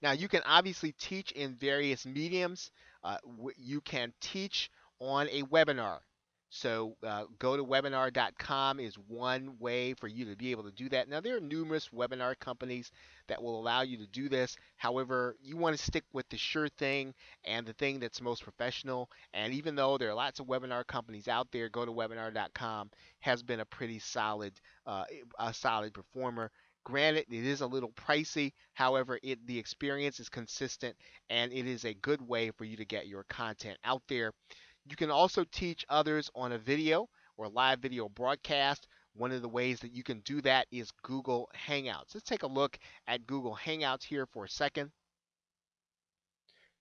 Now, 0.02 0.10
you 0.10 0.26
can 0.26 0.42
obviously 0.44 0.90
teach 0.90 1.30
in 1.30 1.54
various 1.54 2.04
mediums. 2.04 2.72
Uh, 3.04 3.18
you 3.56 3.80
can 3.80 4.12
teach 4.20 4.72
on 4.98 5.28
a 5.28 5.42
webinar. 5.42 6.00
So 6.52 6.96
uh, 7.06 7.26
GoToWebinar.com 7.38 8.80
is 8.80 8.96
one 8.96 9.56
way 9.60 9.94
for 9.94 10.08
you 10.08 10.24
to 10.26 10.36
be 10.36 10.50
able 10.50 10.64
to 10.64 10.72
do 10.72 10.88
that. 10.88 11.08
Now 11.08 11.20
there 11.20 11.36
are 11.36 11.40
numerous 11.40 11.90
webinar 11.90 12.36
companies 12.40 12.90
that 13.28 13.40
will 13.40 13.58
allow 13.58 13.82
you 13.82 13.96
to 13.98 14.06
do 14.08 14.28
this. 14.28 14.56
However, 14.76 15.36
you 15.40 15.56
want 15.56 15.76
to 15.76 15.82
stick 15.82 16.02
with 16.12 16.28
the 16.28 16.36
sure 16.36 16.68
thing 16.68 17.14
and 17.44 17.64
the 17.64 17.72
thing 17.74 18.00
that's 18.00 18.20
most 18.20 18.42
professional. 18.42 19.08
And 19.32 19.54
even 19.54 19.76
though 19.76 19.96
there 19.96 20.10
are 20.10 20.14
lots 20.14 20.40
of 20.40 20.46
webinar 20.46 20.84
companies 20.84 21.28
out 21.28 21.52
there, 21.52 21.70
GoToWebinar.com 21.70 22.90
has 23.20 23.44
been 23.44 23.60
a 23.60 23.64
pretty 23.64 24.00
solid, 24.00 24.52
uh, 24.86 25.04
a 25.38 25.54
solid 25.54 25.94
performer. 25.94 26.50
Granted, 26.82 27.26
it 27.30 27.44
is 27.44 27.60
a 27.60 27.66
little 27.66 27.92
pricey. 27.92 28.52
However, 28.72 29.20
it 29.22 29.46
the 29.46 29.58
experience 29.58 30.18
is 30.18 30.28
consistent 30.28 30.96
and 31.28 31.52
it 31.52 31.66
is 31.66 31.84
a 31.84 31.94
good 31.94 32.22
way 32.22 32.50
for 32.50 32.64
you 32.64 32.76
to 32.78 32.84
get 32.86 33.06
your 33.06 33.24
content 33.24 33.78
out 33.84 34.02
there. 34.08 34.32
You 34.84 34.96
can 34.96 35.10
also 35.10 35.44
teach 35.44 35.84
others 35.88 36.30
on 36.34 36.52
a 36.52 36.58
video 36.58 37.08
or 37.36 37.48
live 37.48 37.80
video 37.80 38.08
broadcast. 38.08 38.86
One 39.14 39.32
of 39.32 39.42
the 39.42 39.48
ways 39.48 39.80
that 39.80 39.92
you 39.92 40.02
can 40.02 40.20
do 40.20 40.40
that 40.42 40.66
is 40.70 40.90
Google 41.02 41.50
Hangouts. 41.54 42.14
Let's 42.14 42.28
take 42.28 42.42
a 42.42 42.48
look 42.48 42.78
at 43.06 43.26
Google 43.26 43.56
Hangouts 43.56 44.04
here 44.04 44.26
for 44.26 44.44
a 44.44 44.48
second. 44.48 44.90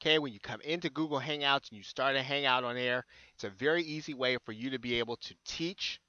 Okay, 0.01 0.17
when 0.17 0.31
you 0.31 0.39
come 0.39 0.61
into 0.61 0.89
Google 0.89 1.19
Hangouts 1.19 1.69
and 1.69 1.77
you 1.77 1.83
start 1.83 2.15
a 2.15 2.21
Hangout 2.21 2.63
on 2.63 2.77
air, 2.77 3.05
it's 3.33 3.43
a 3.43 3.49
very 3.49 3.83
easy 3.83 4.13
way 4.13 4.37
for 4.45 4.53
you 4.53 4.69
to 4.69 4.79
be 4.79 4.97
able 4.99 5.17
to 5.17 5.35
teach 5.45 5.99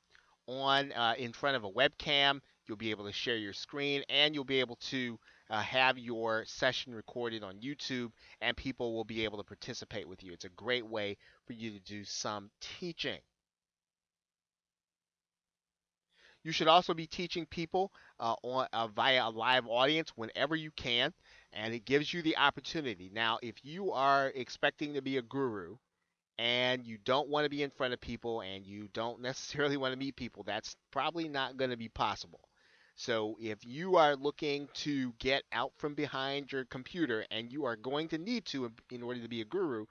on 0.47 0.93
uh, 0.93 1.15
in 1.19 1.33
front 1.33 1.57
of 1.57 1.65
a 1.65 1.71
webcam. 1.71 2.41
You'll 2.67 2.77
be 2.77 2.93
able 2.93 3.07
to 3.07 3.13
share 3.13 3.37
your 3.37 3.53
screen 3.53 4.05
and 4.09 4.33
you'll 4.35 4.45
be 4.45 4.61
able 4.61 4.77
to 4.77 5.19
uh, 5.51 5.61
have 5.61 5.99
your 5.99 6.45
session 6.47 6.95
recorded 6.95 7.43
on 7.43 7.57
YouTube 7.57 8.13
and 8.41 8.57
people 8.57 8.95
will 8.95 9.05
be 9.05 9.25
able 9.25 9.39
to 9.39 9.45
participate 9.45 10.09
with 10.09 10.23
you. 10.23 10.33
It's 10.33 10.45
a 10.45 10.51
great 10.51 10.87
way 10.87 11.17
for 11.47 11.53
you 11.53 11.73
to 11.73 11.81
do 11.81 12.05
some 12.05 12.51
teaching. 12.61 13.19
You 16.43 16.53
should 16.53 16.69
also 16.69 16.95
be 16.95 17.07
teaching 17.07 17.45
people 17.47 17.93
uh, 18.19 18.35
on 18.43 18.67
uh, 18.73 18.89
via 18.89 19.29
a 19.29 19.31
live 19.31 19.67
audience 19.67 20.11
whenever 20.17 20.57
you 20.57 20.71
can, 20.71 21.13
and 21.53 21.75
it 21.75 21.85
gives 21.85 22.15
you 22.15 22.23
the 22.23 22.39
opportunity. 22.39 23.11
Now, 23.13 23.39
if 23.43 23.57
you 23.63 23.93
are 23.93 24.33
expecting 24.35 24.95
to 24.95 25.03
be 25.03 25.19
a 25.19 25.23
guru 25.23 25.77
and 26.39 26.87
you 26.87 26.97
don't 27.05 27.29
want 27.29 27.45
to 27.45 27.51
be 27.51 27.63
in 27.63 27.71
front 27.71 27.93
of 27.93 28.01
people 28.01 28.41
and 28.41 28.65
you 28.65 28.89
don't 28.95 29.21
necessarily 29.23 29.77
want 29.77 29.93
to 29.93 29.99
meet 29.99 30.17
people, 30.17 30.45
that's 30.45 30.77
probably 30.91 31.29
not 31.29 31.59
going 31.59 31.71
to 31.71 31.77
be 31.77 31.91
possible. 31.91 32.50
So 33.01 33.39
if 33.41 33.65
you 33.65 33.97
are 33.97 34.15
looking 34.15 34.69
to 34.75 35.15
get 35.19 35.45
out 35.53 35.73
from 35.79 35.95
behind 35.95 36.53
your 36.53 36.67
computer, 36.67 37.25
and 37.31 37.51
you 37.51 37.65
are 37.65 37.75
going 37.75 38.09
to 38.09 38.19
need 38.19 38.45
to 38.47 38.71
in 38.91 39.03
order 39.03 39.23
to 39.23 39.29
be 39.29 39.41
a 39.41 39.47
guru, 39.47 39.87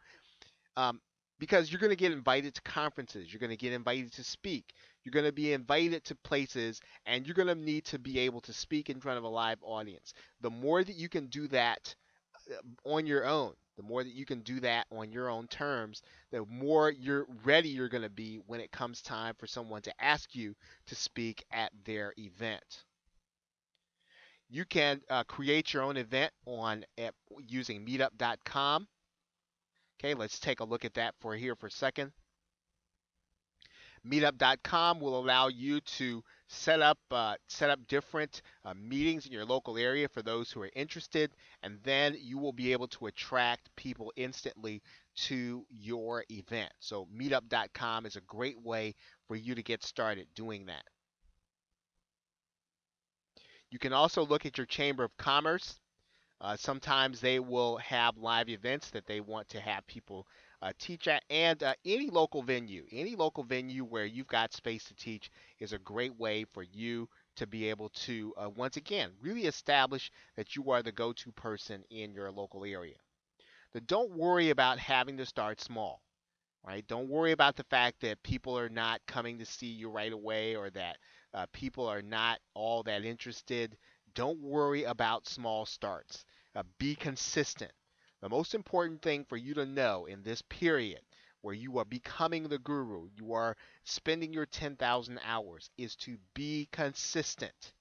um, 0.78 1.02
because 1.40 1.72
you're 1.72 1.80
going 1.80 1.90
to 1.90 1.96
get 1.96 2.12
invited 2.12 2.54
to 2.54 2.62
conferences, 2.62 3.34
you're 3.34 3.40
going 3.40 3.50
to 3.50 3.58
get 3.58 3.74
invited 3.74 4.14
to 4.14 4.24
speak, 4.24 4.76
you're 5.04 5.12
going 5.12 5.26
to 5.26 5.32
be 5.32 5.54
invited 5.54 6.04
to 6.04 6.16
places, 6.18 6.82
and 7.08 7.26
you're 7.26 7.34
going 7.34 7.48
to 7.48 7.56
need 7.56 7.84
to 7.86 7.98
be 7.98 8.20
able 8.20 8.42
to 8.42 8.54
speak 8.54 8.92
in 8.92 9.02
front 9.02 9.18
of 9.18 9.24
a 9.24 9.28
live 9.28 9.58
audience. 9.64 10.14
The 10.42 10.52
more 10.52 10.84
that 10.84 10.96
you 10.96 11.10
can 11.10 11.26
do 11.30 11.48
that 11.48 11.96
uh, 12.52 12.90
on 12.94 13.08
your 13.08 13.26
own, 13.26 13.54
the 13.76 13.82
more 13.82 14.04
that 14.04 14.14
you 14.14 14.26
can 14.28 14.42
do 14.42 14.60
that 14.60 14.86
on 14.92 15.12
your 15.12 15.32
own 15.32 15.48
terms, 15.48 16.04
the 16.30 16.46
more 16.46 16.92
you're 16.92 17.26
ready 17.44 17.70
you're 17.70 17.90
going 17.90 18.04
to 18.04 18.10
be 18.10 18.40
when 18.46 18.60
it 18.60 18.72
comes 18.72 19.02
time 19.02 19.34
for 19.40 19.48
someone 19.48 19.82
to 19.82 19.94
ask 20.00 20.36
you 20.36 20.54
to 20.86 20.94
speak 20.94 21.44
at 21.52 21.72
their 21.86 22.14
event. 22.20 22.84
You 24.50 24.66
can 24.66 25.02
uh, 25.10 25.24
create 25.26 25.74
your 25.74 25.84
own 25.84 25.98
event 25.98 26.32
on 26.46 26.84
at, 26.98 27.14
using 27.48 27.86
meetup.com. 27.86 28.88
Okay, 30.00 30.14
let's 30.16 30.40
take 30.40 30.60
a 30.60 30.64
look 30.64 30.86
at 30.86 30.96
that 30.96 31.14
for 31.20 31.36
here 31.36 31.56
for 31.56 31.68
a 31.68 31.72
second. 31.72 32.12
Meetup.com 34.08 35.02
will 35.02 35.20
allow 35.20 35.50
you 35.50 35.82
to 35.82 36.24
set 36.48 36.82
up 36.82 36.98
uh, 37.12 37.36
set 37.48 37.70
up 37.70 37.86
different 37.88 38.42
uh, 38.64 38.74
meetings 38.74 39.26
in 39.26 39.32
your 39.32 39.46
local 39.46 39.78
area 39.78 40.08
for 40.08 40.22
those 40.22 40.50
who 40.52 40.62
are 40.62 40.70
interested, 40.74 41.32
and 41.64 41.78
then 41.84 42.16
you 42.18 42.38
will 42.38 42.54
be 42.54 42.72
able 42.72 42.88
to 42.88 43.08
attract 43.08 43.70
people 43.76 44.12
instantly 44.16 44.82
to 45.16 45.66
your 45.70 46.24
event. 46.32 46.72
So 46.80 47.08
Meetup.com 47.14 48.06
is 48.06 48.16
a 48.16 48.22
great 48.22 48.60
way 48.62 48.96
for 49.28 49.36
you 49.36 49.54
to 49.54 49.62
get 49.62 49.84
started 49.84 50.28
doing 50.34 50.66
that. 50.68 50.84
You 53.72 53.80
can 53.80 53.94
also 53.94 54.26
look 54.26 54.46
at 54.46 54.58
your 54.58 54.66
Chamber 54.66 55.04
of 55.04 55.16
Commerce. 55.18 55.80
Uh, 56.42 56.56
sometimes 56.56 57.20
they 57.20 57.40
will 57.40 57.78
have 57.78 58.18
live 58.18 58.50
events 58.50 58.90
that 58.92 59.06
they 59.06 59.20
want 59.20 59.50
to 59.50 59.60
have 59.60 59.86
people 59.86 60.26
uh, 60.62 60.72
teach 60.80 61.08
at, 61.08 61.24
and 61.30 61.62
uh, 61.62 61.74
any 61.86 62.10
local 62.10 62.42
venue, 62.42 62.86
any 62.92 63.16
local 63.16 63.44
venue 63.44 63.84
where 63.84 64.06
you've 64.06 64.28
got 64.28 64.54
space 64.54 64.84
to 64.86 64.96
teach 64.96 65.30
is 65.60 65.74
a 65.74 65.80
great 65.80 66.18
way 66.18 66.46
for 66.46 66.64
you 66.64 67.08
to 67.36 67.46
be 67.46 67.70
able 67.70 67.90
to, 67.90 68.34
uh, 68.38 68.50
once 68.50 68.78
again, 68.78 69.12
really 69.22 69.46
establish 69.46 70.12
that 70.36 70.56
you 70.56 70.72
are 70.72 70.82
the 70.82 70.92
go 70.92 71.14
to 71.14 71.32
person 71.34 71.84
in 71.90 72.14
your 72.14 72.32
local 72.32 72.66
area. 72.66 72.98
But 73.72 73.86
don't 73.86 74.12
worry 74.12 74.50
about 74.50 74.80
having 74.80 75.18
to 75.18 75.26
start 75.26 75.62
small. 75.62 76.02
Right? 76.64 76.86
Don't 76.88 77.10
worry 77.10 77.32
about 77.32 77.56
the 77.56 77.64
fact 77.66 78.02
that 78.02 78.22
people 78.24 78.58
are 78.58 78.70
not 78.70 79.06
coming 79.08 79.40
to 79.40 79.46
see 79.46 79.68
you 79.68 79.90
right 79.90 80.12
away 80.12 80.56
or 80.56 80.70
that 80.72 80.98
uh, 81.34 81.46
people 81.54 81.88
are 81.88 82.02
not 82.02 82.40
all 82.54 82.84
that 82.84 83.06
interested. 83.06 83.78
Don't 84.14 84.40
worry 84.42 84.84
about 84.84 85.28
small 85.28 85.66
starts. 85.66 86.26
Uh, 86.56 86.64
be 86.78 86.96
consistent. 86.96 87.72
The 88.22 88.30
most 88.30 88.54
important 88.54 89.02
thing 89.02 89.26
for 89.26 89.38
you 89.38 89.54
to 89.56 89.66
know 89.66 90.06
in 90.06 90.24
this 90.24 90.42
period 90.44 91.02
where 91.42 91.56
you 91.56 91.78
are 91.78 91.86
becoming 91.86 92.44
the 92.44 92.60
guru, 92.60 93.08
you 93.16 93.34
are 93.34 93.56
spending 93.86 94.34
your 94.34 94.46
10,000 94.46 95.20
hours, 95.24 95.70
is 95.78 95.96
to 95.96 96.18
be 96.34 96.68
consistent. 96.72 97.74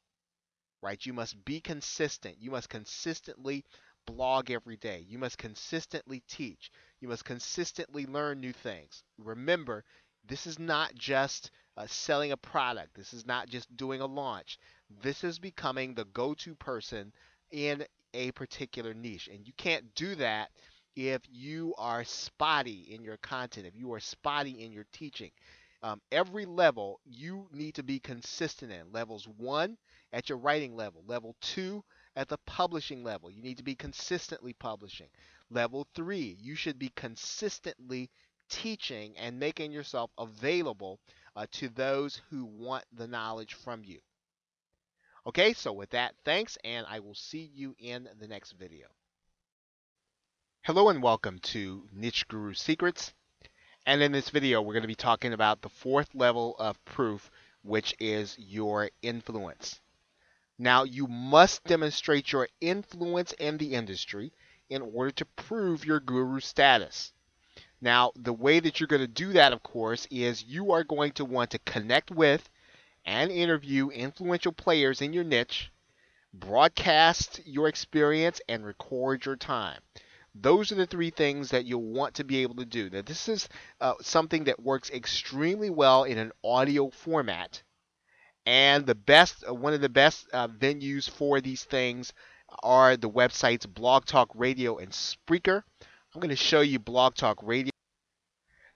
Right? 0.81 1.05
You 1.05 1.13
must 1.13 1.45
be 1.45 1.61
consistent. 1.61 2.37
You 2.41 2.53
must 2.53 2.69
consistently 2.69 3.65
blog 4.07 4.51
every 4.51 4.77
day. 4.77 5.05
You 5.09 5.19
must 5.19 5.39
consistently 5.39 6.23
teach. 6.29 6.71
You 7.01 7.09
must 7.09 7.25
consistently 7.25 8.07
learn 8.07 8.41
new 8.41 8.53
things. 8.53 9.03
Remember, 9.19 9.85
this 10.27 10.47
is 10.47 10.59
not 10.59 10.95
just 10.95 11.51
uh, 11.77 11.87
selling 11.87 12.33
a 12.33 12.37
product. 12.37 12.95
This 12.95 13.13
is 13.13 13.25
not 13.25 13.49
just 13.49 13.75
doing 13.77 14.01
a 14.01 14.07
launch. 14.07 14.59
This 15.03 15.23
is 15.23 15.39
becoming 15.39 15.95
the 15.95 16.07
go 16.07 16.35
to 16.35 16.55
person 16.55 17.13
in 17.51 17.85
a 18.15 18.33
particular 18.33 18.95
niche. 18.95 19.29
And 19.33 19.47
you 19.47 19.53
can't 19.57 19.95
do 19.95 20.15
that 20.17 20.51
if 20.97 21.23
you 21.31 21.75
are 21.79 22.03
spotty 22.05 22.89
in 22.91 23.05
your 23.05 23.17
content, 23.19 23.67
if 23.67 23.77
you 23.77 23.93
are 23.93 24.01
spotty 24.01 24.65
in 24.65 24.73
your 24.73 24.87
teaching. 24.93 25.31
Um, 25.81 26.01
every 26.11 26.45
level 26.45 26.99
you 27.05 27.47
need 27.53 27.77
to 27.77 27.85
be 27.85 28.01
consistent 28.01 28.73
in. 28.73 28.91
Levels 28.91 29.29
one 29.37 29.77
at 30.13 30.29
your 30.29 30.39
writing 30.39 30.75
level, 30.75 31.05
level 31.07 31.37
two 31.41 31.85
at 32.17 32.29
the 32.29 32.39
publishing 32.47 33.05
level. 33.05 33.31
You 33.31 33.43
need 33.43 33.59
to 33.59 33.63
be 33.63 33.77
consistently 33.77 34.53
publishing. 34.55 35.07
Level 35.51 35.87
three, 35.95 36.37
you 36.41 36.55
should 36.55 36.79
be 36.79 36.91
consistently 36.95 38.11
teaching 38.51 39.17
and 39.17 39.39
making 39.39 39.73
yourself 39.73 40.11
available 40.19 41.01
uh, 41.35 41.47
to 41.53 41.69
those 41.71 42.21
who 42.29 42.45
want 42.45 42.85
the 42.93 43.07
knowledge 43.07 43.55
from 43.55 43.83
you. 43.83 43.99
Okay, 45.27 45.55
so 45.55 45.73
with 45.73 45.91
that, 45.91 46.15
thanks, 46.25 46.59
and 46.65 46.87
I 46.89 47.01
will 47.01 47.15
see 47.15 47.51
you 47.55 47.75
in 47.79 48.09
the 48.21 48.29
next 48.29 48.53
video. 48.53 48.89
Hello 50.63 50.91
and 50.91 51.03
welcome 51.03 51.39
to 51.39 51.89
Niche 51.95 52.29
Guru 52.29 52.53
Secrets. 52.53 53.15
And 53.87 54.03
in 54.03 54.13
this 54.13 54.29
video, 54.29 54.61
we're 54.61 54.75
going 54.75 54.83
to 54.83 54.89
be 54.89 54.95
talking 54.95 55.33
about 55.33 55.63
the 55.63 55.71
fourth 55.71 56.15
level 56.15 56.57
of 56.59 56.85
proof, 56.85 57.31
which 57.63 57.95
is 57.99 58.37
your 58.39 58.91
influence. 59.01 59.81
Now, 60.59 60.85
you 60.85 61.07
must 61.07 61.65
demonstrate 61.65 62.33
your 62.33 62.49
influence 62.61 63.33
in 63.33 63.57
the 63.57 63.73
industry 63.73 64.33
in 64.71 64.83
order 64.83 65.11
to 65.11 65.25
prove 65.25 65.85
your 65.85 66.01
guru 66.01 66.41
status. 66.41 67.13
Now, 67.81 68.13
the 68.17 68.33
way 68.33 68.59
that 68.61 68.81
you're 68.81 68.89
going 68.89 69.03
to 69.03 69.09
do 69.09 69.33
that, 69.35 69.53
of 69.53 69.63
course, 69.63 70.07
is 70.11 70.45
you 70.45 70.73
are 70.73 70.85
going 70.85 71.13
to 71.13 71.25
want 71.25 71.51
to 71.51 71.59
connect 71.61 72.11
with 72.11 72.49
and 73.05 73.31
interview 73.31 73.89
influential 73.89 74.53
players 74.53 75.01
in 75.01 75.13
your 75.13 75.25
niche, 75.25 75.71
broadcast 76.35 77.41
your 77.47 77.69
experience, 77.69 78.41
and 78.49 78.67
record 78.67 79.25
your 79.25 79.37
time. 79.37 79.81
Those 80.35 80.71
are 80.73 80.77
the 80.77 80.87
three 80.87 81.11
things 81.11 81.51
that 81.51 81.65
you'll 81.65 81.83
want 81.83 82.15
to 82.15 82.25
be 82.25 82.43
able 82.43 82.57
to 82.57 82.65
do. 82.65 82.91
Now, 82.91 83.03
this 83.03 83.29
is 83.29 83.49
uh, 83.81 83.95
something 84.01 84.45
that 84.45 84.63
works 84.63 84.91
extremely 84.91 85.71
well 85.71 86.05
in 86.05 86.19
an 86.19 86.33
audio 86.45 86.91
format. 86.91 87.63
And 88.45 88.87
the 88.87 88.95
best, 88.95 89.45
uh, 89.49 89.55
one 89.55 89.75
of 89.75 89.81
the 89.81 89.89
best 89.89 90.27
uh, 90.33 90.49
venues 90.49 91.09
for 91.09 91.41
these 91.41 91.65
things 91.65 92.13
are 92.63 92.97
the 92.97 93.11
websites 93.11 93.67
Blog 93.73 94.05
Talk 94.05 94.31
Radio 94.35 94.79
and 94.79 94.91
Spreaker. 94.91 95.63
I'm 96.15 96.21
going 96.21 96.31
to 96.31 96.37
show 96.37 96.61
you 96.61 96.79
Blog 96.79 97.15
Talk 97.15 97.39
Radio. 97.43 97.71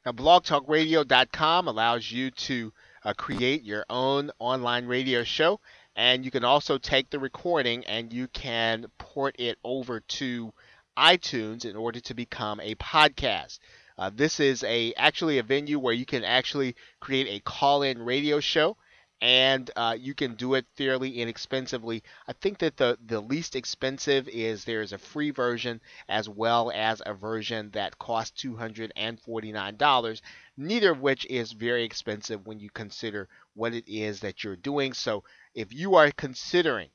Now, 0.05 0.13
blogtalkradio.com 0.13 1.69
allows 1.69 2.11
you 2.11 2.31
to 2.33 2.73
uh, 3.05 3.15
create 3.15 3.63
your 3.63 3.85
own 3.89 4.31
online 4.39 4.87
radio 4.87 5.25
show, 5.25 5.61
and 5.95 6.25
you 6.25 6.31
can 6.31 6.45
also 6.45 6.79
take 6.79 7.11
the 7.11 7.19
recording 7.19 7.85
and 7.87 8.13
you 8.13 8.29
can 8.29 8.87
port 8.99 9.37
it 9.39 9.59
over 9.63 10.01
to 10.01 10.53
iTunes 10.97 11.65
in 11.65 11.77
order 11.77 12.01
to 12.01 12.15
become 12.15 12.61
a 12.61 12.75
podcast. 12.77 13.59
Uh, 13.97 14.11
this 14.15 14.41
is 14.41 14.65
a 14.65 14.93
actually 14.95 15.39
a 15.39 15.43
venue 15.43 15.79
where 15.79 15.95
you 15.95 16.07
can 16.07 16.25
actually 16.25 16.75
create 17.01 17.29
a 17.29 17.41
call-in 17.41 18.03
radio 18.03 18.41
show 18.41 18.77
and 19.23 19.71
uh, 19.77 19.97
you 19.97 20.15
can 20.15 20.35
do 20.35 20.55
it 20.55 20.67
fairly 20.77 21.21
inexpensively. 21.21 22.03
I 22.27 22.33
think 22.33 22.59
that 22.59 22.77
the, 22.77 22.99
the 23.07 23.21
least 23.21 23.55
expensive 23.55 24.29
is 24.29 24.65
there's 24.65 24.93
a 24.93 24.99
free 24.99 25.31
version 25.31 25.81
as 26.09 26.29
well 26.29 26.73
as 26.75 27.01
a 27.07 27.15
version 27.15 27.71
that 27.71 28.01
costs 28.01 28.43
$249, 28.43 30.21
neither 30.57 30.91
of 30.91 31.01
which 31.01 31.25
is 31.27 31.53
very 31.53 31.85
expensive 31.85 32.45
when 32.49 32.59
you 32.59 32.69
consider 32.71 33.29
what 33.55 33.75
it 33.75 33.85
is 33.87 34.19
that 34.21 34.43
you're 34.43 34.57
doing. 34.57 34.93
So 34.93 35.23
if 35.55 35.73
you 35.73 35.95
are 35.95 36.11
considering 36.11 36.89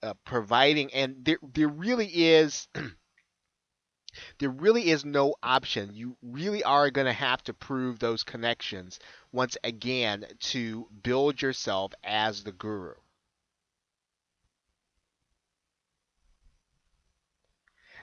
uh, 0.00 0.14
providing, 0.24 0.94
and 0.94 1.16
there, 1.24 1.38
there 1.42 1.68
really 1.68 2.06
is. 2.06 2.68
there 4.38 4.50
really 4.50 4.90
is 4.90 5.04
no 5.04 5.34
option. 5.42 5.90
You 5.94 6.16
really 6.22 6.62
are 6.64 6.90
going 6.90 7.06
to 7.06 7.12
have 7.12 7.42
to 7.44 7.54
prove 7.54 7.98
those 7.98 8.22
connections 8.22 8.98
once 9.32 9.56
again 9.64 10.26
to 10.40 10.86
build 11.02 11.42
yourself 11.42 11.92
as 12.04 12.42
the 12.42 12.52
guru. 12.52 12.94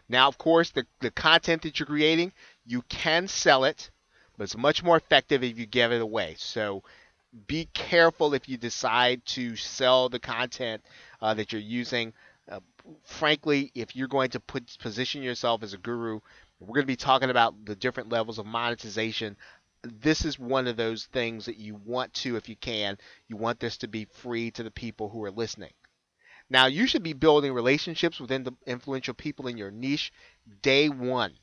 Now, 0.07 0.27
of 0.27 0.37
course, 0.37 0.69
the, 0.69 0.85
the 0.99 1.11
content 1.11 1.63
that 1.63 1.79
you're 1.79 1.87
creating, 1.87 2.31
you 2.65 2.83
can 2.83 3.27
sell 3.27 3.63
it, 3.63 3.89
but 4.37 4.43
it's 4.43 4.57
much 4.57 4.83
more 4.83 4.97
effective 4.97 5.43
if 5.43 5.57
you 5.57 5.65
give 5.65 5.91
it 5.91 6.01
away. 6.01 6.35
So 6.37 6.83
be 7.47 7.67
careful 7.73 8.33
if 8.33 8.47
you 8.47 8.57
decide 8.57 9.25
to 9.25 9.55
sell 9.55 10.09
the 10.09 10.19
content 10.19 10.83
uh, 11.21 11.33
that 11.33 11.51
you're 11.51 11.61
using. 11.61 12.13
Uh, 12.49 12.59
frankly, 13.03 13.71
if 13.73 13.95
you're 13.95 14.07
going 14.07 14.29
to 14.29 14.39
put 14.39 14.77
position 14.79 15.23
yourself 15.23 15.63
as 15.63 15.73
a 15.73 15.77
guru, 15.77 16.19
we're 16.59 16.75
going 16.75 16.83
to 16.83 16.87
be 16.87 16.95
talking 16.95 17.29
about 17.29 17.65
the 17.65 17.75
different 17.75 18.09
levels 18.09 18.37
of 18.37 18.45
monetization. 18.45 19.35
This 19.83 20.25
is 20.25 20.39
one 20.39 20.67
of 20.67 20.77
those 20.77 21.05
things 21.05 21.45
that 21.45 21.57
you 21.57 21.75
want 21.75 22.13
to, 22.15 22.35
if 22.35 22.47
you 22.49 22.55
can, 22.55 22.97
you 23.27 23.35
want 23.37 23.59
this 23.59 23.77
to 23.77 23.87
be 23.87 24.05
free 24.05 24.51
to 24.51 24.63
the 24.63 24.71
people 24.71 25.09
who 25.09 25.23
are 25.23 25.31
listening. 25.31 25.73
Now, 26.49 26.67
you 26.67 26.85
should 26.85 27.03
be 27.03 27.13
building 27.13 27.53
relationships 27.53 28.19
within 28.19 28.43
the 28.43 28.53
influential 28.67 29.15
people 29.15 29.47
in 29.47 29.57
your 29.57 29.71
niche 29.71 30.13
day 30.61 30.89
one, 30.89 31.33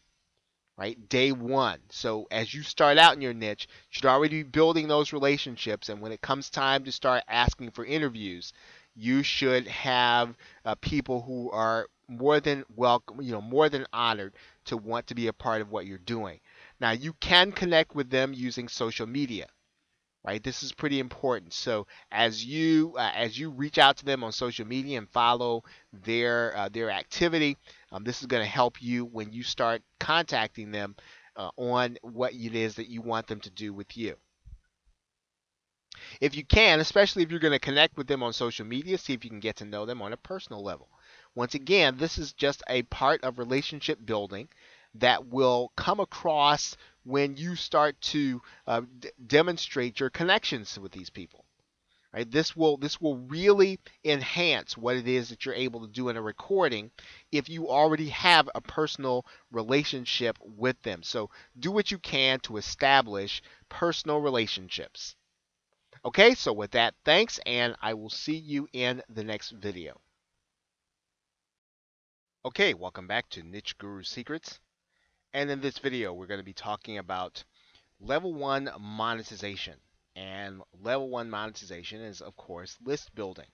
right? 0.76 1.08
Day 1.08 1.32
one. 1.32 1.80
So, 1.90 2.28
as 2.30 2.54
you 2.54 2.62
start 2.62 2.98
out 2.98 3.14
in 3.14 3.20
your 3.20 3.34
niche, 3.34 3.66
you 3.68 3.76
should 3.90 4.06
already 4.06 4.44
be 4.44 4.48
building 4.48 4.86
those 4.86 5.12
relationships. 5.12 5.88
And 5.88 6.00
when 6.00 6.12
it 6.12 6.20
comes 6.20 6.50
time 6.50 6.84
to 6.84 6.92
start 6.92 7.24
asking 7.28 7.72
for 7.72 7.84
interviews, 7.84 8.52
you 8.94 9.22
should 9.22 9.66
have 9.68 10.36
uh, 10.64 10.74
people 10.76 11.22
who 11.22 11.50
are 11.50 11.88
more 12.08 12.40
than 12.40 12.64
welcome, 12.74 13.22
you 13.22 13.32
know, 13.32 13.40
more 13.40 13.68
than 13.68 13.86
honored 13.92 14.34
to 14.66 14.76
want 14.76 15.06
to 15.06 15.14
be 15.14 15.28
a 15.28 15.32
part 15.32 15.60
of 15.62 15.70
what 15.70 15.86
you're 15.86 15.98
doing. 15.98 16.40
Now, 16.80 16.90
you 16.92 17.14
can 17.14 17.52
connect 17.52 17.94
with 17.94 18.10
them 18.10 18.32
using 18.34 18.68
social 18.68 19.06
media 19.06 19.46
right? 20.24 20.42
This 20.42 20.62
is 20.62 20.72
pretty 20.72 21.00
important. 21.00 21.52
So 21.52 21.86
as 22.10 22.44
you 22.44 22.94
uh, 22.96 23.10
as 23.14 23.38
you 23.38 23.50
reach 23.50 23.78
out 23.78 23.96
to 23.98 24.04
them 24.04 24.22
on 24.24 24.32
social 24.32 24.66
media 24.66 24.98
and 24.98 25.08
follow 25.10 25.64
their 25.92 26.56
uh, 26.56 26.68
their 26.68 26.90
activity, 26.90 27.56
um, 27.90 28.04
this 28.04 28.20
is 28.20 28.26
going 28.26 28.42
to 28.42 28.48
help 28.48 28.80
you 28.82 29.04
when 29.04 29.32
you 29.32 29.42
start 29.42 29.82
contacting 29.98 30.70
them 30.70 30.96
uh, 31.36 31.50
on 31.56 31.96
what 32.02 32.34
it 32.34 32.54
is 32.54 32.76
that 32.76 32.88
you 32.88 33.02
want 33.02 33.26
them 33.26 33.40
to 33.40 33.50
do 33.50 33.72
with 33.72 33.96
you. 33.96 34.16
If 36.20 36.34
you 36.34 36.44
can, 36.44 36.80
especially 36.80 37.22
if 37.22 37.30
you're 37.30 37.40
going 37.40 37.52
to 37.52 37.58
connect 37.58 37.96
with 37.96 38.06
them 38.06 38.22
on 38.22 38.32
social 38.32 38.64
media, 38.64 38.98
see 38.98 39.12
if 39.12 39.24
you 39.24 39.30
can 39.30 39.40
get 39.40 39.56
to 39.56 39.64
know 39.64 39.84
them 39.84 40.00
on 40.00 40.12
a 40.12 40.16
personal 40.16 40.62
level. 40.62 40.88
Once 41.34 41.54
again, 41.54 41.96
this 41.96 42.18
is 42.18 42.32
just 42.32 42.62
a 42.68 42.82
part 42.84 43.22
of 43.24 43.38
relationship 43.38 44.04
building 44.04 44.48
that 44.94 45.26
will 45.26 45.72
come 45.76 46.00
across 46.00 46.76
when 47.04 47.36
you 47.36 47.56
start 47.56 48.00
to 48.00 48.40
uh, 48.66 48.82
d- 48.98 49.10
demonstrate 49.26 50.00
your 50.00 50.10
connections 50.10 50.78
with 50.78 50.92
these 50.92 51.10
people. 51.10 51.44
Right? 52.12 52.30
This 52.30 52.54
will 52.54 52.76
this 52.76 53.00
will 53.00 53.16
really 53.16 53.80
enhance 54.04 54.76
what 54.76 54.96
it 54.96 55.08
is 55.08 55.30
that 55.30 55.46
you're 55.46 55.54
able 55.54 55.80
to 55.80 55.92
do 55.92 56.10
in 56.10 56.18
a 56.18 56.22
recording 56.22 56.90
if 57.30 57.48
you 57.48 57.70
already 57.70 58.10
have 58.10 58.50
a 58.54 58.60
personal 58.60 59.24
relationship 59.50 60.36
with 60.42 60.80
them. 60.82 61.02
So 61.02 61.30
do 61.58 61.70
what 61.70 61.90
you 61.90 61.98
can 61.98 62.40
to 62.40 62.58
establish 62.58 63.42
personal 63.70 64.20
relationships. 64.20 65.16
Okay, 66.04 66.34
so 66.34 66.52
with 66.52 66.72
that, 66.72 66.94
thanks, 67.04 67.38
and 67.46 67.76
I 67.80 67.94
will 67.94 68.10
see 68.10 68.36
you 68.36 68.66
in 68.72 69.04
the 69.08 69.22
next 69.22 69.50
video. 69.50 70.00
Okay, 72.44 72.74
welcome 72.74 73.06
back 73.06 73.28
to 73.30 73.44
Niche 73.44 73.78
Guru 73.78 74.02
Secrets. 74.02 74.58
And 75.32 75.48
in 75.48 75.60
this 75.60 75.78
video, 75.78 76.12
we're 76.12 76.26
going 76.26 76.40
to 76.40 76.44
be 76.44 76.52
talking 76.52 76.98
about 76.98 77.44
level 78.00 78.34
one 78.34 78.68
monetization. 78.80 79.76
And 80.16 80.62
level 80.82 81.08
one 81.08 81.30
monetization 81.30 82.00
is, 82.00 82.20
of 82.20 82.34
course, 82.36 82.76
list 82.84 83.14
building. 83.14 83.52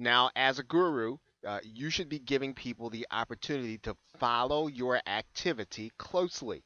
Now, 0.00 0.32
as 0.34 0.58
a 0.58 0.64
guru, 0.64 1.18
uh, 1.46 1.60
you 1.62 1.90
should 1.90 2.08
be 2.08 2.18
giving 2.18 2.54
people 2.54 2.90
the 2.90 3.06
opportunity 3.12 3.78
to 3.78 3.96
follow 4.18 4.66
your 4.66 5.00
activity 5.06 5.92
closely. 5.96 6.64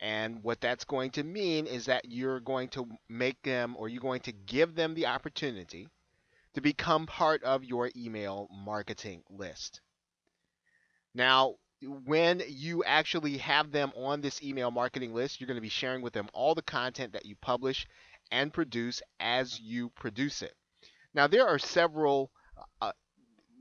And 0.00 0.42
what 0.42 0.60
that's 0.60 0.84
going 0.84 1.10
to 1.12 1.22
mean 1.22 1.66
is 1.66 1.86
that 1.86 2.06
you're 2.06 2.40
going 2.40 2.68
to 2.70 2.86
make 3.08 3.42
them 3.42 3.76
or 3.78 3.88
you're 3.88 4.00
going 4.00 4.22
to 4.22 4.32
give 4.32 4.74
them 4.74 4.94
the 4.94 5.06
opportunity 5.06 5.88
to 6.54 6.60
become 6.60 7.06
part 7.06 7.44
of 7.44 7.64
your 7.64 7.90
email 7.94 8.48
marketing 8.50 9.22
list. 9.28 9.80
Now, 11.14 11.56
when 11.82 12.42
you 12.48 12.84
actually 12.84 13.38
have 13.38 13.72
them 13.72 13.92
on 13.96 14.20
this 14.20 14.42
email 14.42 14.70
marketing 14.70 15.14
list, 15.14 15.40
you're 15.40 15.46
going 15.46 15.56
to 15.56 15.62
be 15.62 15.68
sharing 15.68 16.02
with 16.02 16.12
them 16.12 16.28
all 16.32 16.54
the 16.54 16.62
content 16.62 17.12
that 17.12 17.26
you 17.26 17.36
publish 17.36 17.86
and 18.30 18.52
produce 18.52 19.02
as 19.18 19.58
you 19.60 19.90
produce 19.90 20.42
it. 20.42 20.54
Now, 21.14 21.26
there 21.26 21.46
are 21.46 21.58
several 21.58 22.30
uh, 22.80 22.92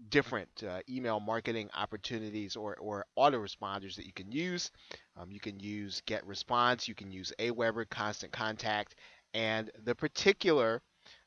different 0.09 0.49
uh, 0.67 0.79
email 0.89 1.19
marketing 1.19 1.69
opportunities 1.75 2.55
or, 2.55 2.75
or 2.79 3.05
autoresponders 3.17 3.95
that 3.95 4.05
you 4.05 4.13
can 4.13 4.31
use. 4.31 4.71
Um, 5.17 5.31
you 5.31 5.39
can 5.39 5.59
use 5.59 6.01
GetResponse, 6.07 6.87
you 6.87 6.95
can 6.95 7.11
use 7.11 7.33
Aweber, 7.39 7.89
Constant 7.89 8.31
Contact, 8.31 8.95
and 9.33 9.69
the 9.83 9.95
particular 9.95 10.81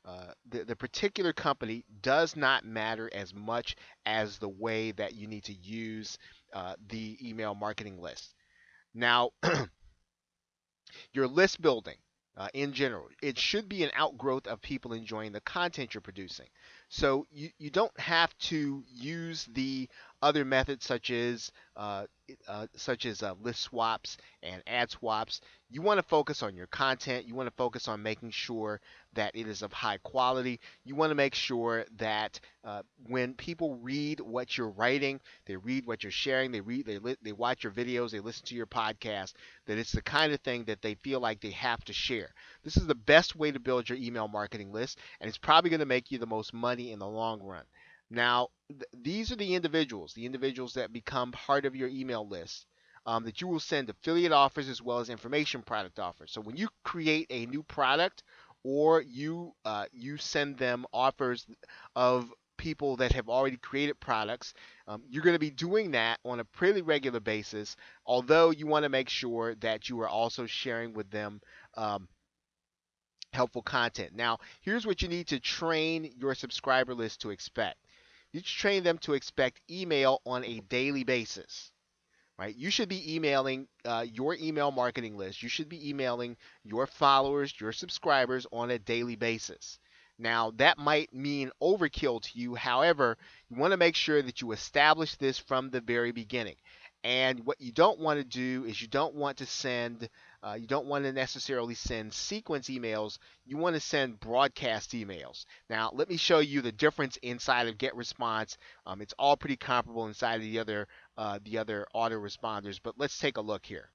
uh, 0.05 0.33
the, 0.49 0.65
the 0.65 0.77
particular 0.77 1.33
company 1.33 1.85
does 2.03 2.35
not 2.35 2.65
matter 2.65 3.09
as 3.13 3.33
much 3.35 3.77
as 4.05 4.39
the 4.39 4.49
way 4.49 4.91
that 4.93 5.15
you 5.15 5.29
need 5.29 5.45
to 5.45 5.53
use 5.53 6.19
uh, 6.53 6.75
the 6.89 7.17
email 7.23 7.55
marketing 7.55 8.01
list. 8.01 8.35
Now, 8.95 9.31
your 11.13 11.29
list 11.29 11.61
building 11.63 11.97
uh, 12.37 12.49
in 12.53 12.73
general, 12.73 13.09
it 13.23 13.39
should 13.39 13.69
be 13.69 13.85
an 13.85 13.91
outgrowth 13.95 14.47
of 14.47 14.61
people 14.61 14.93
enjoying 14.93 15.33
the 15.33 15.41
content 15.41 15.95
you're 15.95 16.01
producing. 16.01 16.47
So 16.95 17.27
you, 17.33 17.49
you 17.59 17.71
don't 17.71 17.99
have 17.99 18.37
to 18.51 18.85
use 18.87 19.47
the 19.51 19.89
other 20.23 20.45
methods 20.45 20.87
such 20.87 21.11
as 21.11 21.51
uh, 21.77 22.07
uh, 22.49 22.67
such 22.77 23.05
as 23.07 23.23
uh, 23.23 23.35
list 23.43 23.61
swaps 23.63 24.17
and 24.43 24.63
ad 24.67 24.91
swaps. 24.91 25.41
You 25.71 25.83
want 25.83 25.99
to 25.99 26.03
focus 26.03 26.43
on 26.43 26.55
your 26.55 26.67
content. 26.69 27.27
You 27.27 27.35
want 27.35 27.49
to 27.49 27.55
focus 27.57 27.89
on 27.89 28.03
making 28.03 28.31
sure 28.31 28.81
that 29.15 29.35
it 29.35 29.49
is 29.49 29.63
of 29.63 29.73
high 29.73 29.99
quality. 29.99 30.61
You 30.85 30.95
want 30.95 31.11
to 31.11 31.15
make 31.15 31.35
sure 31.35 31.85
that 31.97 32.39
uh, 32.65 32.83
when 33.07 33.35
people 33.35 33.77
read 33.77 34.21
what 34.21 34.57
you're 34.57 34.71
writing, 34.71 35.21
they 35.47 35.57
read 35.57 35.87
what 35.87 36.03
you're 36.03 36.13
sharing, 36.13 36.53
they 36.53 36.61
read, 36.61 36.87
they 36.87 36.99
li- 36.99 37.17
they 37.23 37.33
watch 37.33 37.65
your 37.65 37.73
videos, 37.73 38.11
they 38.11 38.21
listen 38.21 38.47
to 38.47 38.55
your 38.55 38.67
podcast, 38.67 39.33
that 39.67 39.79
it's 39.79 39.93
the 39.93 40.03
kind 40.03 40.33
of 40.33 40.41
thing 40.41 40.65
that 40.65 40.83
they 40.83 40.95
feel 40.97 41.21
like 41.21 41.41
they 41.41 41.51
have 41.51 41.85
to 41.85 41.93
share. 41.93 42.33
This 42.65 42.77
is 42.77 42.87
the 42.87 42.95
best 42.95 43.35
way 43.37 43.51
to 43.51 43.61
build 43.61 43.89
your 43.89 43.99
email 43.99 44.29
marketing 44.29 44.73
list, 44.73 44.99
and 45.21 45.29
it's 45.29 45.39
probably 45.39 45.71
going 45.71 45.81
to 45.81 45.87
make 45.87 46.11
you 46.11 46.19
the 46.19 46.27
most 46.27 46.53
money 46.55 46.93
in 46.93 46.99
the 46.99 47.09
long 47.09 47.43
run. 47.43 47.65
Now, 48.13 48.49
th- 48.69 48.83
these 48.93 49.33
are 49.33 49.37
the 49.37 49.55
individuals, 49.55 50.13
the 50.15 50.27
individuals 50.27 50.75
that 50.75 50.93
become 50.93 51.33
part 51.33 51.65
of 51.65 51.75
your 51.75 51.89
email 51.89 52.27
list. 52.27 52.67
Um, 53.05 53.25
that 53.25 53.41
you 53.41 53.49
will 53.49 53.59
send 53.59 53.91
affiliate 53.91 54.31
offers 54.31 54.69
as 54.69 54.81
well 54.81 55.01
as 55.01 55.11
information 55.11 55.63
product 55.63 55.99
offers. 55.99 56.31
So 56.31 56.41
when 56.41 56.57
you 56.57 56.69
create 56.85 57.27
a 57.31 57.47
new 57.47 57.65
product 57.65 58.23
or 58.63 59.03
you 59.03 59.55
uh, 59.65 59.87
you 59.93 60.19
send 60.19 60.57
them 60.57 60.87
offers 60.93 61.45
of 61.97 62.33
people 62.57 62.97
that 62.97 63.13
have 63.13 63.29
already 63.29 63.57
created 63.57 63.99
products. 63.99 64.55
Um, 64.87 65.03
you're 65.09 65.25
going 65.25 65.35
to 65.35 65.41
be 65.41 65.51
doing 65.51 65.91
that 65.93 66.21
on 66.25 66.39
a 66.39 66.45
pretty 66.45 66.81
regular 66.81 67.19
basis, 67.19 67.75
although 68.07 68.51
you 68.51 68.69
want 68.69 68.85
to 68.85 68.89
make 68.89 69.09
sure 69.09 69.57
that 69.57 69.89
you 69.89 70.01
are 70.01 70.09
also 70.09 70.47
sharing 70.47 70.93
with 70.93 71.11
them 71.11 71.41
um, 71.77 72.07
helpful 73.33 73.63
content. 73.63 74.15
Now, 74.15 74.39
here's 74.61 74.87
what 74.87 75.03
you 75.03 75.09
need 75.09 75.27
to 75.29 75.41
train 75.41 76.13
your 76.17 76.37
subscriber 76.37 76.95
list 76.95 77.23
to 77.23 77.31
expect. 77.31 77.79
You 78.33 78.41
train 78.41 78.83
them 78.83 78.99
to 78.99 79.15
expect 79.15 79.61
email 79.71 80.21
on 80.27 80.45
a 80.45 80.61
daily 80.61 81.05
basis 81.05 81.73
right? 82.39 82.57
You 82.57 82.71
should 82.71 82.89
be 82.89 83.15
emailing 83.15 83.69
uh, 83.85 84.05
your 84.11 84.35
email 84.35 84.73
marketing 84.73 85.17
list. 85.17 85.43
You 85.43 85.49
should 85.49 85.69
be 85.69 85.89
emailing 85.91 86.37
your 86.65 86.89
followers, 86.89 87.55
your 87.61 87.73
subscribers 87.73 88.47
on 88.53 88.71
a 88.71 88.81
daily 88.81 89.15
basis. 89.15 89.79
Now, 90.19 90.53
that 90.57 90.79
might 90.79 91.13
mean 91.15 91.51
overkill 91.63 92.21
to 92.23 92.39
you. 92.39 92.55
However, 92.55 93.17
you 93.49 93.57
want 93.57 93.73
to 93.73 93.77
make 93.77 93.97
sure 93.97 94.23
that 94.23 94.41
you 94.41 94.53
establish 94.53 95.15
this 95.17 95.39
from 95.39 95.71
the 95.71 95.81
very 95.81 96.13
beginning. 96.13 96.57
And 97.05 97.47
what 97.47 97.61
you 97.61 97.73
don't 97.73 97.99
want 97.99 98.19
to 98.19 98.25
do 98.25 98.65
is 98.65 98.81
you 98.81 98.89
don't 98.89 99.15
want 99.15 99.39
to 99.39 99.47
send, 99.47 100.09
uh, 100.43 100.55
you 100.55 100.67
don't 100.67 100.87
want 100.87 101.05
to 101.05 101.13
necessarily 101.13 101.75
send 101.75 102.13
sequence 102.13 102.69
emails. 102.69 103.19
You 103.45 103.57
want 103.57 103.75
to 103.75 103.81
send 103.81 104.21
broadcast 104.21 104.93
emails. 104.93 105.45
Now, 105.71 105.91
let 105.93 106.09
me 106.09 106.17
show 106.17 106.41
you 106.41 106.61
the 106.61 106.73
difference 106.73 107.17
inside 107.19 107.69
of 107.69 107.79
GetResponse. 107.79 108.57
Um, 108.87 109.01
it's 109.01 109.15
all 109.19 109.37
pretty 109.37 109.57
comparable 109.57 110.07
inside 110.07 110.37
of 110.37 110.43
the 110.43 110.59
other, 110.59 110.89
uh, 111.17 111.39
the 111.45 111.59
other 111.59 111.87
autoresponders, 111.95 112.81
but 112.83 112.99
let's 112.99 113.19
take 113.19 113.37
a 113.37 113.43
look 113.43 113.65
here. 113.65 113.91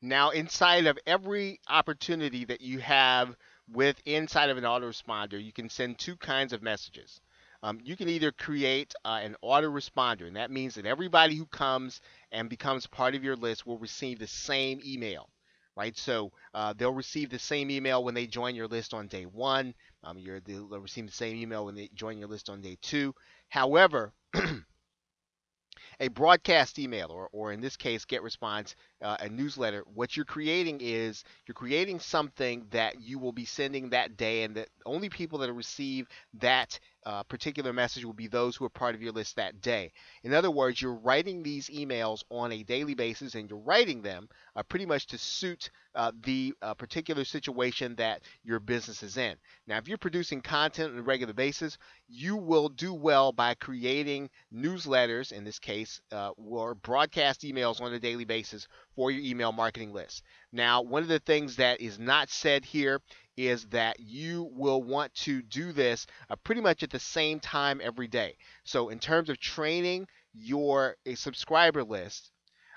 Now, 0.00 0.30
inside 0.30 0.86
of 0.86 0.98
every 1.06 1.60
opportunity 1.68 2.44
that 2.46 2.60
you 2.60 2.80
have 2.80 3.36
with 3.70 4.00
inside 4.04 4.50
of 4.50 4.58
an 4.58 4.64
autoresponder, 4.64 5.42
you 5.42 5.52
can 5.52 5.70
send 5.70 5.98
two 5.98 6.16
kinds 6.16 6.52
of 6.52 6.62
messages 6.62 7.20
um, 7.62 7.78
you 7.84 7.96
can 7.96 8.08
either 8.08 8.32
create 8.32 8.92
uh, 9.04 9.20
an 9.22 9.36
autoresponder, 9.42 10.26
and 10.26 10.36
that 10.36 10.50
means 10.50 10.74
that 10.74 10.86
everybody 10.86 11.36
who 11.36 11.46
comes 11.46 12.00
and 12.32 12.48
becomes 12.48 12.86
part 12.86 13.14
of 13.14 13.22
your 13.22 13.36
list 13.36 13.66
will 13.66 13.78
receive 13.78 14.18
the 14.18 14.26
same 14.26 14.80
email, 14.84 15.28
right? 15.76 15.96
So 15.96 16.32
uh, 16.54 16.74
they'll 16.76 16.92
receive 16.92 17.30
the 17.30 17.38
same 17.38 17.70
email 17.70 18.04
when 18.04 18.14
they 18.14 18.26
join 18.26 18.54
your 18.54 18.66
list 18.68 18.94
on 18.94 19.08
day 19.08 19.24
one. 19.24 19.74
Um, 20.04 20.18
they'll 20.46 20.80
receive 20.80 21.06
the 21.06 21.12
same 21.12 21.36
email 21.36 21.64
when 21.64 21.74
they 21.74 21.90
join 21.94 22.18
your 22.18 22.28
list 22.28 22.50
on 22.50 22.60
day 22.60 22.76
two. 22.82 23.14
However, 23.48 24.12
a 26.00 26.08
broadcast 26.08 26.78
email, 26.78 27.08
or, 27.10 27.28
or 27.32 27.52
in 27.52 27.60
this 27.60 27.76
case, 27.76 28.04
GetResponse, 28.04 28.74
uh, 29.02 29.16
a 29.20 29.28
newsletter, 29.28 29.84
what 29.94 30.16
you're 30.16 30.24
creating 30.24 30.78
is 30.80 31.24
you're 31.46 31.54
creating 31.54 32.00
something 32.00 32.66
that 32.70 33.00
you 33.00 33.18
will 33.18 33.32
be 33.32 33.44
sending 33.44 33.90
that 33.90 34.16
day, 34.16 34.44
and 34.44 34.56
that 34.56 34.68
only 34.86 35.08
people 35.08 35.38
that 35.38 35.52
receive 35.52 36.06
that 36.34 36.78
uh, 37.04 37.22
particular 37.24 37.72
message 37.72 38.04
will 38.04 38.12
be 38.12 38.28
those 38.28 38.54
who 38.54 38.64
are 38.64 38.70
part 38.70 38.94
of 38.94 39.02
your 39.02 39.12
list 39.12 39.36
that 39.36 39.60
day. 39.60 39.92
In 40.22 40.32
other 40.32 40.50
words, 40.50 40.80
you're 40.80 40.94
writing 40.94 41.42
these 41.42 41.68
emails 41.68 42.22
on 42.30 42.52
a 42.52 42.62
daily 42.62 42.94
basis, 42.94 43.34
and 43.34 43.50
you're 43.50 43.58
writing 43.58 44.02
them 44.02 44.28
uh, 44.54 44.62
pretty 44.62 44.86
much 44.86 45.06
to 45.08 45.18
suit 45.18 45.70
uh, 45.94 46.12
the 46.22 46.54
uh, 46.62 46.74
particular 46.74 47.24
situation 47.24 47.94
that 47.96 48.22
your 48.44 48.60
business 48.60 49.02
is 49.02 49.16
in. 49.16 49.34
Now, 49.66 49.78
if 49.78 49.88
you're 49.88 49.98
producing 49.98 50.40
content 50.40 50.92
on 50.92 50.98
a 50.98 51.02
regular 51.02 51.32
basis, 51.34 51.76
you 52.08 52.36
will 52.36 52.68
do 52.68 52.94
well 52.94 53.32
by 53.32 53.54
creating 53.54 54.30
newsletters, 54.54 55.32
in 55.32 55.44
this 55.44 55.58
case, 55.58 56.00
uh, 56.12 56.30
or 56.36 56.74
broadcast 56.74 57.42
emails 57.42 57.80
on 57.80 57.92
a 57.92 57.98
daily 57.98 58.24
basis 58.24 58.68
for 58.94 59.10
your 59.10 59.22
email 59.22 59.52
marketing 59.52 59.92
list. 59.92 60.22
Now, 60.52 60.82
one 60.82 61.02
of 61.02 61.08
the 61.08 61.18
things 61.18 61.56
that 61.56 61.80
is 61.80 61.98
not 61.98 62.30
said 62.30 62.64
here 62.64 63.00
is 63.36 63.64
that 63.66 63.98
you 63.98 64.50
will 64.52 64.82
want 64.82 65.14
to 65.14 65.42
do 65.42 65.72
this 65.72 66.06
uh, 66.28 66.36
pretty 66.44 66.60
much 66.60 66.82
at 66.82 66.90
the 66.90 66.98
same 66.98 67.40
time 67.40 67.80
every 67.82 68.08
day. 68.08 68.36
So 68.64 68.90
in 68.90 68.98
terms 68.98 69.30
of 69.30 69.38
training 69.38 70.06
your 70.34 70.96
subscriber 71.14 71.82
list, 71.82 72.30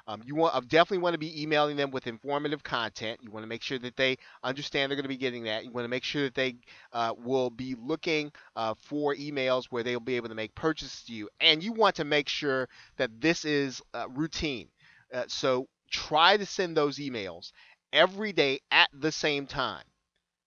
um, 0.07 0.22
you 0.24 0.36
want, 0.36 0.53
definitely 0.70 0.99
want 0.99 1.16
to 1.16 1.20
be 1.20 1.41
emailing 1.41 1.78
them 1.78 1.89
with 1.89 2.05
informative 2.05 2.63
content. 2.63 3.20
You 3.24 3.32
want 3.32 3.43
to 3.43 3.47
make 3.47 3.63
sure 3.63 3.80
that 3.80 3.95
they 3.95 4.18
understand 4.43 4.89
they're 4.89 4.97
going 4.97 5.03
to 5.03 5.09
be 5.09 5.18
getting 5.18 5.45
that. 5.45 5.66
You 5.66 5.72
want 5.72 5.86
to 5.86 5.89
make 5.89 6.03
sure 6.03 6.24
that 6.24 6.36
they 6.36 6.57
uh, 6.93 7.13
will 7.18 7.49
be 7.49 7.76
looking 7.76 8.32
uh, 8.55 8.76
for 8.78 9.16
emails 9.16 9.66
where 9.66 9.82
they'll 9.82 9.99
be 9.99 10.16
able 10.16 10.30
to 10.30 10.36
make 10.36 10.53
purchases 10.53 11.03
to 11.05 11.13
you. 11.13 11.30
And 11.39 11.63
you 11.63 11.74
want 11.74 11.95
to 11.95 12.03
make 12.03 12.30
sure 12.30 12.70
that 12.97 13.20
this 13.20 13.45
is 13.45 13.82
uh, 13.95 14.07
routine. 14.09 14.68
Uh, 15.11 15.24
so 15.28 15.68
try 15.96 16.38
to 16.38 16.46
send 16.46 16.76
those 16.76 16.98
emails 16.98 17.52
every 17.93 18.34
day 18.34 18.60
at 18.72 18.89
the 18.93 19.12
same 19.12 19.46
time 19.48 19.84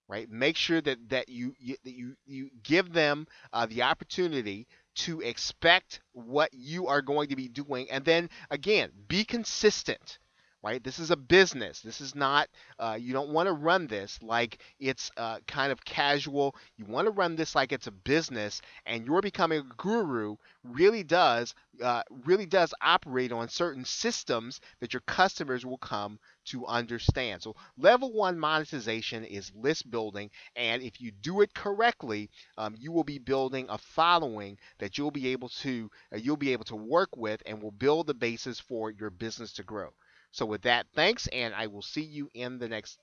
right 0.09 0.31
make 0.31 0.57
sure 0.57 0.81
that 0.81 0.99
that 1.09 1.29
you 1.29 1.55
you 1.59 1.77
you, 1.85 2.17
you 2.27 2.51
give 2.63 2.93
them 2.93 3.27
uh, 3.53 3.67
the 3.67 3.83
opportunity 3.83 4.67
to 4.95 5.21
expect 5.21 6.01
what 6.13 6.51
you 6.53 6.89
are 6.89 7.03
going 7.03 7.29
to 7.29 7.37
be 7.37 7.49
doing. 7.49 7.89
And 7.91 8.05
then 8.05 8.29
again, 8.51 8.91
be 9.07 9.25
consistent 9.25 10.19
right? 10.63 10.83
This 10.83 10.99
is 10.99 11.11
a 11.11 11.17
business. 11.17 11.81
This 11.81 12.01
is 12.01 12.15
not, 12.15 12.49
uh, 12.79 12.97
you 13.01 13.13
don't 13.13 13.31
want 13.31 13.47
to 13.47 13.53
run 13.53 13.87
this 13.87 14.19
like 14.23 14.59
it's 14.81 15.11
uh, 15.17 15.39
kind 15.47 15.71
of 15.71 15.85
casual. 15.85 16.57
You 16.77 16.85
want 16.85 17.07
to 17.07 17.13
run 17.13 17.37
this 17.37 17.55
like 17.55 17.73
it's 17.73 17.87
a 17.87 17.93
business, 17.93 18.61
and 18.85 19.07
you're 19.07 19.21
becoming 19.21 19.61
a 19.61 19.75
guru 19.77 20.37
really 20.65 21.05
does, 21.05 21.55
uh, 21.83 22.03
really 22.25 22.47
does 22.47 22.75
operate 22.83 23.31
on 23.31 23.49
certain 23.49 23.85
systems 23.85 24.61
that 24.81 24.93
your 24.93 25.03
customers 25.07 25.65
will 25.65 25.79
come 25.79 26.19
to 26.47 26.67
understand. 26.67 27.43
So 27.43 27.55
level 27.77 28.13
one 28.13 28.39
monetization 28.39 29.25
is 29.25 29.53
list 29.55 29.91
building, 29.91 30.31
and 30.57 30.83
if 30.83 31.01
you 31.01 31.13
do 31.13 31.41
it 31.43 31.55
correctly, 31.55 32.31
um, 32.57 32.75
you 32.77 32.91
will 32.91 33.05
be 33.05 33.19
building 33.19 33.67
a 33.69 33.79
following 33.79 34.59
that 34.79 34.99
you'll 34.99 35.13
be 35.13 35.29
able 35.29 35.51
to, 35.51 35.89
uh, 36.13 36.17
you'll 36.17 36.37
be 36.37 36.53
able 36.53 36.65
to 36.65 36.77
work 36.77 37.17
with, 37.17 37.43
and 37.47 37.63
will 37.63 37.71
build 37.71 38.09
the 38.09 38.15
basis 38.15 38.59
for 38.59 38.91
your 38.91 39.11
business 39.11 39.53
to 39.53 39.63
grow. 39.63 39.91
So 40.39 40.47
with 40.47 40.63
that, 40.63 40.87
thanks, 40.95 41.27
and 41.33 41.53
I 41.53 41.67
will 41.67 41.83
see 41.83 42.05
you 42.05 42.31
in 42.33 42.61
the 42.61 42.69
next 42.69 43.01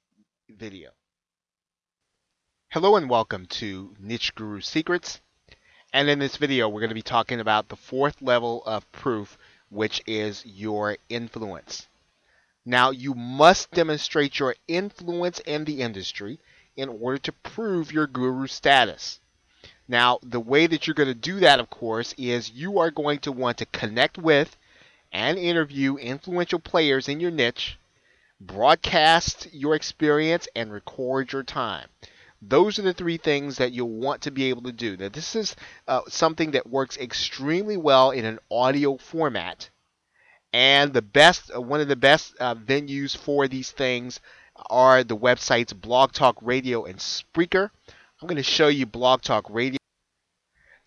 video. 0.47 0.91
Hello 2.69 2.95
and 2.95 3.09
welcome 3.09 3.45
to 3.47 3.93
Niche 3.99 4.33
Guru 4.35 4.61
Secrets. 4.61 5.19
And 5.91 6.09
in 6.09 6.19
this 6.19 6.37
video, 6.37 6.69
we're 6.69 6.79
going 6.79 6.91
to 6.91 6.95
be 6.95 7.01
talking 7.01 7.41
about 7.41 7.67
the 7.67 7.75
fourth 7.75 8.21
level 8.21 8.63
of 8.63 8.89
proof, 8.93 9.37
which 9.69 10.01
is 10.07 10.45
your 10.45 10.95
influence. 11.09 11.89
Now, 12.65 12.91
you 12.91 13.13
must 13.13 13.69
demonstrate 13.71 14.39
your 14.39 14.55
influence 14.69 15.39
in 15.39 15.65
the 15.65 15.81
industry 15.81 16.39
in 16.77 16.87
order 16.87 17.17
to 17.17 17.33
prove 17.33 17.91
your 17.91 18.07
guru 18.07 18.47
status. 18.47 19.19
Now, 19.89 20.19
the 20.23 20.39
way 20.39 20.67
that 20.67 20.87
you're 20.87 20.93
going 20.93 21.09
to 21.09 21.13
do 21.13 21.41
that, 21.41 21.59
of 21.59 21.69
course, 21.69 22.15
is 22.17 22.51
you 22.51 22.79
are 22.79 22.91
going 22.91 23.19
to 23.19 23.33
want 23.33 23.57
to 23.57 23.65
connect 23.65 24.17
with 24.17 24.55
and 25.15 25.39
interview 25.39 25.95
influential 25.95 26.59
players 26.59 27.07
in 27.07 27.21
your 27.21 27.31
niche, 27.31 27.79
broadcast 28.41 29.47
your 29.53 29.73
experience, 29.73 30.45
and 30.57 30.73
record 30.73 31.31
your 31.31 31.41
time. 31.41 31.87
Those 32.41 32.77
are 32.77 32.81
the 32.81 32.93
three 32.93 33.15
things 33.15 33.55
that 33.57 33.71
you'll 33.71 33.87
want 33.87 34.23
to 34.23 34.31
be 34.31 34.49
able 34.49 34.63
to 34.63 34.73
do. 34.73 34.97
Now, 34.97 35.07
this 35.07 35.33
is 35.33 35.55
uh, 35.87 36.01
something 36.09 36.51
that 36.51 36.67
works 36.69 36.97
extremely 36.97 37.77
well 37.77 38.11
in 38.11 38.25
an 38.25 38.39
audio 38.51 38.97
format. 38.97 39.69
And 40.51 40.91
the 40.91 41.01
best, 41.01 41.49
uh, 41.55 41.61
one 41.61 41.79
of 41.79 41.87
the 41.87 41.95
best 41.95 42.35
uh, 42.41 42.55
venues 42.55 43.15
for 43.15 43.47
these 43.47 43.71
things 43.71 44.19
are 44.69 45.05
the 45.05 45.15
websites 45.15 45.73
Blog 45.73 46.11
Talk 46.11 46.35
Radio 46.41 46.83
and 46.83 46.97
Spreaker. 46.99 47.69
I'm 48.21 48.27
going 48.27 48.35
to 48.35 48.43
show 48.43 48.67
you 48.67 48.85
Blog 48.85 49.21
Talk 49.21 49.45
Radio. 49.49 49.77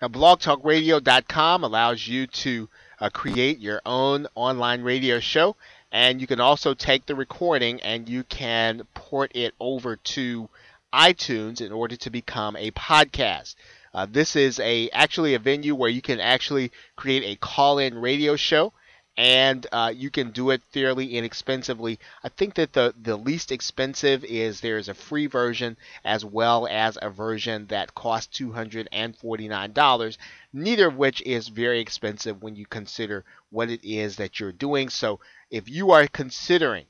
Now, 0.03 0.09
blogtalkradio.com 0.09 1.65
allows 1.65 2.07
you 2.07 2.27
to 2.27 2.69
uh, 3.01 3.11
create 3.11 3.59
your 3.59 3.81
own 3.87 4.27
online 4.35 4.83
radio 4.83 5.21
show. 5.21 5.57
And 5.91 6.21
you 6.21 6.27
can 6.27 6.41
also 6.41 6.75
take 6.75 7.07
the 7.07 7.15
recording 7.15 7.81
and 7.83 8.09
you 8.09 8.25
can 8.25 8.83
port 8.95 9.33
it 9.35 9.55
over 9.59 9.97
to 9.97 10.49
iTunes 10.93 11.61
in 11.61 11.73
order 11.73 11.97
to 11.97 12.11
become 12.11 12.57
a 12.57 12.71
podcast. 12.73 13.55
Uh, 13.95 14.07
this 14.11 14.37
is 14.37 14.61
a 14.61 14.91
actually 14.91 15.35
a 15.35 15.39
venue 15.39 15.75
where 15.75 15.89
you 15.89 16.03
can 16.03 16.21
actually 16.21 16.71
create 16.97 17.25
a 17.25 17.37
call-in 17.37 17.99
radio 17.99 18.37
show 18.37 18.73
and 19.19 19.67
uh, 19.73 19.93
you 19.95 20.11
can 20.11 20.31
do 20.31 20.51
it 20.51 20.63
fairly 20.71 21.17
inexpensively. 21.17 21.99
I 22.23 22.29
think 22.29 22.55
that 22.55 22.73
the, 22.73 22.95
the 23.03 23.17
least 23.17 23.51
expensive 23.51 24.25
is 24.25 24.61
there's 24.61 24.89
a 24.89 24.95
free 24.95 25.27
version 25.27 25.77
as 26.05 26.25
well 26.25 26.69
as 26.71 26.97
a 27.03 27.11
version 27.11 27.67
that 27.67 27.97
costs 27.97 28.39
$249, 28.39 30.19
neither 30.53 30.87
of 30.87 30.97
which 30.97 31.21
is 31.23 31.49
very 31.49 31.81
expensive 31.81 32.41
when 32.45 32.55
you 32.55 32.65
consider 32.65 33.25
what 33.51 33.71
it 33.71 33.85
is 33.85 34.15
that 34.17 34.39
you're 34.39 34.53
doing. 34.53 34.89
So 34.89 35.19
if 35.51 35.69
you 35.69 35.91
are 35.91 36.07
considering 36.07 36.87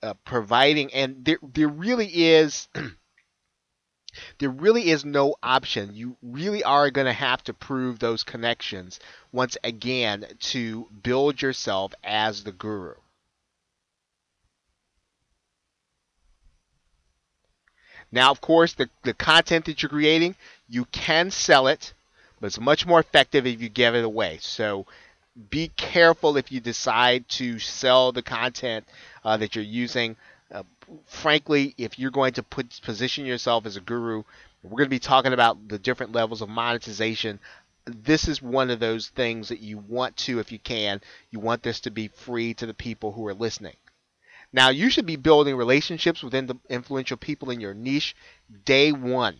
uh, 0.00 0.14
providing, 0.24 0.94
and 0.94 1.24
there, 1.24 1.38
there 1.42 1.66
really 1.66 2.06
is. 2.06 2.68
there 4.38 4.50
really 4.50 4.90
is 4.90 5.04
no 5.04 5.34
option. 5.42 5.94
You 5.94 6.16
really 6.22 6.62
are 6.64 6.90
going 6.90 7.06
to 7.06 7.12
have 7.12 7.42
to 7.44 7.54
prove 7.54 7.98
those 7.98 8.22
connections 8.22 9.00
once 9.32 9.56
again 9.64 10.26
to 10.40 10.86
build 11.02 11.42
yourself 11.42 11.94
as 12.02 12.44
the 12.44 12.52
guru. 12.52 12.94
Now, 18.10 18.30
of 18.30 18.40
course, 18.40 18.72
the, 18.72 18.88
the 19.02 19.14
content 19.14 19.66
that 19.66 19.82
you're 19.82 19.90
creating, 19.90 20.34
you 20.68 20.86
can 20.86 21.30
sell 21.30 21.66
it, 21.66 21.92
but 22.40 22.46
it's 22.46 22.60
much 22.60 22.86
more 22.86 23.00
effective 23.00 23.46
if 23.46 23.60
you 23.60 23.68
give 23.68 23.94
it 23.94 24.04
away. 24.04 24.38
So 24.40 24.86
be 25.50 25.68
careful 25.76 26.36
if 26.36 26.50
you 26.50 26.60
decide 26.60 27.28
to 27.28 27.58
sell 27.58 28.12
the 28.12 28.22
content 28.22 28.86
uh, 29.24 29.36
that 29.36 29.54
you're 29.54 29.64
using. 29.64 30.16
Uh, 30.52 30.62
frankly, 31.06 31.74
if 31.76 31.98
you're 31.98 32.10
going 32.10 32.32
to 32.32 32.42
put 32.42 32.80
position 32.82 33.26
yourself 33.26 33.66
as 33.66 33.76
a 33.76 33.80
guru, 33.80 34.22
we're 34.62 34.78
going 34.78 34.84
to 34.84 34.90
be 34.90 34.98
talking 34.98 35.32
about 35.32 35.68
the 35.68 35.78
different 35.78 36.12
levels 36.12 36.40
of 36.40 36.48
monetization. 36.48 37.38
This 37.84 38.28
is 38.28 38.42
one 38.42 38.70
of 38.70 38.80
those 38.80 39.08
things 39.08 39.48
that 39.48 39.60
you 39.60 39.78
want 39.78 40.16
to, 40.18 40.38
if 40.38 40.50
you 40.50 40.58
can, 40.58 41.00
you 41.30 41.38
want 41.40 41.62
this 41.62 41.80
to 41.80 41.90
be 41.90 42.08
free 42.08 42.54
to 42.54 42.66
the 42.66 42.74
people 42.74 43.12
who 43.12 43.26
are 43.26 43.34
listening. 43.34 43.76
Now, 44.52 44.70
you 44.70 44.88
should 44.88 45.06
be 45.06 45.16
building 45.16 45.56
relationships 45.56 46.22
within 46.22 46.46
the 46.46 46.56
influential 46.70 47.18
people 47.18 47.50
in 47.50 47.60
your 47.60 47.74
niche 47.74 48.16
day 48.64 48.92
one, 48.92 49.36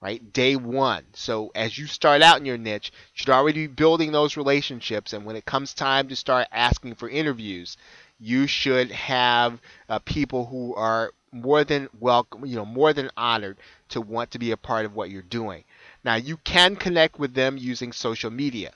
right? 0.00 0.32
Day 0.32 0.56
one. 0.56 1.04
So, 1.14 1.52
as 1.54 1.78
you 1.78 1.86
start 1.86 2.22
out 2.22 2.38
in 2.38 2.44
your 2.44 2.58
niche, 2.58 2.90
you 2.92 3.12
should 3.14 3.30
already 3.30 3.68
be 3.68 3.72
building 3.72 4.10
those 4.10 4.36
relationships. 4.36 5.12
And 5.12 5.24
when 5.24 5.36
it 5.36 5.44
comes 5.44 5.74
time 5.74 6.08
to 6.08 6.16
start 6.16 6.48
asking 6.50 6.96
for 6.96 7.08
interviews, 7.08 7.76
you 8.18 8.46
should 8.46 8.90
have 8.90 9.60
uh, 9.88 9.98
people 10.00 10.46
who 10.46 10.74
are 10.74 11.12
more 11.32 11.64
than 11.64 11.88
welcome, 12.00 12.46
you 12.46 12.56
know, 12.56 12.64
more 12.64 12.92
than 12.92 13.10
honored 13.16 13.58
to 13.90 14.00
want 14.00 14.30
to 14.30 14.38
be 14.38 14.50
a 14.50 14.56
part 14.56 14.86
of 14.86 14.94
what 14.94 15.10
you're 15.10 15.22
doing. 15.22 15.64
Now, 16.04 16.14
you 16.14 16.36
can 16.38 16.76
connect 16.76 17.18
with 17.18 17.34
them 17.34 17.58
using 17.58 17.92
social 17.92 18.30
media, 18.30 18.72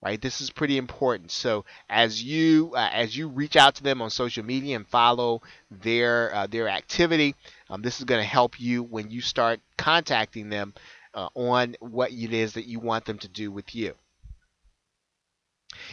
right? 0.00 0.20
This 0.20 0.40
is 0.40 0.50
pretty 0.50 0.78
important. 0.78 1.30
So, 1.30 1.64
as 1.88 2.22
you 2.22 2.72
uh, 2.74 2.90
as 2.92 3.16
you 3.16 3.28
reach 3.28 3.56
out 3.56 3.76
to 3.76 3.82
them 3.82 4.02
on 4.02 4.10
social 4.10 4.44
media 4.44 4.76
and 4.76 4.86
follow 4.86 5.42
their 5.70 6.34
uh, 6.34 6.46
their 6.46 6.68
activity, 6.68 7.34
um, 7.68 7.82
this 7.82 7.98
is 7.98 8.04
going 8.04 8.20
to 8.20 8.28
help 8.28 8.60
you 8.60 8.82
when 8.82 9.10
you 9.10 9.20
start 9.20 9.60
contacting 9.76 10.48
them 10.48 10.74
uh, 11.14 11.28
on 11.34 11.74
what 11.80 12.12
it 12.12 12.32
is 12.32 12.54
that 12.54 12.66
you 12.66 12.78
want 12.78 13.04
them 13.04 13.18
to 13.18 13.28
do 13.28 13.50
with 13.50 13.74
you. 13.74 13.94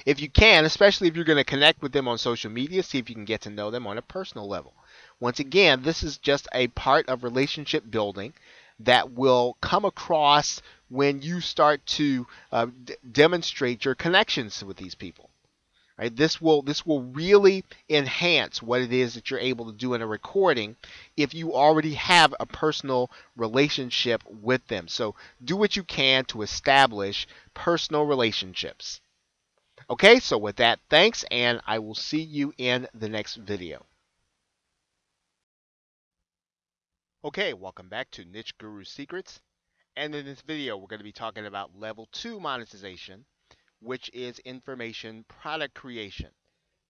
If 0.05 0.19
you 0.19 0.29
can, 0.29 0.65
especially 0.65 1.07
if 1.07 1.15
you're 1.15 1.25
going 1.25 1.37
to 1.37 1.43
connect 1.43 1.81
with 1.81 1.91
them 1.91 2.07
on 2.07 2.17
social 2.17 2.51
media, 2.51 2.83
see 2.83 2.97
if 2.97 3.09
you 3.09 3.15
can 3.15 3.25
get 3.25 3.41
to 3.41 3.49
know 3.49 3.71
them 3.71 3.87
on 3.87 3.97
a 3.97 4.01
personal 4.01 4.47
level. 4.47 4.73
Once 5.19 5.39
again, 5.39 5.81
this 5.81 6.03
is 6.03 6.17
just 6.17 6.47
a 6.53 6.67
part 6.69 7.07
of 7.09 7.23
relationship 7.23 7.89
building 7.89 8.33
that 8.79 9.11
will 9.11 9.57
come 9.61 9.85
across 9.85 10.61
when 10.89 11.21
you 11.21 11.41
start 11.41 11.85
to 11.85 12.27
uh, 12.51 12.67
d- 12.83 12.95
demonstrate 13.11 13.83
your 13.83 13.95
connections 13.95 14.63
with 14.63 14.77
these 14.77 14.95
people. 14.95 15.29
Right? 15.97 16.15
This 16.15 16.39
will 16.39 16.61
this 16.61 16.85
will 16.85 17.01
really 17.01 17.65
enhance 17.89 18.61
what 18.61 18.81
it 18.81 18.93
is 18.93 19.15
that 19.15 19.31
you're 19.31 19.39
able 19.39 19.65
to 19.65 19.75
do 19.75 19.95
in 19.95 20.03
a 20.03 20.07
recording 20.07 20.75
if 21.15 21.33
you 21.33 21.55
already 21.55 21.95
have 21.95 22.35
a 22.39 22.45
personal 22.45 23.09
relationship 23.35 24.21
with 24.29 24.67
them. 24.67 24.87
So 24.87 25.15
do 25.43 25.55
what 25.57 25.75
you 25.75 25.83
can 25.83 26.25
to 26.25 26.43
establish 26.43 27.27
personal 27.55 28.05
relationships. 28.05 29.01
Okay, 29.89 30.19
so 30.19 30.37
with 30.37 30.57
that, 30.57 30.79
thanks, 30.89 31.23
and 31.31 31.61
I 31.65 31.79
will 31.79 31.95
see 31.95 32.21
you 32.21 32.53
in 32.57 32.89
the 32.93 33.07
next 33.07 33.35
video. 33.35 33.85
Okay, 37.23 37.53
welcome 37.53 37.87
back 37.87 38.11
to 38.11 38.25
Niche 38.25 38.57
Guru 38.57 38.83
Secrets. 38.83 39.39
And 39.95 40.13
in 40.13 40.25
this 40.25 40.41
video, 40.41 40.75
we're 40.75 40.87
going 40.87 40.99
to 40.99 41.05
be 41.05 41.13
talking 41.13 41.45
about 41.45 41.79
level 41.79 42.09
2 42.11 42.37
monetization, 42.37 43.23
which 43.79 44.09
is 44.13 44.39
information 44.39 45.23
product 45.29 45.73
creation. 45.73 46.31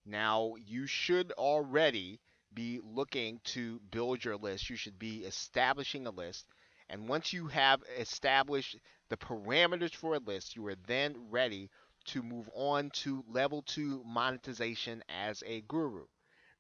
Now, 0.04 0.56
you 0.66 0.88
should 0.88 1.32
already 1.34 2.20
be 2.52 2.80
looking 2.84 3.42
to 3.44 3.80
build 3.92 4.26
your 4.26 4.38
list. 4.38 4.72
You 4.72 4.76
should 4.76 4.98
be 4.98 5.18
establishing 5.18 6.08
a 6.08 6.12
list. 6.12 6.48
And 6.90 7.08
once 7.08 7.32
you 7.32 7.46
have 7.48 7.84
established 8.00 8.76
the 9.10 9.18
parameters 9.18 9.94
for 9.94 10.16
a 10.16 10.20
list, 10.20 10.56
you 10.56 10.66
are 10.66 10.76
then 10.88 11.16
ready 11.30 11.70
to 12.08 12.24
move 12.24 12.50
on 12.54 12.90
to 12.92 13.24
level 13.28 13.62
two 13.62 14.04
monetization 14.06 15.04
as 15.10 15.44
a 15.46 15.62
guru. 15.62 16.06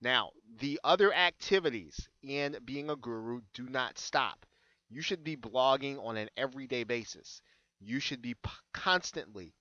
Now, 0.01 0.31
the 0.57 0.79
other 0.83 1.13
activities 1.13 2.09
in 2.23 2.57
being 2.65 2.89
a 2.89 2.95
guru 2.95 3.41
do 3.53 3.67
not 3.69 3.97
stop. 3.99 4.45
You 4.89 5.01
should 5.01 5.23
be 5.23 5.37
blogging 5.37 6.03
on 6.03 6.17
an 6.17 6.29
everyday 6.37 6.83
basis. 6.83 7.41
You 7.79 7.99
should 7.99 8.21
be 8.21 8.33
p- 8.35 8.49
constantly 8.73 9.53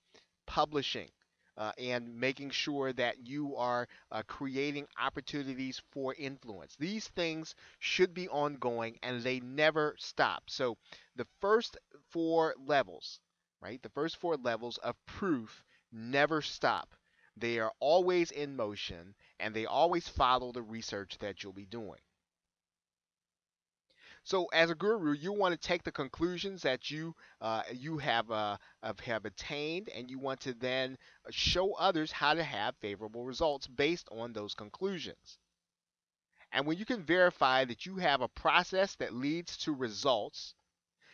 publishing 0.47 1.11
uh, 1.57 1.73
and 1.79 2.19
making 2.21 2.51
sure 2.51 2.93
that 2.93 3.27
you 3.27 3.57
are 3.57 3.89
uh, 4.11 4.23
creating 4.27 4.87
opportunities 5.01 5.81
for 5.93 6.15
influence. 6.15 6.77
These 6.79 7.09
things 7.09 7.55
should 7.79 8.13
be 8.15 8.29
ongoing 8.29 8.99
and 9.03 9.23
they 9.23 9.41
never 9.41 9.95
stop. 9.99 10.45
So, 10.51 10.77
the 11.17 11.27
first 11.41 11.77
four 12.11 12.55
levels, 12.59 13.21
right? 13.61 13.83
The 13.83 13.89
first 13.91 14.17
four 14.19 14.37
levels 14.37 14.79
of 14.79 14.97
proof 15.07 15.65
never 15.93 16.43
stop. 16.43 16.95
They 17.37 17.59
are 17.59 17.73
always 17.81 18.31
in 18.31 18.57
motion 18.57 19.15
and 19.39 19.55
they 19.55 19.67
always 19.67 20.09
follow 20.09 20.53
the 20.53 20.63
research 20.63 21.19
that 21.19 21.43
you'll 21.43 21.53
be 21.53 21.67
doing. 21.67 22.01
So, 24.27 24.47
as 24.47 24.71
a 24.71 24.75
guru, 24.75 25.13
you 25.13 25.33
want 25.33 25.53
to 25.53 25.69
take 25.69 25.85
the 25.85 25.93
conclusions 25.93 26.63
that 26.63 26.91
you 26.91 27.15
uh, 27.41 27.63
you 27.73 27.99
have 27.99 28.29
uh, 28.29 28.57
have 28.83 29.25
attained, 29.25 29.89
and 29.91 30.11
you 30.11 30.19
want 30.19 30.41
to 30.41 30.53
then 30.53 30.99
show 31.31 31.75
others 31.75 32.11
how 32.11 32.35
to 32.35 32.43
have 32.43 32.77
favorable 32.79 33.25
results 33.25 33.69
based 33.69 34.09
on 34.11 34.33
those 34.33 34.53
conclusions. 34.53 35.39
And 36.51 36.67
when 36.67 36.77
you 36.77 36.85
can 36.85 37.05
verify 37.05 37.65
that 37.67 37.87
you 37.87 37.99
have 37.99 38.21
a 38.21 38.27
process 38.27 38.97
that 38.97 39.15
leads 39.15 39.57
to 39.59 39.73
results, 39.73 40.55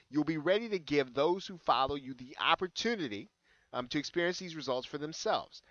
you'll 0.09 0.25
be 0.25 0.39
ready 0.39 0.71
to 0.71 0.79
give 0.79 1.13
those 1.13 1.47
who 1.47 1.59
follow 1.59 1.97
you 1.97 2.15
the 2.15 2.35
opportunity 2.41 3.31
um, 3.73 3.89
to 3.89 3.99
experience 3.99 4.39
these 4.39 4.57
results 4.57 4.87
for 4.87 4.99
themselves. 4.99 5.63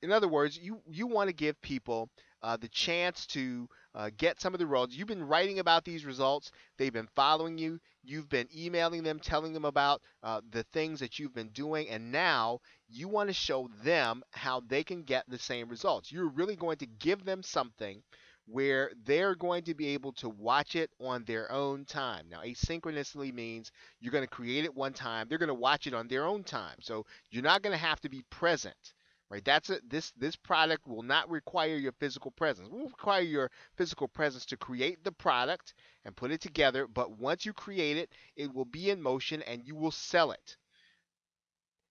In 0.00 0.12
other 0.12 0.28
words, 0.28 0.56
you 0.56 0.80
you 0.86 1.06
want 1.06 1.28
to 1.28 1.34
give 1.34 1.60
people 1.60 2.08
uh, 2.42 2.56
the 2.56 2.68
chance 2.68 3.26
to 3.26 3.68
uh, 3.94 4.10
get 4.16 4.40
some 4.40 4.54
of 4.54 4.60
the 4.60 4.66
results. 4.66 4.94
You've 4.94 5.08
been 5.08 5.26
writing 5.26 5.58
about 5.58 5.84
these 5.84 6.04
results. 6.04 6.52
They've 6.76 6.92
been 6.92 7.08
following 7.16 7.58
you. 7.58 7.80
You've 8.04 8.28
been 8.28 8.48
emailing 8.56 9.02
them, 9.02 9.18
telling 9.18 9.52
them 9.52 9.64
about 9.64 10.00
uh, 10.22 10.40
the 10.50 10.62
things 10.72 11.00
that 11.00 11.18
you've 11.18 11.34
been 11.34 11.48
doing, 11.48 11.88
and 11.88 12.12
now 12.12 12.60
you 12.88 13.08
want 13.08 13.28
to 13.28 13.34
show 13.34 13.68
them 13.82 14.22
how 14.30 14.60
they 14.60 14.84
can 14.84 15.02
get 15.02 15.24
the 15.28 15.38
same 15.38 15.68
results. 15.68 16.12
You're 16.12 16.28
really 16.28 16.56
going 16.56 16.78
to 16.78 16.86
give 16.86 17.24
them 17.24 17.42
something 17.42 18.02
where 18.50 18.90
they're 19.04 19.34
going 19.34 19.62
to 19.64 19.74
be 19.74 19.88
able 19.88 20.12
to 20.12 20.28
watch 20.28 20.74
it 20.74 20.90
on 21.00 21.24
their 21.24 21.50
own 21.52 21.84
time. 21.84 22.26
Now, 22.30 22.40
asynchronously 22.40 23.32
means 23.32 23.70
you're 24.00 24.12
going 24.12 24.24
to 24.24 24.28
create 24.28 24.64
it 24.64 24.74
one 24.74 24.92
time, 24.92 25.28
they're 25.28 25.38
going 25.38 25.48
to 25.48 25.54
watch 25.54 25.86
it 25.86 25.94
on 25.94 26.08
their 26.08 26.24
own 26.24 26.44
time. 26.44 26.76
So 26.80 27.04
you're 27.30 27.42
not 27.42 27.62
going 27.62 27.74
to 27.74 27.78
have 27.78 28.00
to 28.00 28.08
be 28.08 28.22
present 28.30 28.94
right? 29.30 29.44
That's 29.44 29.70
it. 29.70 29.88
This 29.88 30.10
this 30.12 30.36
product 30.36 30.86
will 30.86 31.02
not 31.02 31.30
require 31.30 31.76
your 31.76 31.92
physical 31.92 32.30
presence. 32.30 32.68
It 32.68 32.72
will 32.72 32.86
require 32.86 33.22
your 33.22 33.50
physical 33.76 34.08
presence 34.08 34.46
to 34.46 34.56
create 34.56 35.04
the 35.04 35.12
product 35.12 35.74
and 36.04 36.16
put 36.16 36.30
it 36.30 36.40
together. 36.40 36.86
But 36.86 37.18
once 37.18 37.44
you 37.44 37.52
create 37.52 37.96
it, 37.96 38.10
it 38.36 38.52
will 38.52 38.64
be 38.64 38.90
in 38.90 39.02
motion 39.02 39.42
and 39.42 39.66
you 39.66 39.74
will 39.74 39.90
sell 39.90 40.32
it. 40.32 40.56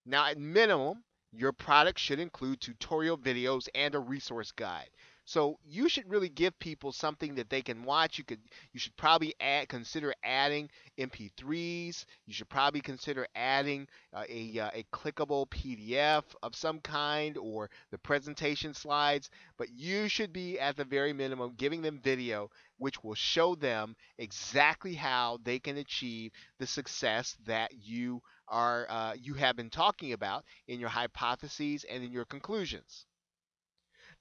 Now, 0.06 0.26
at 0.26 0.38
minimum, 0.38 1.04
your 1.32 1.52
product 1.52 2.00
should 2.00 2.20
include 2.20 2.62
tutorial 2.62 3.18
videos 3.18 3.68
and 3.76 3.94
a 3.94 4.00
resource 4.00 4.52
guide. 4.52 4.90
So 5.28 5.60
you 5.66 5.90
should 5.90 6.10
really 6.10 6.30
give 6.30 6.58
people 6.58 6.94
something 6.94 7.36
that 7.36 7.50
they 7.50 7.62
can 7.62 7.84
watch. 7.84 8.18
You 8.18 8.24
could 8.24 8.40
you 8.72 8.80
should 8.80 8.96
probably 8.96 9.36
add 9.42 9.68
consider 9.68 10.14
adding 10.24 10.70
MP3s. 10.98 12.06
You 12.26 12.34
should 12.34 12.48
probably 12.48 12.80
consider 12.80 13.28
adding 13.36 13.90
uh, 14.14 14.24
a 14.30 14.58
uh, 14.58 14.70
a 14.74 14.86
clickable 14.94 15.46
PDF 15.50 16.24
of 16.42 16.56
some 16.56 16.80
kind 16.80 17.38
or 17.38 17.70
the 17.92 17.98
presentation 17.98 18.74
slides. 18.74 19.30
But 19.58 19.70
you 19.70 20.08
should 20.08 20.32
be 20.32 20.62
at 20.62 20.78
the 20.78 20.86
very 20.86 21.12
minimum 21.12 21.56
giving 21.58 21.82
them 21.82 22.00
video 22.02 22.50
which 22.78 23.04
will 23.04 23.16
show 23.16 23.54
them 23.54 23.98
exactly 24.18 24.94
how 24.94 25.40
they 25.44 25.60
can 25.60 25.76
achieve 25.76 26.32
the 26.58 26.68
success 26.68 27.36
that 27.46 27.74
you 27.74 28.22
are 28.48 28.88
uh, 28.90 29.14
you 29.22 29.34
have 29.34 29.58
been 29.58 29.70
talking 29.70 30.14
about 30.14 30.46
in 30.70 30.80
your 30.80 30.90
hypotheses 30.90 31.84
and 31.84 32.02
in 32.02 32.14
your 32.14 32.24
conclusions. 32.24 33.06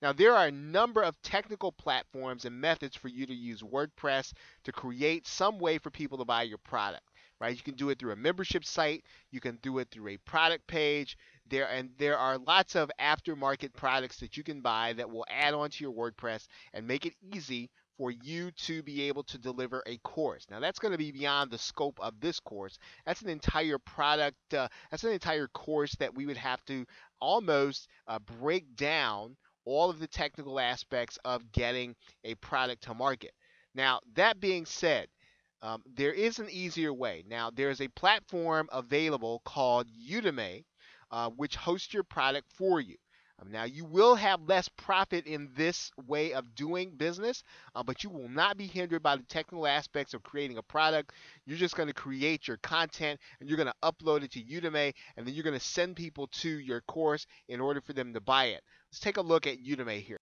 Now, 0.03 0.13
there 0.13 0.35
are 0.35 0.47
a 0.47 0.53
number 0.53 1.03
of 1.03 1.21
technical 1.23 1.73
platforms 1.73 2.45
and 2.45 2.61
methods 2.61 2.97
for 2.97 3.09
you 3.09 3.27
to 3.27 3.35
use 3.35 3.63
WordPress 3.63 4.33
to 4.65 4.73
create 4.73 5.27
some 5.27 5.59
way 5.59 5.79
for 5.79 5.91
people 5.91 6.19
to 6.19 6.25
buy 6.25 6.43
your 6.43 6.59
product. 6.59 7.05
Right? 7.41 7.57
You 7.57 7.63
can 7.63 7.75
do 7.75 7.91
it 7.91 7.99
through 7.99 8.13
a 8.13 8.17
membership 8.17 8.65
site. 8.65 9.05
You 9.31 9.41
can 9.41 9.59
do 9.63 9.79
it 9.79 9.89
through 9.91 10.09
a 10.09 10.17
product 10.19 10.67
page. 10.67 11.19
There 11.49 11.69
and 11.69 11.91
there 11.99 12.19
are 12.19 12.39
lots 12.39 12.75
of 12.77 12.91
aftermarket 12.99 13.75
products 13.75 14.19
that 14.21 14.37
you 14.37 14.43
can 14.43 14.63
buy 14.63 14.95
that 14.95 15.11
will 15.11 15.27
add 15.29 15.53
on 15.53 15.71
to 15.71 15.85
your 15.85 15.93
WordPress 15.93 16.47
and 16.73 16.87
make 16.87 17.05
it 17.05 17.15
easy 17.35 17.71
for 17.99 18.11
you 18.11 18.51
to 18.53 18.83
be 18.83 19.03
able 19.03 19.23
to 19.25 19.39
deliver 19.39 19.83
a 19.87 19.97
course. 19.99 20.47
Now 20.51 20.61
that's 20.61 20.79
going 20.79 20.93
to 20.93 20.99
be 20.99 21.13
beyond 21.13 21.51
the 21.51 21.59
scope 21.59 21.99
of 22.01 22.21
this 22.21 22.41
course. 22.41 22.79
That's 23.05 23.23
an 23.23 23.29
entire 23.29 23.79
product. 23.79 24.55
Uh, 24.55 24.69
that's 24.91 25.05
an 25.05 25.13
entire 25.13 25.49
course 25.49 25.95
that 25.97 26.15
we 26.15 26.27
would 26.27 26.37
have 26.37 26.65
to 26.67 26.87
almost 27.21 27.89
uh, 28.07 28.19
break 28.19 28.77
down 28.77 29.37
all 29.67 29.91
of 29.91 29.99
the 29.99 30.07
technical 30.07 30.59
aspects 30.59 31.19
of 31.25 31.53
getting 31.53 31.95
a 32.25 32.35
product 32.37 32.85
to 32.85 32.95
market. 32.95 33.33
Now, 33.75 34.01
that 34.15 34.41
being 34.41 34.65
said, 34.65 35.09
um, 35.63 35.83
there 35.95 36.13
is 36.13 36.39
an 36.39 36.49
easier 36.51 36.95
way. 36.95 37.25
Now, 37.29 37.51
there's 37.51 37.81
a 37.81 37.89
platform 37.89 38.69
available 38.73 39.43
called 39.45 39.89
Udemy, 40.11 40.65
uh, 41.11 41.31
which 41.31 41.57
hosts 41.57 41.93
your 41.93 42.05
product 42.05 42.51
for 42.53 42.81
you. 42.81 42.97
Um, 43.41 43.51
now, 43.51 43.65
you 43.65 43.85
will 43.85 44.15
have 44.15 44.49
less 44.49 44.69
profit 44.69 45.27
in 45.27 45.51
this 45.55 45.91
way 46.07 46.33
of 46.33 46.55
doing 46.55 46.97
business, 46.97 47.43
uh, 47.75 47.83
but 47.83 48.03
you 48.03 48.09
will 48.09 48.29
not 48.29 48.57
be 48.57 48.67
hindered 48.67 49.03
by 49.03 49.17
the 49.17 49.23
technical 49.25 49.67
aspects 49.67 50.15
of 50.15 50.23
creating 50.23 50.57
a 50.57 50.63
product. 50.63 51.13
You're 51.45 51.59
just 51.59 51.77
going 51.77 51.89
to 51.89 51.95
create 51.95 52.49
your 52.49 52.57
content 52.59 53.21
and 53.39 53.49
you're 53.49 53.59
going 53.59 53.69
to 53.69 53.75
upload 53.83 54.23
it 54.23 54.33
to 54.33 54.43
Udemy, 54.43 54.95
and 55.17 55.27
then 55.27 55.35
you're 55.35 55.45
going 55.45 55.59
to 55.59 55.65
send 55.65 55.97
people 55.97 56.29
to 56.29 56.49
your 56.49 56.81
course 56.83 57.27
in 57.49 57.61
order 57.61 57.83
for 57.83 57.93
them 57.93 58.15
to 58.15 58.21
buy 58.21 58.47
it. 58.47 58.63
Let's 58.91 59.01
take 59.01 59.19
a 59.19 59.23
look 59.23 59.47
at 59.47 59.63
Udemy 59.63 60.01
here. 60.01 60.21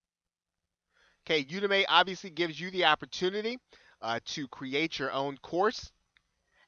Okay, 1.26 1.44
Udemy 1.44 1.84
obviously 1.88 2.30
gives 2.30 2.60
you 2.60 2.70
the 2.70 2.84
opportunity 2.84 3.58
uh, 4.02 4.18
to 4.26 4.48
create 4.48 4.98
your 4.98 5.12
own 5.12 5.36
course 5.38 5.92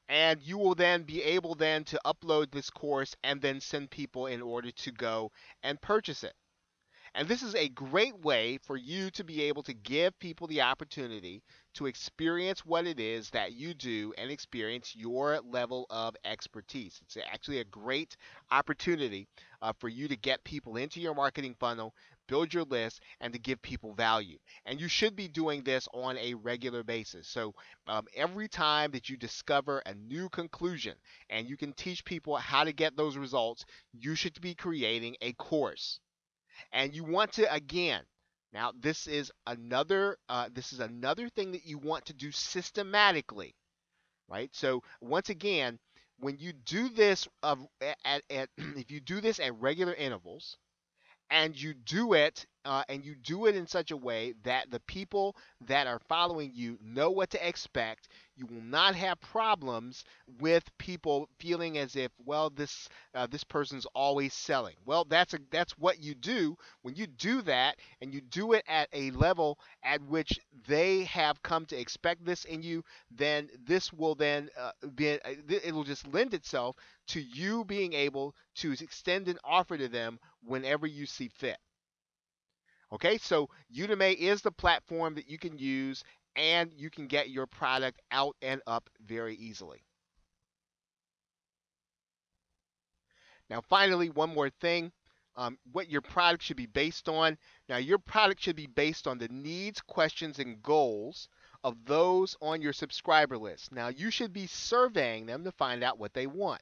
and 0.09 0.41
you 0.41 0.57
will 0.57 0.75
then 0.75 1.03
be 1.03 1.21
able 1.23 1.55
then 1.55 1.83
to 1.85 1.99
upload 2.05 2.51
this 2.51 2.69
course 2.69 3.15
and 3.23 3.41
then 3.41 3.59
send 3.59 3.89
people 3.89 4.27
in 4.27 4.41
order 4.41 4.71
to 4.71 4.91
go 4.91 5.31
and 5.63 5.81
purchase 5.81 6.23
it. 6.23 6.33
And 7.17 7.27
this 7.27 7.41
is 7.41 7.55
a 7.55 7.69
great 7.69 8.15
way 8.19 8.59
for 8.59 8.77
you 8.77 9.09
to 9.11 9.23
be 9.23 9.43
able 9.43 9.63
to 9.63 9.73
give 9.73 10.19
people 10.19 10.45
the 10.45 10.61
opportunity 10.61 11.41
to 11.73 11.87
experience 11.87 12.65
what 12.65 12.85
it 12.85 12.99
is 12.99 13.31
that 13.31 13.53
you 13.53 13.73
do 13.73 14.13
and 14.19 14.29
experience 14.29 14.95
your 14.95 15.39
level 15.41 15.87
of 15.89 16.15
expertise. 16.25 16.99
It's 17.01 17.17
actually 17.17 17.59
a 17.59 17.65
great 17.65 18.17
opportunity 18.51 19.27
uh, 19.63 19.73
for 19.79 19.89
you 19.89 20.07
to 20.07 20.15
get 20.15 20.43
people 20.43 20.77
into 20.77 20.99
your 21.01 21.15
marketing 21.15 21.55
funnel, 21.59 21.95
build 22.27 22.53
your 22.53 22.63
list, 22.63 23.01
and 23.19 23.33
to 23.33 23.39
give 23.39 23.61
people 23.61 23.93
value. 23.93 24.37
And 24.65 24.79
you 24.79 24.87
should 24.87 25.15
be 25.15 25.27
doing 25.27 25.63
this 25.63 25.87
on 25.93 26.17
a 26.17 26.33
regular 26.35 26.83
basis. 26.83 27.27
So 27.27 27.55
um, 27.87 28.05
every 28.15 28.47
time 28.47 28.91
that 28.91 29.09
you 29.09 29.17
discover 29.17 29.79
a 29.85 29.93
new 29.93 30.29
conclusion 30.29 30.95
and 31.29 31.47
you 31.47 31.57
can 31.57 31.73
teach 31.73 32.05
people 32.05 32.35
how 32.35 32.63
to 32.63 32.73
get 32.73 32.95
those 32.95 33.17
results, 33.17 33.65
you 33.93 34.15
should 34.15 34.39
be 34.41 34.55
creating 34.55 35.15
a 35.21 35.33
course. 35.33 35.99
And 36.71 36.93
you 36.93 37.03
want 37.03 37.33
to 37.33 37.51
again, 37.53 38.03
now 38.53 38.73
this 38.79 39.07
is 39.07 39.31
another 39.45 40.17
uh, 40.29 40.49
this 40.51 40.73
is 40.73 40.79
another 40.79 41.29
thing 41.29 41.51
that 41.51 41.65
you 41.65 41.77
want 41.77 42.05
to 42.07 42.13
do 42.13 42.31
systematically, 42.31 43.55
right? 44.27 44.49
So 44.53 44.83
once 45.01 45.29
again, 45.29 45.79
when 46.19 46.37
you 46.39 46.53
do 46.53 46.89
this 46.89 47.27
of 47.43 47.65
at, 48.03 48.23
at 48.29 48.49
if 48.57 48.91
you 48.91 48.99
do 48.99 49.21
this 49.21 49.39
at 49.39 49.59
regular 49.59 49.93
intervals, 49.93 50.57
and 51.29 51.59
you 51.59 51.73
do 51.73 52.13
it 52.13 52.45
uh, 52.65 52.83
and 52.89 53.05
you 53.05 53.15
do 53.15 53.45
it 53.45 53.55
in 53.55 53.65
such 53.65 53.91
a 53.91 53.97
way 53.97 54.33
that 54.43 54.69
the 54.71 54.79
people 54.81 55.35
that 55.67 55.87
are 55.87 55.99
following 56.09 56.51
you 56.53 56.77
know 56.83 57.09
what 57.09 57.29
to 57.29 57.47
expect. 57.47 58.09
You 58.35 58.45
will 58.45 58.61
not 58.61 58.93
have 58.95 59.19
problems 59.21 60.03
with 60.39 60.63
people 60.77 61.29
feeling 61.39 61.77
as 61.77 61.95
if 61.95 62.11
well 62.25 62.49
this 62.49 62.89
uh, 63.15 63.27
this 63.27 63.43
person's 63.43 63.85
always 63.95 64.33
selling. 64.33 64.75
Well 64.85 65.05
that's 65.05 65.33
a 65.33 65.39
that's 65.51 65.77
what 65.77 66.01
you 66.03 66.13
do. 66.13 66.57
When 66.81 66.95
you 66.95 67.07
do 67.07 67.41
that 67.43 67.77
and 68.01 68.13
you 68.13 68.21
do 68.21 68.53
it 68.53 68.63
at 68.67 68.89
a 68.93 69.11
level 69.11 69.59
at 69.83 70.01
which 70.01 70.39
they 70.67 71.03
have 71.05 71.41
come 71.43 71.65
to 71.67 71.79
expect 71.79 72.25
this 72.25 72.45
in 72.45 72.61
you 72.63 72.83
then 73.11 73.49
this 73.65 73.91
will 73.93 74.15
then 74.15 74.49
uh, 74.59 74.71
be 74.95 75.13
uh, 75.13 75.33
it 75.47 75.73
will 75.73 75.83
just 75.83 76.07
lend 76.13 76.33
itself 76.33 76.75
to 77.07 77.21
you 77.21 77.65
being 77.65 77.93
able 77.93 78.35
to 78.55 78.71
extend 78.71 79.27
an 79.27 79.39
offer 79.43 79.77
to 79.77 79.87
them 79.87 80.19
whenever 80.43 80.87
you 80.87 81.05
see 81.05 81.27
fit 81.27 81.57
Okay, 82.91 83.17
so 83.17 83.49
Udemy 83.75 84.15
is 84.15 84.41
the 84.41 84.51
platform 84.51 85.15
that 85.15 85.29
you 85.29 85.37
can 85.37 85.57
use 85.57 86.03
and 86.37 86.71
you 86.73 86.89
can 86.89 87.07
get 87.07 87.29
your 87.29 87.45
product 87.45 88.01
out 88.11 88.35
and 88.41 88.61
up 88.65 88.89
very 89.05 89.35
easily. 89.35 89.83
Now, 93.49 93.61
finally, 93.61 94.09
one 94.09 94.33
more 94.33 94.49
thing. 94.49 94.91
Um, 95.35 95.57
what 95.71 95.89
your 95.89 96.01
product 96.01 96.43
should 96.43 96.57
be 96.57 96.65
based 96.65 97.09
on. 97.09 97.37
Now, 97.69 97.77
your 97.77 97.99
product 97.99 98.41
should 98.41 98.55
be 98.55 98.67
based 98.67 99.05
on 99.05 99.17
the 99.17 99.27
needs, 99.27 99.81
questions, 99.81 100.39
and 100.39 100.63
goals 100.63 101.27
of 101.63 101.85
those 101.85 102.37
on 102.41 102.61
your 102.61 102.73
subscriber 102.73 103.37
list. 103.37 103.71
Now, 103.71 103.89
you 103.89 104.11
should 104.11 104.33
be 104.33 104.47
surveying 104.47 105.25
them 105.25 105.43
to 105.43 105.51
find 105.51 105.83
out 105.83 105.99
what 105.99 106.13
they 106.13 106.25
want. 106.25 106.61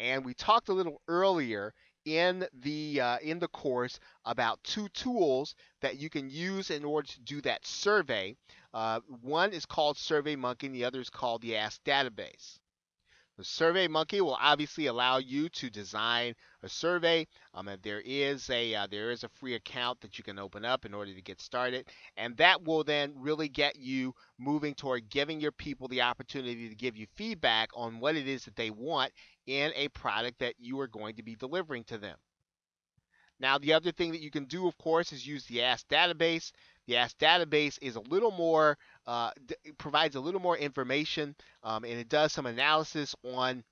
And 0.00 0.24
we 0.24 0.32
talked 0.32 0.70
a 0.70 0.72
little 0.72 1.02
earlier 1.08 1.74
in 2.06 2.48
the 2.54 3.00
uh, 3.00 3.18
in 3.18 3.38
the 3.38 3.48
course 3.48 4.00
about 4.24 4.64
two 4.64 4.88
tools 4.88 5.54
that 5.82 5.98
you 5.98 6.08
can 6.08 6.30
use 6.30 6.70
in 6.70 6.84
order 6.86 7.06
to 7.08 7.20
do 7.20 7.42
that 7.42 7.66
survey. 7.66 8.34
Uh, 8.72 9.00
one 9.20 9.52
is 9.52 9.66
called 9.66 9.98
SurveyMonkey, 9.98 10.64
and 10.64 10.74
the 10.74 10.86
other 10.86 11.00
is 11.00 11.10
called 11.10 11.42
the 11.42 11.56
Ask 11.56 11.84
Database. 11.84 12.58
The 13.40 13.46
SurveyMonkey 13.46 14.20
will 14.20 14.36
obviously 14.38 14.84
allow 14.84 15.16
you 15.16 15.48
to 15.48 15.70
design 15.70 16.34
a 16.62 16.68
survey. 16.68 17.26
Um, 17.54 17.70
there 17.82 18.02
is 18.04 18.50
a 18.50 18.74
uh, 18.74 18.86
there 18.86 19.10
is 19.10 19.24
a 19.24 19.30
free 19.30 19.54
account 19.54 19.98
that 20.02 20.18
you 20.18 20.24
can 20.24 20.38
open 20.38 20.62
up 20.62 20.84
in 20.84 20.92
order 20.92 21.14
to 21.14 21.22
get 21.22 21.40
started, 21.40 21.88
and 22.18 22.36
that 22.36 22.62
will 22.62 22.84
then 22.84 23.14
really 23.16 23.48
get 23.48 23.76
you 23.76 24.14
moving 24.38 24.74
toward 24.74 25.08
giving 25.08 25.40
your 25.40 25.52
people 25.52 25.88
the 25.88 26.02
opportunity 26.02 26.68
to 26.68 26.74
give 26.74 26.98
you 26.98 27.06
feedback 27.16 27.70
on 27.74 27.98
what 27.98 28.14
it 28.14 28.28
is 28.28 28.44
that 28.44 28.56
they 28.56 28.68
want 28.68 29.10
in 29.50 29.72
a 29.74 29.88
product 29.88 30.38
that 30.38 30.54
you 30.60 30.78
are 30.78 30.86
going 30.86 31.16
to 31.16 31.24
be 31.24 31.34
delivering 31.34 31.82
to 31.84 31.98
them. 31.98 32.16
Now, 33.40 33.58
the 33.58 33.72
other 33.72 33.90
thing 33.90 34.12
that 34.12 34.20
you 34.20 34.30
can 34.30 34.44
do, 34.44 34.68
of 34.68 34.78
course, 34.78 35.12
is 35.12 35.26
use 35.26 35.44
the 35.46 35.62
Ask 35.62 35.88
database. 35.88 36.52
The 36.86 36.98
Ask 36.98 37.18
database 37.18 37.76
is 37.82 37.96
a 37.96 38.00
little 38.00 38.30
more, 38.30 38.78
uh, 39.06 39.32
provides 39.76 40.14
a 40.14 40.20
little 40.20 40.40
more 40.40 40.56
information, 40.56 41.34
um, 41.64 41.84
and 41.84 41.94
it 41.94 42.08
does 42.08 42.32
some 42.32 42.46
analysis 42.46 43.16
on 43.24 43.64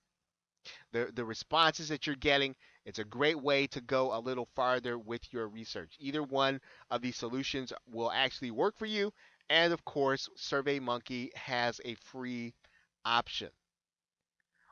the, 0.93 1.11
the 1.15 1.25
responses 1.25 1.89
that 1.91 2.07
you're 2.07 2.17
getting. 2.17 2.57
It's 2.85 2.99
a 2.99 3.05
great 3.05 3.41
way 3.41 3.69
to 3.69 3.81
go 3.81 4.17
a 4.17 4.19
little 4.19 4.49
farther 4.57 4.99
with 4.99 5.23
your 5.33 5.47
research. 5.47 5.95
Either 6.01 6.23
one 6.25 6.61
of 6.91 7.03
these 7.03 7.17
solutions 7.17 7.73
will 7.93 8.11
actually 8.11 8.51
work 8.51 8.77
for 8.79 8.87
you. 8.87 9.13
And 9.49 9.73
of 9.73 9.85
course, 9.85 10.29
SurveyMonkey 10.37 11.37
has 11.37 11.81
a 11.85 11.95
free 11.95 12.55
option. 13.05 13.51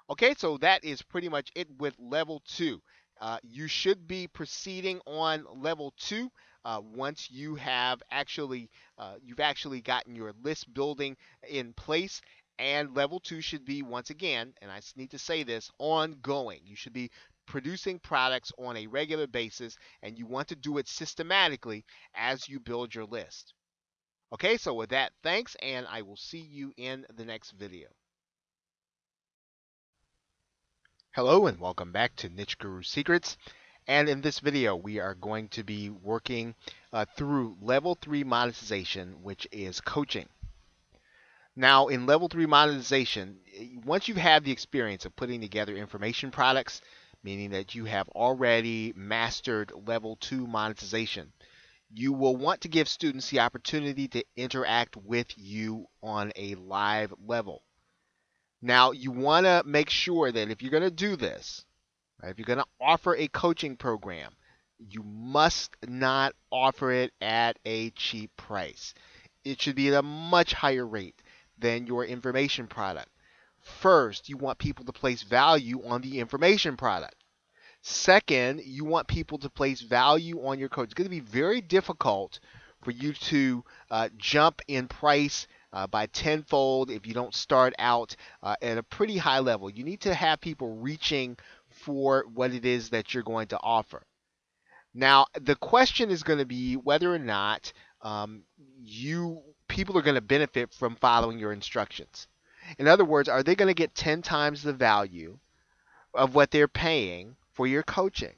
Okay, 0.08 0.34
so 0.36 0.56
that 0.58 0.84
is 0.84 1.02
pretty 1.02 1.28
much 1.28 1.50
it 1.56 1.68
with 1.78 1.94
level 1.98 2.40
two. 2.46 2.80
Uh, 3.20 3.38
you 3.42 3.66
should 3.66 4.06
be 4.06 4.28
proceeding 4.28 5.00
on 5.06 5.44
level 5.60 5.92
two 5.96 6.30
uh, 6.64 6.80
once 6.80 7.30
you 7.30 7.54
have 7.56 8.02
actually 8.10 8.70
uh, 8.98 9.14
you've 9.22 9.40
actually 9.40 9.80
gotten 9.80 10.14
your 10.14 10.32
list 10.42 10.72
building 10.72 11.16
in 11.48 11.72
place. 11.72 12.20
And 12.58 12.96
level 12.96 13.20
two 13.20 13.42
should 13.42 13.64
be 13.66 13.82
once 13.82 14.08
again, 14.10 14.54
and 14.62 14.70
I 14.70 14.80
need 14.96 15.10
to 15.10 15.18
say 15.18 15.42
this, 15.42 15.70
ongoing. 15.78 16.60
You 16.64 16.74
should 16.74 16.94
be 16.94 17.10
producing 17.46 17.98
products 17.98 18.50
on 18.58 18.76
a 18.76 18.86
regular 18.86 19.26
basis, 19.26 19.76
and 20.02 20.18
you 20.18 20.26
want 20.26 20.48
to 20.48 20.56
do 20.56 20.78
it 20.78 20.88
systematically 20.88 21.84
as 22.14 22.48
you 22.48 22.58
build 22.58 22.94
your 22.94 23.04
list. 23.04 23.52
Okay, 24.32 24.56
so 24.56 24.72
with 24.72 24.90
that, 24.90 25.12
thanks, 25.22 25.54
and 25.60 25.86
I 25.86 26.02
will 26.02 26.16
see 26.16 26.40
you 26.40 26.72
in 26.76 27.04
the 27.14 27.24
next 27.24 27.50
video. 27.52 27.88
Hello 31.16 31.46
and 31.46 31.58
welcome 31.58 31.92
back 31.92 32.14
to 32.16 32.28
Niche 32.28 32.58
Guru 32.58 32.82
Secrets. 32.82 33.38
And 33.86 34.06
in 34.06 34.20
this 34.20 34.40
video, 34.40 34.76
we 34.76 35.00
are 35.00 35.14
going 35.14 35.48
to 35.48 35.64
be 35.64 35.88
working 35.88 36.54
uh, 36.92 37.06
through 37.16 37.56
level 37.62 37.94
three 37.94 38.22
monetization, 38.22 39.22
which 39.22 39.48
is 39.50 39.80
coaching. 39.80 40.28
Now, 41.56 41.88
in 41.88 42.04
level 42.04 42.28
three 42.28 42.44
monetization, 42.44 43.38
once 43.82 44.08
you've 44.08 44.18
had 44.18 44.44
the 44.44 44.52
experience 44.52 45.06
of 45.06 45.16
putting 45.16 45.40
together 45.40 45.74
information 45.74 46.30
products, 46.30 46.82
meaning 47.24 47.48
that 47.52 47.74
you 47.74 47.86
have 47.86 48.10
already 48.10 48.92
mastered 48.94 49.72
level 49.86 50.16
two 50.16 50.46
monetization, 50.46 51.32
you 51.94 52.12
will 52.12 52.36
want 52.36 52.60
to 52.60 52.68
give 52.68 52.90
students 52.90 53.30
the 53.30 53.40
opportunity 53.40 54.06
to 54.08 54.22
interact 54.36 54.98
with 54.98 55.28
you 55.38 55.86
on 56.02 56.30
a 56.36 56.56
live 56.56 57.14
level. 57.26 57.62
Now, 58.62 58.92
you 58.92 59.10
want 59.10 59.46
to 59.46 59.62
make 59.66 59.90
sure 59.90 60.32
that 60.32 60.50
if 60.50 60.62
you're 60.62 60.70
going 60.70 60.82
to 60.82 60.90
do 60.90 61.16
this, 61.16 61.64
right, 62.22 62.30
if 62.30 62.38
you're 62.38 62.46
going 62.46 62.58
to 62.58 62.66
offer 62.80 63.14
a 63.14 63.28
coaching 63.28 63.76
program, 63.76 64.32
you 64.78 65.02
must 65.02 65.76
not 65.86 66.34
offer 66.50 66.90
it 66.92 67.12
at 67.20 67.58
a 67.64 67.90
cheap 67.90 68.30
price. 68.36 68.94
It 69.44 69.60
should 69.60 69.76
be 69.76 69.88
at 69.88 69.94
a 69.94 70.02
much 70.02 70.52
higher 70.52 70.86
rate 70.86 71.22
than 71.58 71.86
your 71.86 72.04
information 72.04 72.66
product. 72.66 73.08
First, 73.60 74.28
you 74.28 74.36
want 74.36 74.58
people 74.58 74.84
to 74.84 74.92
place 74.92 75.22
value 75.22 75.82
on 75.86 76.00
the 76.00 76.20
information 76.20 76.76
product. 76.76 77.16
Second, 77.82 78.62
you 78.64 78.84
want 78.84 79.06
people 79.06 79.38
to 79.38 79.50
place 79.50 79.80
value 79.80 80.44
on 80.44 80.58
your 80.58 80.68
coach. 80.68 80.86
It's 80.86 80.94
going 80.94 81.06
to 81.06 81.10
be 81.10 81.20
very 81.20 81.60
difficult 81.60 82.40
for 82.82 82.90
you 82.90 83.12
to 83.12 83.64
uh, 83.90 84.08
jump 84.16 84.62
in 84.68 84.88
price 84.88 85.46
uh, 85.72 85.86
by 85.86 86.06
tenfold 86.06 86.90
if 86.90 87.06
you 87.06 87.14
don't 87.14 87.34
start 87.34 87.74
out 87.78 88.16
uh, 88.42 88.56
at 88.62 88.78
a 88.78 88.82
pretty 88.82 89.16
high 89.16 89.40
level. 89.40 89.70
You 89.70 89.84
need 89.84 90.00
to 90.02 90.14
have 90.14 90.40
people 90.40 90.76
reaching 90.76 91.36
for 91.70 92.24
what 92.32 92.52
it 92.52 92.64
is 92.64 92.90
that 92.90 93.12
you're 93.12 93.22
going 93.22 93.48
to 93.48 93.58
offer. 93.62 94.02
Now, 94.94 95.26
the 95.38 95.56
question 95.56 96.10
is 96.10 96.22
going 96.22 96.38
to 96.38 96.46
be 96.46 96.74
whether 96.74 97.14
or 97.14 97.18
not 97.18 97.72
um, 98.00 98.44
you 98.78 99.42
people 99.68 99.98
are 99.98 100.02
going 100.02 100.14
to 100.14 100.20
benefit 100.20 100.72
from 100.72 100.96
following 100.96 101.38
your 101.38 101.52
instructions. 101.52 102.28
In 102.78 102.88
other 102.88 103.04
words, 103.04 103.28
are 103.28 103.42
they 103.42 103.54
going 103.54 103.68
to 103.68 103.74
get 103.74 103.94
10 103.94 104.22
times 104.22 104.62
the 104.62 104.72
value 104.72 105.38
of 106.14 106.34
what 106.34 106.50
they're 106.50 106.68
paying 106.68 107.36
for 107.52 107.66
your 107.66 107.82
coaching? 107.82 108.34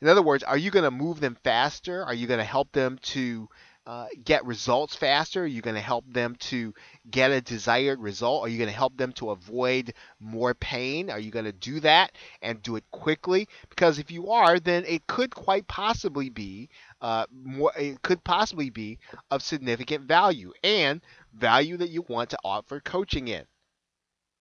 In 0.00 0.08
other 0.08 0.22
words, 0.22 0.42
are 0.42 0.56
you 0.56 0.70
going 0.70 0.84
to 0.84 0.90
move 0.90 1.20
them 1.20 1.36
faster? 1.44 2.04
Are 2.04 2.14
you 2.14 2.26
going 2.26 2.38
to 2.38 2.44
help 2.44 2.72
them 2.72 2.98
to 3.02 3.48
uh, 3.86 4.06
get 4.24 4.46
results 4.46 4.96
faster? 4.96 5.42
Are 5.42 5.46
you 5.46 5.60
going 5.60 5.74
to 5.74 5.80
help 5.80 6.04
them 6.10 6.36
to 6.36 6.72
get 7.10 7.30
a 7.30 7.40
desired 7.40 8.00
result? 8.00 8.44
Are 8.44 8.48
you 8.48 8.56
going 8.56 8.70
to 8.70 8.76
help 8.76 8.96
them 8.96 9.12
to 9.12 9.30
avoid 9.30 9.92
more 10.20 10.54
pain? 10.54 11.10
Are 11.10 11.18
you 11.18 11.30
going 11.30 11.44
to 11.44 11.52
do 11.52 11.80
that 11.80 12.12
and 12.40 12.62
do 12.62 12.76
it 12.76 12.84
quickly? 12.90 13.46
Because 13.68 13.98
if 13.98 14.10
you 14.10 14.30
are, 14.30 14.58
then 14.58 14.84
it 14.86 15.06
could 15.06 15.34
quite 15.34 15.68
possibly 15.68 16.30
be 16.30 16.70
uh, 17.02 17.26
more. 17.30 17.72
It 17.78 18.00
could 18.00 18.24
possibly 18.24 18.70
be 18.70 18.98
of 19.30 19.42
significant 19.42 20.04
value 20.04 20.52
and 20.62 21.02
value 21.34 21.76
that 21.76 21.90
you 21.90 22.04
want 22.08 22.30
to 22.30 22.38
offer 22.42 22.80
coaching 22.80 23.28
in. 23.28 23.44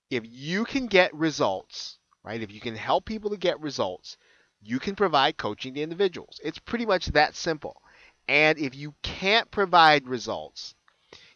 If 0.09 0.23
you 0.25 0.63
can 0.63 0.87
get 0.87 1.13
results, 1.13 1.97
right? 2.23 2.41
If 2.41 2.51
you 2.51 2.61
can 2.61 2.75
help 2.75 3.03
people 3.03 3.31
to 3.31 3.37
get 3.37 3.59
results, 3.59 4.15
you 4.61 4.79
can 4.79 4.95
provide 4.95 5.35
coaching 5.35 5.73
to 5.73 5.81
individuals. 5.81 6.39
It's 6.43 6.59
pretty 6.59 6.85
much 6.85 7.07
that 7.07 7.35
simple. 7.35 7.81
And 8.27 8.57
if 8.57 8.75
you 8.75 8.93
can't 9.01 9.49
provide 9.51 10.07
results, 10.07 10.75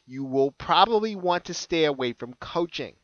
you 0.06 0.24
will 0.24 0.52
probably 0.52 1.16
want 1.16 1.46
to 1.46 1.54
stay 1.54 1.86
away 1.86 2.14
from 2.14 2.34
coaching 2.36 2.96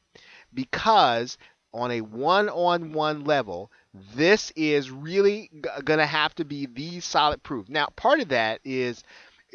because 0.54 1.38
on 1.74 1.92
a 1.92 2.02
one 2.02 2.50
on 2.50 2.94
one 2.94 3.24
level, 3.24 3.72
this 4.16 4.52
is 4.56 4.92
really 4.92 5.50
g- 5.54 5.70
going 5.84 6.00
to 6.00 6.06
have 6.06 6.34
to 6.36 6.46
be 6.46 6.68
the 6.68 7.00
solid 7.00 7.42
proof. 7.44 7.68
Now, 7.68 7.88
part 7.96 8.20
of 8.20 8.30
that 8.30 8.62
is 8.64 9.04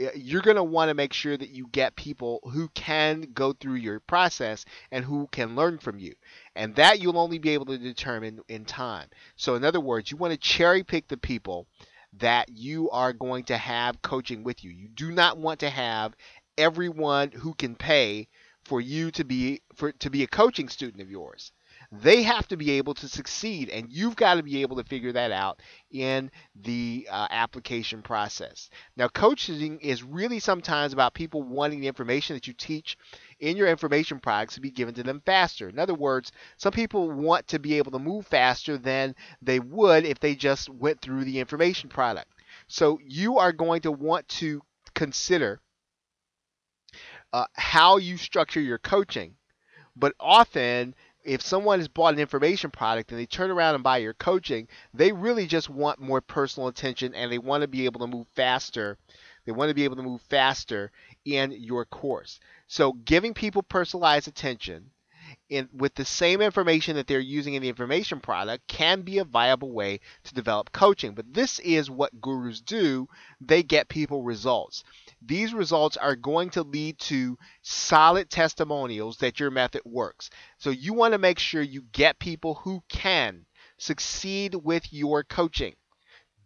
uh, 0.00 0.08
you're 0.14 0.42
going 0.42 0.56
to 0.56 0.64
want 0.64 0.88
to 0.88 0.94
make 0.94 1.12
sure 1.12 1.36
that 1.36 1.50
you 1.50 1.68
get 1.70 1.96
people 1.96 2.40
who 2.52 2.68
can 2.74 3.22
go 3.34 3.52
through 3.52 3.74
your 3.74 4.00
process 4.00 4.64
and 4.90 5.04
who 5.04 5.28
can 5.30 5.56
learn 5.56 5.78
from 5.78 5.98
you. 5.98 6.14
And 6.54 6.74
that 6.74 7.00
you'll 7.00 7.18
only 7.18 7.38
be 7.38 7.50
able 7.50 7.66
to 7.66 7.78
determine 7.78 8.40
in 8.48 8.64
time. 8.64 9.08
So, 9.36 9.54
in 9.54 9.64
other 9.64 9.80
words, 9.80 10.10
you 10.10 10.16
want 10.16 10.32
to 10.32 10.38
cherry 10.38 10.82
pick 10.82 11.08
the 11.08 11.16
people 11.16 11.66
that 12.14 12.48
you 12.48 12.90
are 12.90 13.12
going 13.12 13.44
to 13.44 13.56
have 13.56 14.02
coaching 14.02 14.42
with 14.44 14.64
you. 14.64 14.70
You 14.70 14.88
do 14.88 15.12
not 15.12 15.38
want 15.38 15.60
to 15.60 15.70
have 15.70 16.14
everyone 16.56 17.30
who 17.30 17.54
can 17.54 17.76
pay 17.76 18.28
for 18.64 18.80
you 18.80 19.10
to 19.12 19.24
be 19.24 19.62
for 19.74 19.92
to 19.92 20.10
be 20.10 20.22
a 20.22 20.26
coaching 20.26 20.68
student 20.68 21.02
of 21.02 21.10
yours. 21.10 21.52
They 21.90 22.22
have 22.22 22.46
to 22.48 22.56
be 22.58 22.72
able 22.72 22.92
to 22.94 23.08
succeed, 23.08 23.70
and 23.70 23.90
you've 23.90 24.16
got 24.16 24.34
to 24.34 24.42
be 24.42 24.60
able 24.60 24.76
to 24.76 24.84
figure 24.84 25.12
that 25.12 25.32
out 25.32 25.62
in 25.90 26.30
the 26.54 27.08
uh, 27.10 27.28
application 27.30 28.02
process. 28.02 28.68
Now, 28.94 29.08
coaching 29.08 29.80
is 29.80 30.02
really 30.02 30.38
sometimes 30.38 30.92
about 30.92 31.14
people 31.14 31.42
wanting 31.42 31.80
the 31.80 31.86
information 31.86 32.36
that 32.36 32.46
you 32.46 32.52
teach 32.52 32.98
in 33.40 33.56
your 33.56 33.68
information 33.68 34.20
products 34.20 34.54
to 34.54 34.60
be 34.60 34.70
given 34.70 34.94
to 34.96 35.02
them 35.02 35.22
faster. 35.24 35.70
In 35.70 35.78
other 35.78 35.94
words, 35.94 36.30
some 36.58 36.72
people 36.72 37.10
want 37.10 37.48
to 37.48 37.58
be 37.58 37.78
able 37.78 37.92
to 37.92 37.98
move 37.98 38.26
faster 38.26 38.76
than 38.76 39.14
they 39.40 39.58
would 39.58 40.04
if 40.04 40.20
they 40.20 40.34
just 40.34 40.68
went 40.68 41.00
through 41.00 41.24
the 41.24 41.40
information 41.40 41.88
product. 41.88 42.28
So, 42.66 42.98
you 43.02 43.38
are 43.38 43.52
going 43.52 43.80
to 43.82 43.92
want 43.92 44.28
to 44.28 44.60
consider 44.94 45.62
uh, 47.32 47.46
how 47.54 47.96
you 47.96 48.18
structure 48.18 48.60
your 48.60 48.78
coaching. 48.78 49.36
But 49.96 50.14
often 50.20 50.94
if 51.28 51.42
someone 51.42 51.78
has 51.78 51.88
bought 51.88 52.14
an 52.14 52.20
information 52.20 52.70
product 52.70 53.12
and 53.12 53.20
they 53.20 53.26
turn 53.26 53.50
around 53.50 53.74
and 53.74 53.84
buy 53.84 53.98
your 53.98 54.14
coaching, 54.14 54.66
they 54.94 55.12
really 55.12 55.46
just 55.46 55.68
want 55.68 56.00
more 56.00 56.22
personal 56.22 56.68
attention 56.68 57.14
and 57.14 57.30
they 57.30 57.38
want 57.38 57.60
to 57.60 57.68
be 57.68 57.84
able 57.84 58.00
to 58.00 58.06
move 58.06 58.26
faster. 58.34 58.96
They 59.44 59.52
want 59.52 59.68
to 59.68 59.74
be 59.74 59.84
able 59.84 59.96
to 59.96 60.02
move 60.02 60.22
faster 60.22 60.90
in 61.26 61.52
your 61.52 61.84
course. 61.84 62.40
So 62.66 62.94
giving 62.94 63.34
people 63.34 63.62
personalized 63.62 64.26
attention 64.26 64.90
in, 65.48 65.68
with 65.72 65.94
the 65.94 66.04
same 66.04 66.40
information 66.40 66.96
that 66.96 67.06
they're 67.06 67.20
using 67.20 67.54
in 67.54 67.62
the 67.62 67.68
information 67.68 68.20
product 68.20 68.66
can 68.66 69.02
be 69.02 69.18
a 69.18 69.24
viable 69.24 69.72
way 69.72 70.00
to 70.24 70.34
develop 70.34 70.72
coaching. 70.72 71.14
But 71.14 71.32
this 71.32 71.58
is 71.60 71.90
what 71.90 72.20
gurus 72.20 72.60
do. 72.60 73.08
They 73.40 73.62
get 73.62 73.88
people 73.88 74.22
results. 74.22 74.84
These 75.22 75.54
results 75.54 75.96
are 75.96 76.16
going 76.16 76.50
to 76.50 76.62
lead 76.62 76.98
to 77.00 77.38
solid 77.62 78.30
testimonials 78.30 79.16
that 79.18 79.40
your 79.40 79.50
method 79.50 79.82
works. 79.84 80.30
So 80.58 80.70
you 80.70 80.92
want 80.94 81.12
to 81.12 81.18
make 81.18 81.38
sure 81.38 81.62
you 81.62 81.82
get 81.92 82.18
people 82.18 82.54
who 82.54 82.82
can 82.88 83.46
succeed 83.78 84.54
with 84.54 84.92
your 84.92 85.24
coaching. 85.24 85.74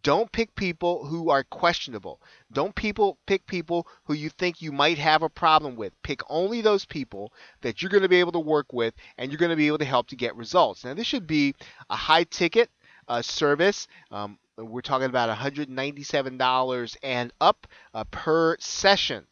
Don't 0.03 0.33
pick 0.33 0.55
people 0.57 1.05
who 1.05 1.31
are 1.31 1.45
questionable. 1.45 2.21
Don't 2.53 2.75
people 2.75 3.19
pick 3.27 3.47
people 3.47 3.87
who 4.05 4.15
you 4.15 4.31
think 4.31 4.61
you 4.61 4.73
might 4.73 4.99
have 4.99 5.23
a 5.23 5.29
problem 5.29 5.77
with. 5.77 5.93
Pick 6.03 6.21
only 6.29 6.61
those 6.61 6.85
people 6.85 7.33
that 7.61 7.81
you're 7.81 7.91
going 7.91 8.03
to 8.03 8.09
be 8.09 8.19
able 8.21 8.33
to 8.33 8.41
work 8.41 8.73
with 8.73 8.95
and 9.17 9.31
you're 9.31 9.39
going 9.39 9.51
to 9.51 9.57
be 9.57 9.69
able 9.69 9.79
to 9.79 9.85
help 9.85 10.09
to 10.09 10.17
get 10.17 10.35
results. 10.35 10.85
Now, 10.85 10.95
this 10.95 11.07
should 11.07 11.27
be 11.27 11.55
a 11.89 11.97
high 11.97 12.25
ticket 12.25 12.69
uh, 13.07 13.23
service. 13.23 13.87
Um, 14.11 14.39
we're 14.59 14.81
talking 14.81 15.09
about 15.09 15.37
$197 15.37 16.97
and 17.03 17.33
up 17.41 17.67
uh, 17.95 18.05
per 18.05 18.57
session. 18.59 19.27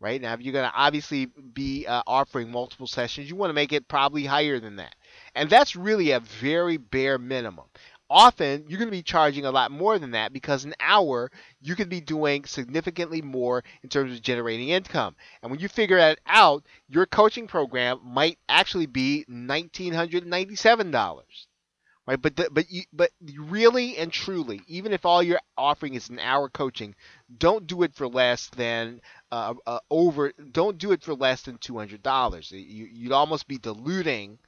Right 0.00 0.20
now, 0.20 0.34
if 0.34 0.42
you're 0.42 0.52
going 0.52 0.70
to 0.70 0.76
obviously 0.76 1.26
be 1.26 1.84
uh, 1.84 2.02
offering 2.06 2.52
multiple 2.52 2.86
sessions, 2.86 3.28
you 3.28 3.34
want 3.34 3.50
to 3.50 3.54
make 3.54 3.72
it 3.72 3.88
probably 3.88 4.24
higher 4.24 4.60
than 4.60 4.76
that. 4.76 4.94
And 5.34 5.50
that's 5.50 5.74
really 5.74 6.12
a 6.12 6.20
very 6.20 6.76
bare 6.76 7.18
minimum 7.18 7.64
often 8.10 8.64
you're 8.68 8.78
going 8.78 8.90
to 8.90 8.96
be 8.96 9.02
charging 9.02 9.44
a 9.44 9.50
lot 9.50 9.70
more 9.70 9.98
than 9.98 10.12
that 10.12 10.32
because 10.32 10.64
an 10.64 10.74
hour 10.80 11.30
you 11.60 11.74
could 11.74 11.88
be 11.88 12.00
doing 12.00 12.44
significantly 12.44 13.20
more 13.22 13.62
in 13.82 13.88
terms 13.88 14.12
of 14.12 14.22
generating 14.22 14.70
income. 14.70 15.14
And 15.42 15.50
when 15.50 15.60
you 15.60 15.68
figure 15.68 15.98
that 15.98 16.20
out, 16.26 16.64
your 16.88 17.06
coaching 17.06 17.46
program 17.46 18.00
might 18.02 18.38
actually 18.48 18.86
be 18.86 19.24
$1997. 19.30 21.26
Right? 22.06 22.22
But 22.22 22.36
the, 22.36 22.48
but 22.50 22.70
you, 22.70 22.84
but 22.90 23.10
really 23.38 23.98
and 23.98 24.10
truly, 24.10 24.62
even 24.66 24.94
if 24.94 25.04
all 25.04 25.22
you're 25.22 25.42
offering 25.58 25.92
is 25.92 26.08
an 26.08 26.18
hour 26.18 26.48
coaching, 26.48 26.94
don't 27.36 27.66
do 27.66 27.82
it 27.82 27.94
for 27.94 28.08
less 28.08 28.48
than 28.56 29.02
uh, 29.30 29.52
uh, 29.66 29.80
over. 29.90 30.32
Don't 30.52 30.78
do 30.78 30.92
it 30.92 31.02
for 31.02 31.14
less 31.14 31.42
than 31.42 31.58
two 31.58 31.76
hundred 31.76 32.02
dollars. 32.02 32.50
You, 32.50 32.86
you'd 32.90 33.12
almost 33.12 33.46
be 33.46 33.58
diluting 33.58 34.38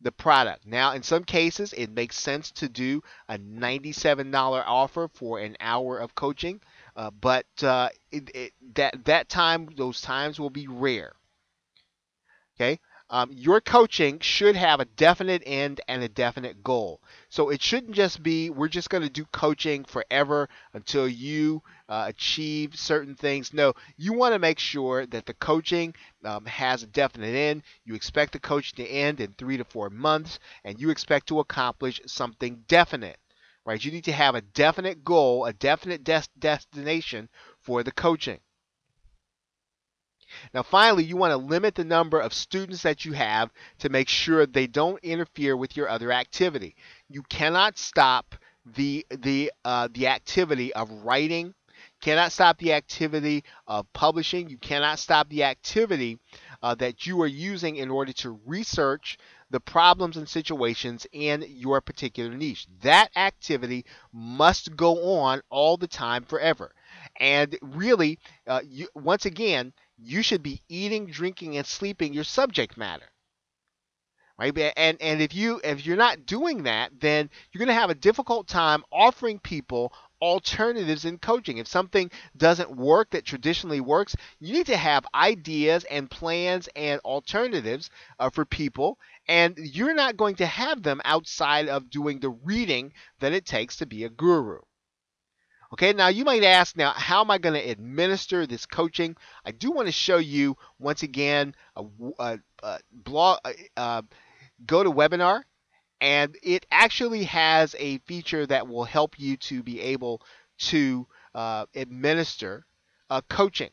the 0.00 0.12
product. 0.12 0.66
Now, 0.66 0.92
in 0.92 1.02
some 1.02 1.24
cases, 1.24 1.72
it 1.72 1.90
makes 1.90 2.16
sense 2.16 2.50
to 2.52 2.68
do 2.68 3.02
a 3.28 3.38
$97 3.38 4.62
offer 4.66 5.08
for 5.08 5.38
an 5.40 5.56
hour 5.60 5.98
of 5.98 6.14
coaching, 6.14 6.60
uh, 6.96 7.10
but 7.10 7.46
uh, 7.62 7.88
it, 8.10 8.30
it, 8.34 8.52
that 8.74 9.04
that 9.04 9.28
time, 9.28 9.68
those 9.76 10.00
times 10.00 10.38
will 10.38 10.50
be 10.50 10.68
rare. 10.68 11.14
Okay, 12.56 12.78
um, 13.10 13.30
your 13.32 13.60
coaching 13.60 14.18
should 14.20 14.56
have 14.56 14.80
a 14.80 14.86
definite 14.86 15.42
end 15.44 15.80
and 15.88 16.02
a 16.02 16.08
definite 16.08 16.62
goal. 16.62 17.00
So 17.28 17.50
it 17.50 17.62
shouldn't 17.62 17.94
just 17.94 18.22
be 18.22 18.48
we're 18.50 18.68
just 18.68 18.88
going 18.88 19.02
to 19.02 19.10
do 19.10 19.26
coaching 19.26 19.84
forever 19.84 20.48
until 20.72 21.06
you 21.06 21.62
uh, 21.88 22.06
achieve 22.08 22.74
certain 22.74 23.14
things. 23.14 23.52
No, 23.52 23.74
you 23.96 24.14
want 24.14 24.32
to 24.32 24.38
make 24.38 24.58
sure 24.58 25.06
that 25.06 25.26
the 25.26 25.34
coaching 25.34 25.94
um, 26.24 26.46
has 26.46 26.82
a 26.82 26.86
definite 26.86 27.34
end. 27.34 27.62
You 27.84 27.94
expect 27.94 28.32
the 28.32 28.40
coaching 28.40 28.84
to 28.84 28.90
end 28.90 29.20
in 29.20 29.34
three 29.34 29.58
to 29.58 29.64
four 29.64 29.90
months, 29.90 30.38
and 30.64 30.80
you 30.80 30.90
expect 30.90 31.28
to 31.28 31.40
accomplish 31.40 32.00
something 32.06 32.64
definite. 32.68 33.18
Right? 33.66 33.82
You 33.82 33.92
need 33.92 34.04
to 34.04 34.12
have 34.12 34.34
a 34.34 34.42
definite 34.42 35.04
goal, 35.04 35.46
a 35.46 35.52
definite 35.52 36.04
des- 36.04 36.22
destination 36.38 37.28
for 37.60 37.82
the 37.82 37.92
coaching. 37.92 38.40
Now, 40.52 40.62
finally, 40.62 41.04
you 41.04 41.16
want 41.16 41.32
to 41.32 41.36
limit 41.36 41.74
the 41.74 41.84
number 41.84 42.20
of 42.20 42.32
students 42.32 42.82
that 42.82 43.04
you 43.04 43.12
have 43.12 43.50
to 43.78 43.88
make 43.88 44.08
sure 44.08 44.46
they 44.46 44.66
don't 44.66 45.02
interfere 45.02 45.56
with 45.56 45.76
your 45.76 45.88
other 45.88 46.12
activity. 46.12 46.76
You 47.08 47.22
cannot 47.22 47.78
stop 47.78 48.34
the 48.66 49.06
the 49.10 49.52
uh, 49.64 49.88
the 49.92 50.08
activity 50.08 50.72
of 50.72 50.90
writing. 50.90 51.54
Cannot 52.00 52.32
stop 52.32 52.58
the 52.58 52.72
activity 52.72 53.44
of 53.66 53.90
publishing. 53.92 54.48
You 54.48 54.58
cannot 54.58 54.98
stop 54.98 55.28
the 55.28 55.44
activity 55.44 56.18
uh, 56.62 56.74
that 56.76 57.06
you 57.06 57.20
are 57.22 57.26
using 57.26 57.76
in 57.76 57.90
order 57.90 58.12
to 58.14 58.38
research 58.44 59.18
the 59.50 59.60
problems 59.60 60.16
and 60.16 60.28
situations 60.28 61.06
in 61.12 61.44
your 61.48 61.80
particular 61.80 62.34
niche. 62.34 62.66
That 62.82 63.10
activity 63.16 63.84
must 64.12 64.76
go 64.76 65.18
on 65.20 65.42
all 65.48 65.76
the 65.76 65.86
time, 65.86 66.24
forever. 66.24 66.74
And 67.20 67.56
really, 67.62 68.18
uh, 68.46 68.60
you, 68.66 68.88
once 68.94 69.26
again, 69.26 69.72
you 69.96 70.22
should 70.22 70.42
be 70.42 70.62
eating, 70.68 71.06
drinking, 71.06 71.56
and 71.56 71.66
sleeping 71.66 72.12
your 72.12 72.24
subject 72.24 72.76
matter. 72.76 73.10
Right? 74.36 74.56
And 74.76 75.00
and 75.00 75.22
if 75.22 75.32
you 75.32 75.60
if 75.62 75.86
you're 75.86 75.96
not 75.96 76.26
doing 76.26 76.64
that, 76.64 76.90
then 77.00 77.30
you're 77.52 77.60
going 77.60 77.74
to 77.74 77.80
have 77.80 77.90
a 77.90 77.94
difficult 77.94 78.48
time 78.48 78.82
offering 78.90 79.38
people 79.38 79.92
alternatives 80.20 81.04
in 81.04 81.18
coaching. 81.18 81.58
If 81.58 81.68
something 81.68 82.10
doesn't 82.36 82.76
work 82.76 83.10
that 83.10 83.24
traditionally 83.24 83.80
works, 83.80 84.16
you 84.40 84.52
need 84.54 84.66
to 84.66 84.76
have 84.76 85.06
ideas 85.14 85.84
and 85.84 86.10
plans 86.10 86.68
and 86.74 87.00
alternatives 87.04 87.90
uh, 88.18 88.30
for 88.30 88.44
people, 88.44 88.98
and 89.28 89.56
you're 89.58 89.94
not 89.94 90.16
going 90.16 90.36
to 90.36 90.46
have 90.46 90.82
them 90.82 91.00
outside 91.04 91.68
of 91.68 91.90
doing 91.90 92.18
the 92.20 92.30
reading 92.30 92.92
that 93.20 93.32
it 93.34 93.46
takes 93.46 93.76
to 93.76 93.86
be 93.86 94.02
a 94.04 94.08
guru. 94.08 94.58
Okay, 95.74 95.92
now 95.92 96.06
you 96.06 96.24
might 96.24 96.44
ask, 96.44 96.76
now 96.76 96.92
how 96.92 97.20
am 97.20 97.32
I 97.32 97.38
going 97.38 97.60
to 97.60 97.68
administer 97.68 98.46
this 98.46 98.64
coaching? 98.64 99.16
I 99.44 99.50
do 99.50 99.72
want 99.72 99.88
to 99.88 99.92
show 99.92 100.18
you 100.18 100.56
once 100.78 101.02
again 101.02 101.52
a, 101.74 101.82
a, 102.20 102.38
a 102.62 102.78
blog, 102.92 103.40
uh, 103.76 104.02
GoToWebinar, 104.66 105.42
and 106.00 106.36
it 106.44 106.64
actually 106.70 107.24
has 107.24 107.74
a 107.76 107.98
feature 107.98 108.46
that 108.46 108.68
will 108.68 108.84
help 108.84 109.18
you 109.18 109.36
to 109.38 109.64
be 109.64 109.80
able 109.80 110.22
to 110.58 111.08
uh, 111.34 111.66
administer 111.74 112.64
uh, 113.10 113.22
coaching. 113.28 113.70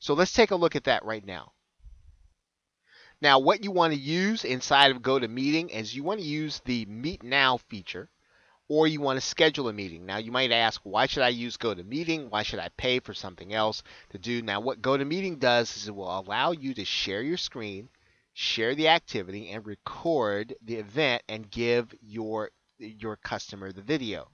So 0.00 0.14
let's 0.14 0.32
take 0.32 0.50
a 0.50 0.56
look 0.56 0.74
at 0.74 0.82
that 0.84 1.04
right 1.04 1.24
now. 1.24 1.52
Now, 3.22 3.38
what 3.38 3.62
you 3.62 3.70
want 3.70 3.92
to 3.92 4.00
use 4.00 4.44
inside 4.44 4.90
of 4.90 5.00
GoToMeeting 5.00 5.70
is 5.70 5.94
you 5.94 6.02
want 6.02 6.18
to 6.18 6.26
use 6.26 6.60
the 6.64 6.86
Meet 6.86 7.22
Now 7.22 7.58
feature 7.58 8.10
or 8.68 8.86
you 8.86 9.00
want 9.00 9.16
to 9.16 9.26
schedule 9.26 9.68
a 9.68 9.72
meeting. 9.72 10.06
Now, 10.06 10.18
you 10.18 10.32
might 10.32 10.50
ask, 10.50 10.80
why 10.82 11.06
should 11.06 11.22
I 11.22 11.28
use 11.28 11.56
GoToMeeting? 11.56 12.30
Why 12.30 12.42
should 12.42 12.58
I 12.58 12.68
pay 12.76 12.98
for 12.98 13.14
something 13.14 13.54
else 13.54 13.82
to 14.10 14.18
do? 14.18 14.42
Now, 14.42 14.60
what 14.60 14.82
GoToMeeting 14.82 15.38
does 15.38 15.76
is 15.76 15.88
it 15.88 15.94
will 15.94 16.18
allow 16.18 16.50
you 16.50 16.74
to 16.74 16.84
share 16.84 17.22
your 17.22 17.36
screen, 17.36 17.88
share 18.34 18.74
the 18.74 18.88
activity, 18.88 19.50
and 19.50 19.64
record 19.64 20.54
the 20.62 20.76
event 20.76 21.22
and 21.28 21.50
give 21.50 21.94
your 22.02 22.50
your 22.78 23.16
customer 23.16 23.72
the 23.72 23.80
video. 23.80 24.28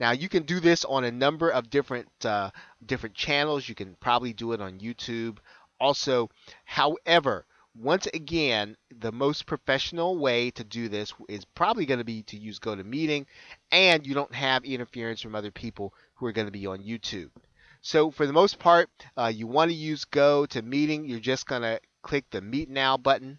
Now, 0.00 0.10
you 0.10 0.28
can 0.28 0.42
do 0.42 0.58
this 0.58 0.84
on 0.84 1.04
a 1.04 1.12
number 1.12 1.50
of 1.50 1.70
different 1.70 2.08
uh, 2.24 2.50
different 2.84 3.14
channels. 3.14 3.68
You 3.68 3.74
can 3.74 3.94
probably 4.00 4.32
do 4.32 4.52
it 4.52 4.60
on 4.60 4.80
YouTube. 4.80 5.38
Also, 5.78 6.30
however, 6.64 7.46
once 7.78 8.06
again, 8.14 8.76
the 8.98 9.12
most 9.12 9.46
professional 9.46 10.18
way 10.18 10.50
to 10.52 10.64
do 10.64 10.88
this 10.88 11.12
is 11.28 11.44
probably 11.44 11.86
going 11.86 11.98
to 11.98 12.04
be 12.04 12.22
to 12.22 12.36
use 12.36 12.58
GoToMeeting, 12.58 13.26
and 13.70 14.06
you 14.06 14.14
don't 14.14 14.34
have 14.34 14.64
interference 14.64 15.20
from 15.20 15.34
other 15.34 15.50
people 15.50 15.92
who 16.14 16.26
are 16.26 16.32
going 16.32 16.46
to 16.46 16.52
be 16.52 16.66
on 16.66 16.82
YouTube. 16.82 17.30
So 17.82 18.10
for 18.10 18.26
the 18.26 18.32
most 18.32 18.58
part, 18.58 18.88
uh, 19.16 19.30
you 19.34 19.46
want 19.46 19.70
to 19.70 19.76
use 19.76 20.04
GoToMeeting. 20.04 21.08
You're 21.08 21.20
just 21.20 21.46
going 21.46 21.62
to 21.62 21.80
click 22.02 22.24
the 22.30 22.40
Meet 22.40 22.70
Now 22.70 22.96
button. 22.96 23.38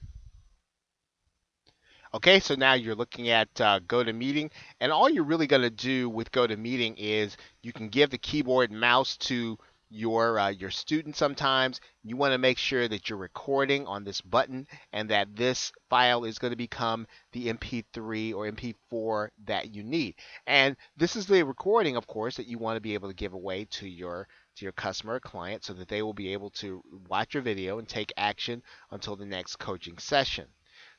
Okay, 2.14 2.40
so 2.40 2.56
now 2.56 2.74
you're 2.74 2.96
looking 2.96 3.30
at 3.30 3.50
uh, 3.60 3.80
GoToMeeting, 3.82 4.52
and 4.80 4.92
all 4.92 5.10
you're 5.10 5.24
really 5.24 5.48
going 5.48 5.64
to 5.64 5.70
do 5.70 6.10
with 6.10 6.32
GoToMeeting 6.32 6.96
is 6.98 7.36
you 7.62 7.74
can 7.74 7.90
give 7.90 8.10
the 8.10 8.18
keyboard 8.18 8.72
mouse 8.72 9.18
to 9.18 9.58
your 9.90 10.40
uh, 10.40 10.50
your 10.50 10.72
student 10.72 11.16
sometimes. 11.16 11.80
You 12.04 12.18
want 12.18 12.34
to 12.34 12.38
make 12.38 12.58
sure 12.58 12.88
that 12.88 13.10
you're 13.10 13.18
recording 13.18 13.88
on 13.88 14.04
this 14.04 14.22
button 14.22 14.68
and 14.94 15.10
that 15.10 15.36
this 15.36 15.72
file 15.90 16.24
is 16.26 16.40
going 16.40 16.52
to 16.52 16.58
become 16.58 17.08
the 17.32 17.54
mp3 17.54 18.34
or 18.34 18.52
mp4 18.52 19.30
that 19.46 19.74
you 19.74 19.84
need. 19.84 20.16
And 20.46 20.76
this 20.96 21.16
is 21.16 21.26
the 21.26 21.44
recording 21.44 21.96
of 21.96 22.08
course 22.08 22.38
that 22.38 22.48
you 22.48 22.58
want 22.58 22.78
to 22.78 22.82
be 22.82 22.94
able 22.94 23.10
to 23.10 23.16
give 23.16 23.34
away 23.34 23.66
to 23.72 23.88
your 23.88 24.28
to 24.56 24.66
your 24.66 24.74
customer 24.74 25.16
or 25.16 25.20
client 25.20 25.64
so 25.64 25.74
that 25.74 25.88
they 25.88 26.02
will 26.02 26.14
be 26.14 26.34
able 26.34 26.50
to 26.50 26.84
watch 27.08 27.34
your 27.34 27.44
video 27.44 27.80
and 27.80 27.88
take 27.88 28.12
action 28.18 28.64
until 28.92 29.16
the 29.16 29.26
next 29.26 29.58
coaching 29.58 29.98
session. 29.98 30.48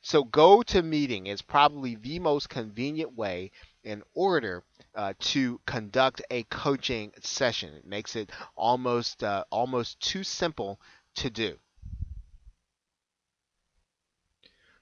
So 0.01 0.24
GoToMeeting 0.24 1.27
is 1.27 1.43
probably 1.43 1.97
the 1.97 2.20
most 2.20 2.48
convenient 2.48 3.16
way 3.16 3.51
in 3.89 4.02
order 4.12 4.62
uh, 4.94 5.15
to 5.19 5.59
conduct 5.66 6.20
a 6.31 6.43
coaching 6.44 7.10
session. 7.20 7.73
It 7.73 7.86
makes 7.86 8.16
it 8.16 8.31
almost 8.55 9.24
uh, 9.24 9.44
almost 9.51 9.98
too 10.01 10.23
simple 10.24 10.78
to 11.16 11.31
do. 11.31 11.56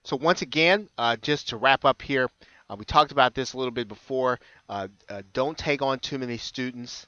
So 0.03 0.17
once 0.17 0.43
again, 0.43 0.89
uh, 0.99 1.17
just 1.17 1.49
to 1.51 1.57
wrap 1.57 1.85
up 1.85 2.03
here, 2.03 2.29
uh, 2.69 2.75
we 2.77 2.85
talked 2.85 3.13
about 3.13 3.35
this 3.35 3.53
a 3.53 3.59
little 3.59 3.73
bit 3.73 3.87
before. 3.87 4.41
Uh, 4.69 4.89
uh, 5.09 5.23
don't 5.33 5.57
take 5.57 5.83
on 5.83 6.01
too 6.01 6.19
many 6.19 6.37
students 6.37 7.07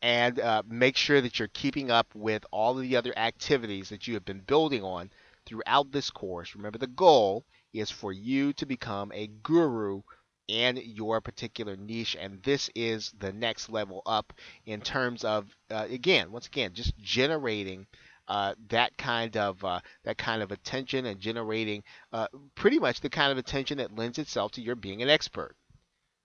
and 0.00 0.40
make 0.66 0.96
sure 0.96 1.20
that 1.20 1.38
you're 1.38 1.48
keeping 1.48 1.90
up 1.90 2.06
with 2.14 2.46
all 2.52 2.76
of 2.76 2.82
the 2.82 2.96
other 2.96 3.12
activities 3.18 3.88
that 3.88 4.06
you 4.06 4.14
have 4.14 4.24
been 4.24 4.40
building 4.40 4.82
on 4.82 5.10
throughout 5.44 5.90
this 5.90 6.08
course. 6.08 6.54
Remember, 6.54 6.78
the 6.78 6.86
goal 6.86 7.44
is 7.72 7.90
for 7.90 8.12
you 8.12 8.52
to 8.54 8.64
become 8.64 9.10
a 9.12 9.26
guru 9.42 10.02
in 10.48 10.80
your 10.82 11.20
particular 11.20 11.76
niche, 11.76 12.16
and 12.18 12.42
this 12.42 12.70
is 12.74 13.12
the 13.18 13.32
next 13.32 13.70
level 13.70 14.02
up 14.06 14.32
in 14.66 14.80
terms 14.80 15.24
of, 15.24 15.46
uh, 15.70 15.86
again, 15.90 16.32
once 16.32 16.46
again, 16.46 16.72
just 16.74 16.96
generating. 16.98 17.86
Uh, 18.26 18.54
that 18.68 18.94
kind 18.98 19.38
of 19.38 19.64
uh, 19.64 19.80
that 20.04 20.18
kind 20.18 20.42
of 20.42 20.52
attention 20.52 21.06
and 21.06 21.18
generating 21.18 21.82
uh, 22.12 22.26
pretty 22.54 22.78
much 22.78 23.00
the 23.00 23.08
kind 23.08 23.32
of 23.32 23.38
attention 23.38 23.78
that 23.78 23.96
lends 23.96 24.18
itself 24.18 24.52
to 24.52 24.60
your 24.60 24.74
being 24.74 25.00
an 25.00 25.08
expert 25.08 25.56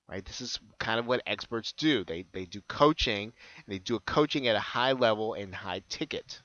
right? 0.10 0.26
This 0.26 0.42
is 0.42 0.60
kind 0.80 1.00
of 1.00 1.08
what 1.08 1.24
experts 1.26 1.72
do. 1.74 2.04
They 2.04 2.26
they 2.34 2.46
do 2.46 2.62
coaching, 2.68 3.34
and 3.66 3.74
they 3.74 3.80
do 3.80 3.96
a 3.96 4.00
coaching 4.02 4.48
at 4.48 4.56
a 4.56 4.60
high 4.60 4.92
level 4.92 5.34
and 5.34 5.54
high 5.56 5.82
ticket. 5.90 6.42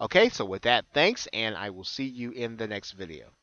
Okay, 0.00 0.28
so 0.28 0.44
with 0.44 0.62
that, 0.62 0.84
thanks, 0.92 1.28
and 1.32 1.56
I 1.56 1.70
will 1.70 1.84
see 1.84 2.04
you 2.04 2.32
in 2.32 2.56
the 2.56 2.66
next 2.66 2.92
video. 2.92 3.33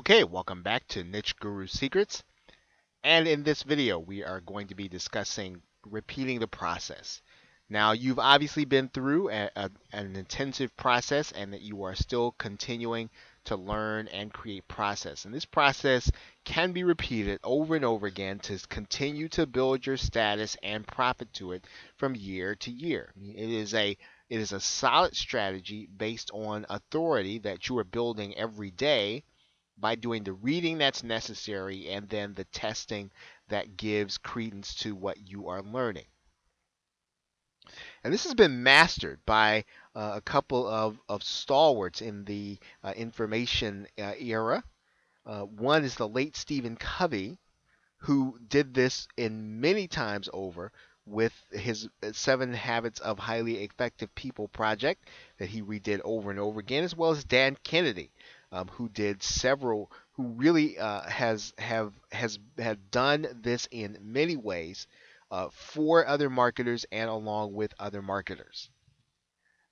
Okay, 0.00 0.24
welcome 0.24 0.62
back 0.62 0.88
to 0.88 1.04
Niche 1.04 1.36
Guru 1.36 1.66
Secrets. 1.66 2.24
And 3.04 3.28
in 3.28 3.42
this 3.42 3.62
video, 3.62 3.98
we 3.98 4.24
are 4.24 4.40
going 4.40 4.68
to 4.68 4.74
be 4.74 4.88
discussing 4.88 5.60
repeating 5.84 6.40
the 6.40 6.48
process. 6.48 7.20
Now, 7.68 7.92
you've 7.92 8.18
obviously 8.18 8.64
been 8.64 8.88
through 8.88 9.28
a, 9.28 9.50
a, 9.54 9.70
an 9.92 10.16
intensive 10.16 10.74
process 10.74 11.32
and 11.32 11.52
that 11.52 11.60
you 11.60 11.82
are 11.82 11.94
still 11.94 12.32
continuing 12.32 13.10
to 13.44 13.56
learn 13.56 14.08
and 14.08 14.32
create 14.32 14.66
process. 14.66 15.26
And 15.26 15.34
this 15.34 15.44
process 15.44 16.10
can 16.44 16.72
be 16.72 16.82
repeated 16.82 17.38
over 17.44 17.76
and 17.76 17.84
over 17.84 18.06
again 18.06 18.38
to 18.38 18.58
continue 18.70 19.28
to 19.28 19.46
build 19.46 19.84
your 19.84 19.98
status 19.98 20.56
and 20.62 20.86
profit 20.86 21.30
to 21.34 21.52
it 21.52 21.66
from 21.98 22.16
year 22.16 22.54
to 22.54 22.70
year. 22.70 23.12
It 23.22 23.50
is 23.50 23.74
a 23.74 23.98
it 24.30 24.40
is 24.40 24.52
a 24.52 24.60
solid 24.60 25.14
strategy 25.14 25.90
based 25.94 26.30
on 26.32 26.64
authority 26.70 27.40
that 27.40 27.68
you 27.68 27.76
are 27.76 27.84
building 27.84 28.34
every 28.38 28.70
day 28.70 29.24
by 29.80 29.94
doing 29.94 30.24
the 30.24 30.32
reading 30.32 30.78
that's 30.78 31.02
necessary 31.02 31.88
and 31.88 32.08
then 32.08 32.34
the 32.34 32.44
testing 32.44 33.10
that 33.48 33.76
gives 33.76 34.18
credence 34.18 34.74
to 34.76 34.94
what 34.94 35.28
you 35.28 35.48
are 35.48 35.62
learning. 35.62 36.06
And 38.02 38.12
this 38.12 38.24
has 38.24 38.34
been 38.34 38.62
mastered 38.62 39.20
by 39.26 39.64
uh, 39.94 40.12
a 40.16 40.20
couple 40.20 40.66
of, 40.66 40.98
of 41.08 41.22
stalwarts 41.22 42.00
in 42.00 42.24
the 42.24 42.58
uh, 42.82 42.92
information 42.96 43.86
uh, 43.98 44.14
era. 44.18 44.64
Uh, 45.24 45.42
one 45.42 45.84
is 45.84 45.94
the 45.94 46.08
late 46.08 46.36
Stephen 46.36 46.76
Covey, 46.76 47.38
who 47.98 48.38
did 48.48 48.74
this 48.74 49.06
in 49.16 49.60
many 49.60 49.86
times 49.86 50.28
over 50.32 50.72
with 51.06 51.32
his 51.50 51.88
uh, 52.02 52.12
Seven 52.12 52.52
Habits 52.54 53.00
of 53.00 53.18
Highly 53.18 53.62
Effective 53.62 54.14
People 54.14 54.48
project 54.48 55.08
that 55.38 55.50
he 55.50 55.62
redid 55.62 56.00
over 56.04 56.30
and 56.30 56.40
over 56.40 56.60
again, 56.60 56.84
as 56.84 56.96
well 56.96 57.10
as 57.10 57.24
Dan 57.24 57.56
Kennedy, 57.62 58.12
um, 58.52 58.68
who 58.68 58.88
did 58.88 59.22
several, 59.22 59.90
who 60.12 60.28
really 60.28 60.78
uh, 60.78 61.02
has 61.02 61.52
have 61.58 61.92
has 62.10 62.38
had 62.58 62.90
done 62.90 63.26
this 63.42 63.68
in 63.70 63.98
many 64.00 64.36
ways 64.36 64.86
uh, 65.30 65.48
for 65.52 66.06
other 66.06 66.28
marketers 66.28 66.84
and 66.90 67.08
along 67.08 67.54
with 67.54 67.74
other 67.78 68.02
marketers. 68.02 68.70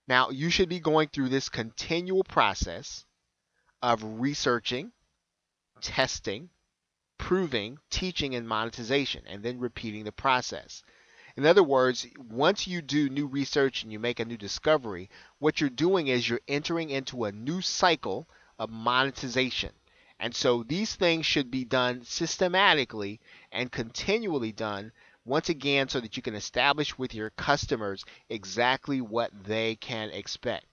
Now, 0.06 0.30
you 0.30 0.48
should 0.48 0.68
be 0.68 0.80
going 0.80 1.08
through 1.08 1.28
this 1.28 1.48
continual 1.48 2.24
process 2.24 3.04
of 3.82 4.02
researching, 4.02 4.92
testing, 5.82 6.48
proving, 7.18 7.78
teaching, 7.90 8.34
and 8.34 8.48
monetization, 8.48 9.24
and 9.26 9.42
then 9.42 9.58
repeating 9.58 10.04
the 10.04 10.12
process. 10.12 10.82
In 11.36 11.44
other 11.44 11.62
words, 11.62 12.06
once 12.16 12.66
you 12.66 12.80
do 12.80 13.08
new 13.08 13.26
research 13.26 13.82
and 13.82 13.92
you 13.92 13.98
make 13.98 14.18
a 14.18 14.24
new 14.24 14.36
discovery, 14.36 15.10
what 15.38 15.60
you're 15.60 15.70
doing 15.70 16.08
is 16.08 16.28
you're 16.28 16.40
entering 16.48 16.90
into 16.90 17.24
a 17.24 17.32
new 17.32 17.60
cycle 17.60 18.28
of 18.58 18.70
monetization. 18.70 19.72
And 20.20 20.34
so 20.34 20.62
these 20.62 20.94
things 20.96 21.26
should 21.26 21.50
be 21.50 21.64
done 21.64 22.02
systematically 22.04 23.20
and 23.52 23.70
continually 23.70 24.52
done 24.52 24.92
once 25.24 25.48
again 25.48 25.88
so 25.88 26.00
that 26.00 26.16
you 26.16 26.22
can 26.22 26.34
establish 26.34 26.98
with 26.98 27.14
your 27.14 27.30
customers 27.30 28.04
exactly 28.28 29.00
what 29.00 29.30
they 29.44 29.76
can 29.76 30.10
expect. 30.10 30.66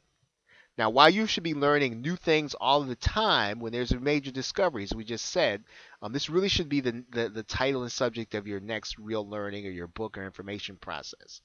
Now, 0.78 0.90
while 0.90 1.10
you 1.10 1.26
should 1.26 1.44
be 1.44 1.53
learning 1.53 2.02
new 2.02 2.18
things 2.18 2.53
all 2.53 2.84
the 2.84 2.98
time 2.98 3.60
when 3.60 3.72
there's 3.72 3.94
a 3.94 3.99
major 3.99 4.32
discovery, 4.32 4.84
as 4.84 4.94
we 4.94 5.06
just 5.06 5.26
said, 5.28 5.64
um, 6.02 6.12
this 6.12 6.30
really 6.30 6.49
should 6.49 6.68
be 6.68 6.82
the, 6.82 7.06
the, 7.12 7.30
the, 7.30 7.44
title 7.44 7.84
and 7.84 7.91
subject 7.91 8.36
of 8.36 8.45
your 8.45 8.60
next 8.60 8.98
real 8.98 9.28
learning 9.28 9.66
or 9.66 9.70
your 9.70 9.88
book 9.88 10.18
or 10.18 10.26
information 10.26 10.76
process. 10.76 11.40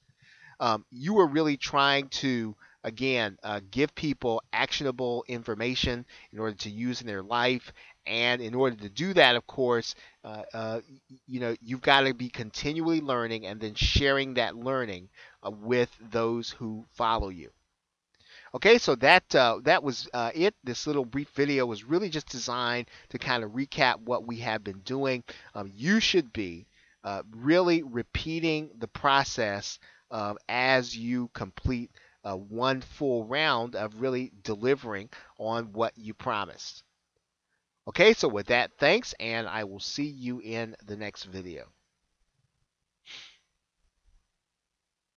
Um, 0.59 0.85
you 0.91 1.19
are 1.19 1.27
really 1.27 1.55
trying 1.55 2.09
to 2.09 2.55
again, 2.83 3.37
uh, 3.43 3.61
give 3.69 3.93
people 3.95 4.41
actionable 4.53 5.23
information 5.27 6.05
in 6.31 6.39
order 6.39 6.55
to 6.55 6.69
use 6.69 7.01
in 7.01 7.07
their 7.07 7.23
life. 7.23 7.73
And 8.07 8.41
in 8.41 8.55
order 8.55 8.75
to 8.77 8.89
do 8.89 9.13
that, 9.13 9.35
of 9.35 9.45
course, 9.45 9.93
uh, 10.23 10.43
uh, 10.53 10.81
you 11.27 11.39
know, 11.39 11.55
you've 11.61 11.81
got 11.81 12.01
to 12.01 12.13
be 12.13 12.29
continually 12.29 13.01
learning 13.01 13.45
and 13.45 13.59
then 13.59 13.75
sharing 13.75 14.35
that 14.35 14.55
learning 14.55 15.09
uh, 15.43 15.51
with 15.51 15.95
those 16.11 16.49
who 16.49 16.85
follow 16.93 17.29
you. 17.29 17.51
Okay, 18.53 18.79
so 18.79 18.95
that 18.95 19.33
uh, 19.33 19.59
that 19.63 19.81
was 19.81 20.09
uh, 20.13 20.31
it. 20.35 20.53
This 20.61 20.85
little 20.85 21.05
brief 21.05 21.29
video 21.29 21.65
was 21.65 21.85
really 21.85 22.09
just 22.09 22.27
designed 22.27 22.89
to 23.09 23.17
kind 23.17 23.45
of 23.45 23.51
recap 23.51 24.01
what 24.01 24.27
we 24.27 24.37
have 24.37 24.61
been 24.61 24.79
doing. 24.79 25.23
Um, 25.55 25.71
you 25.73 26.01
should 26.01 26.33
be 26.33 26.67
uh, 27.05 27.23
really 27.33 27.81
repeating 27.83 28.71
the 28.77 28.89
process 28.89 29.79
as 30.49 30.97
you 30.97 31.29
complete 31.33 31.91
uh, 32.23 32.35
one 32.35 32.81
full 32.81 33.25
round 33.25 33.75
of 33.75 34.01
really 34.01 34.31
delivering 34.43 35.09
on 35.37 35.73
what 35.73 35.97
you 35.97 36.13
promised. 36.13 36.83
Okay, 37.87 38.13
so 38.13 38.27
with 38.27 38.47
that, 38.47 38.71
thanks, 38.77 39.13
and 39.19 39.47
I 39.47 39.63
will 39.63 39.79
see 39.79 40.07
you 40.07 40.39
in 40.39 40.75
the 40.85 40.95
next 40.95 41.23
video. 41.23 41.67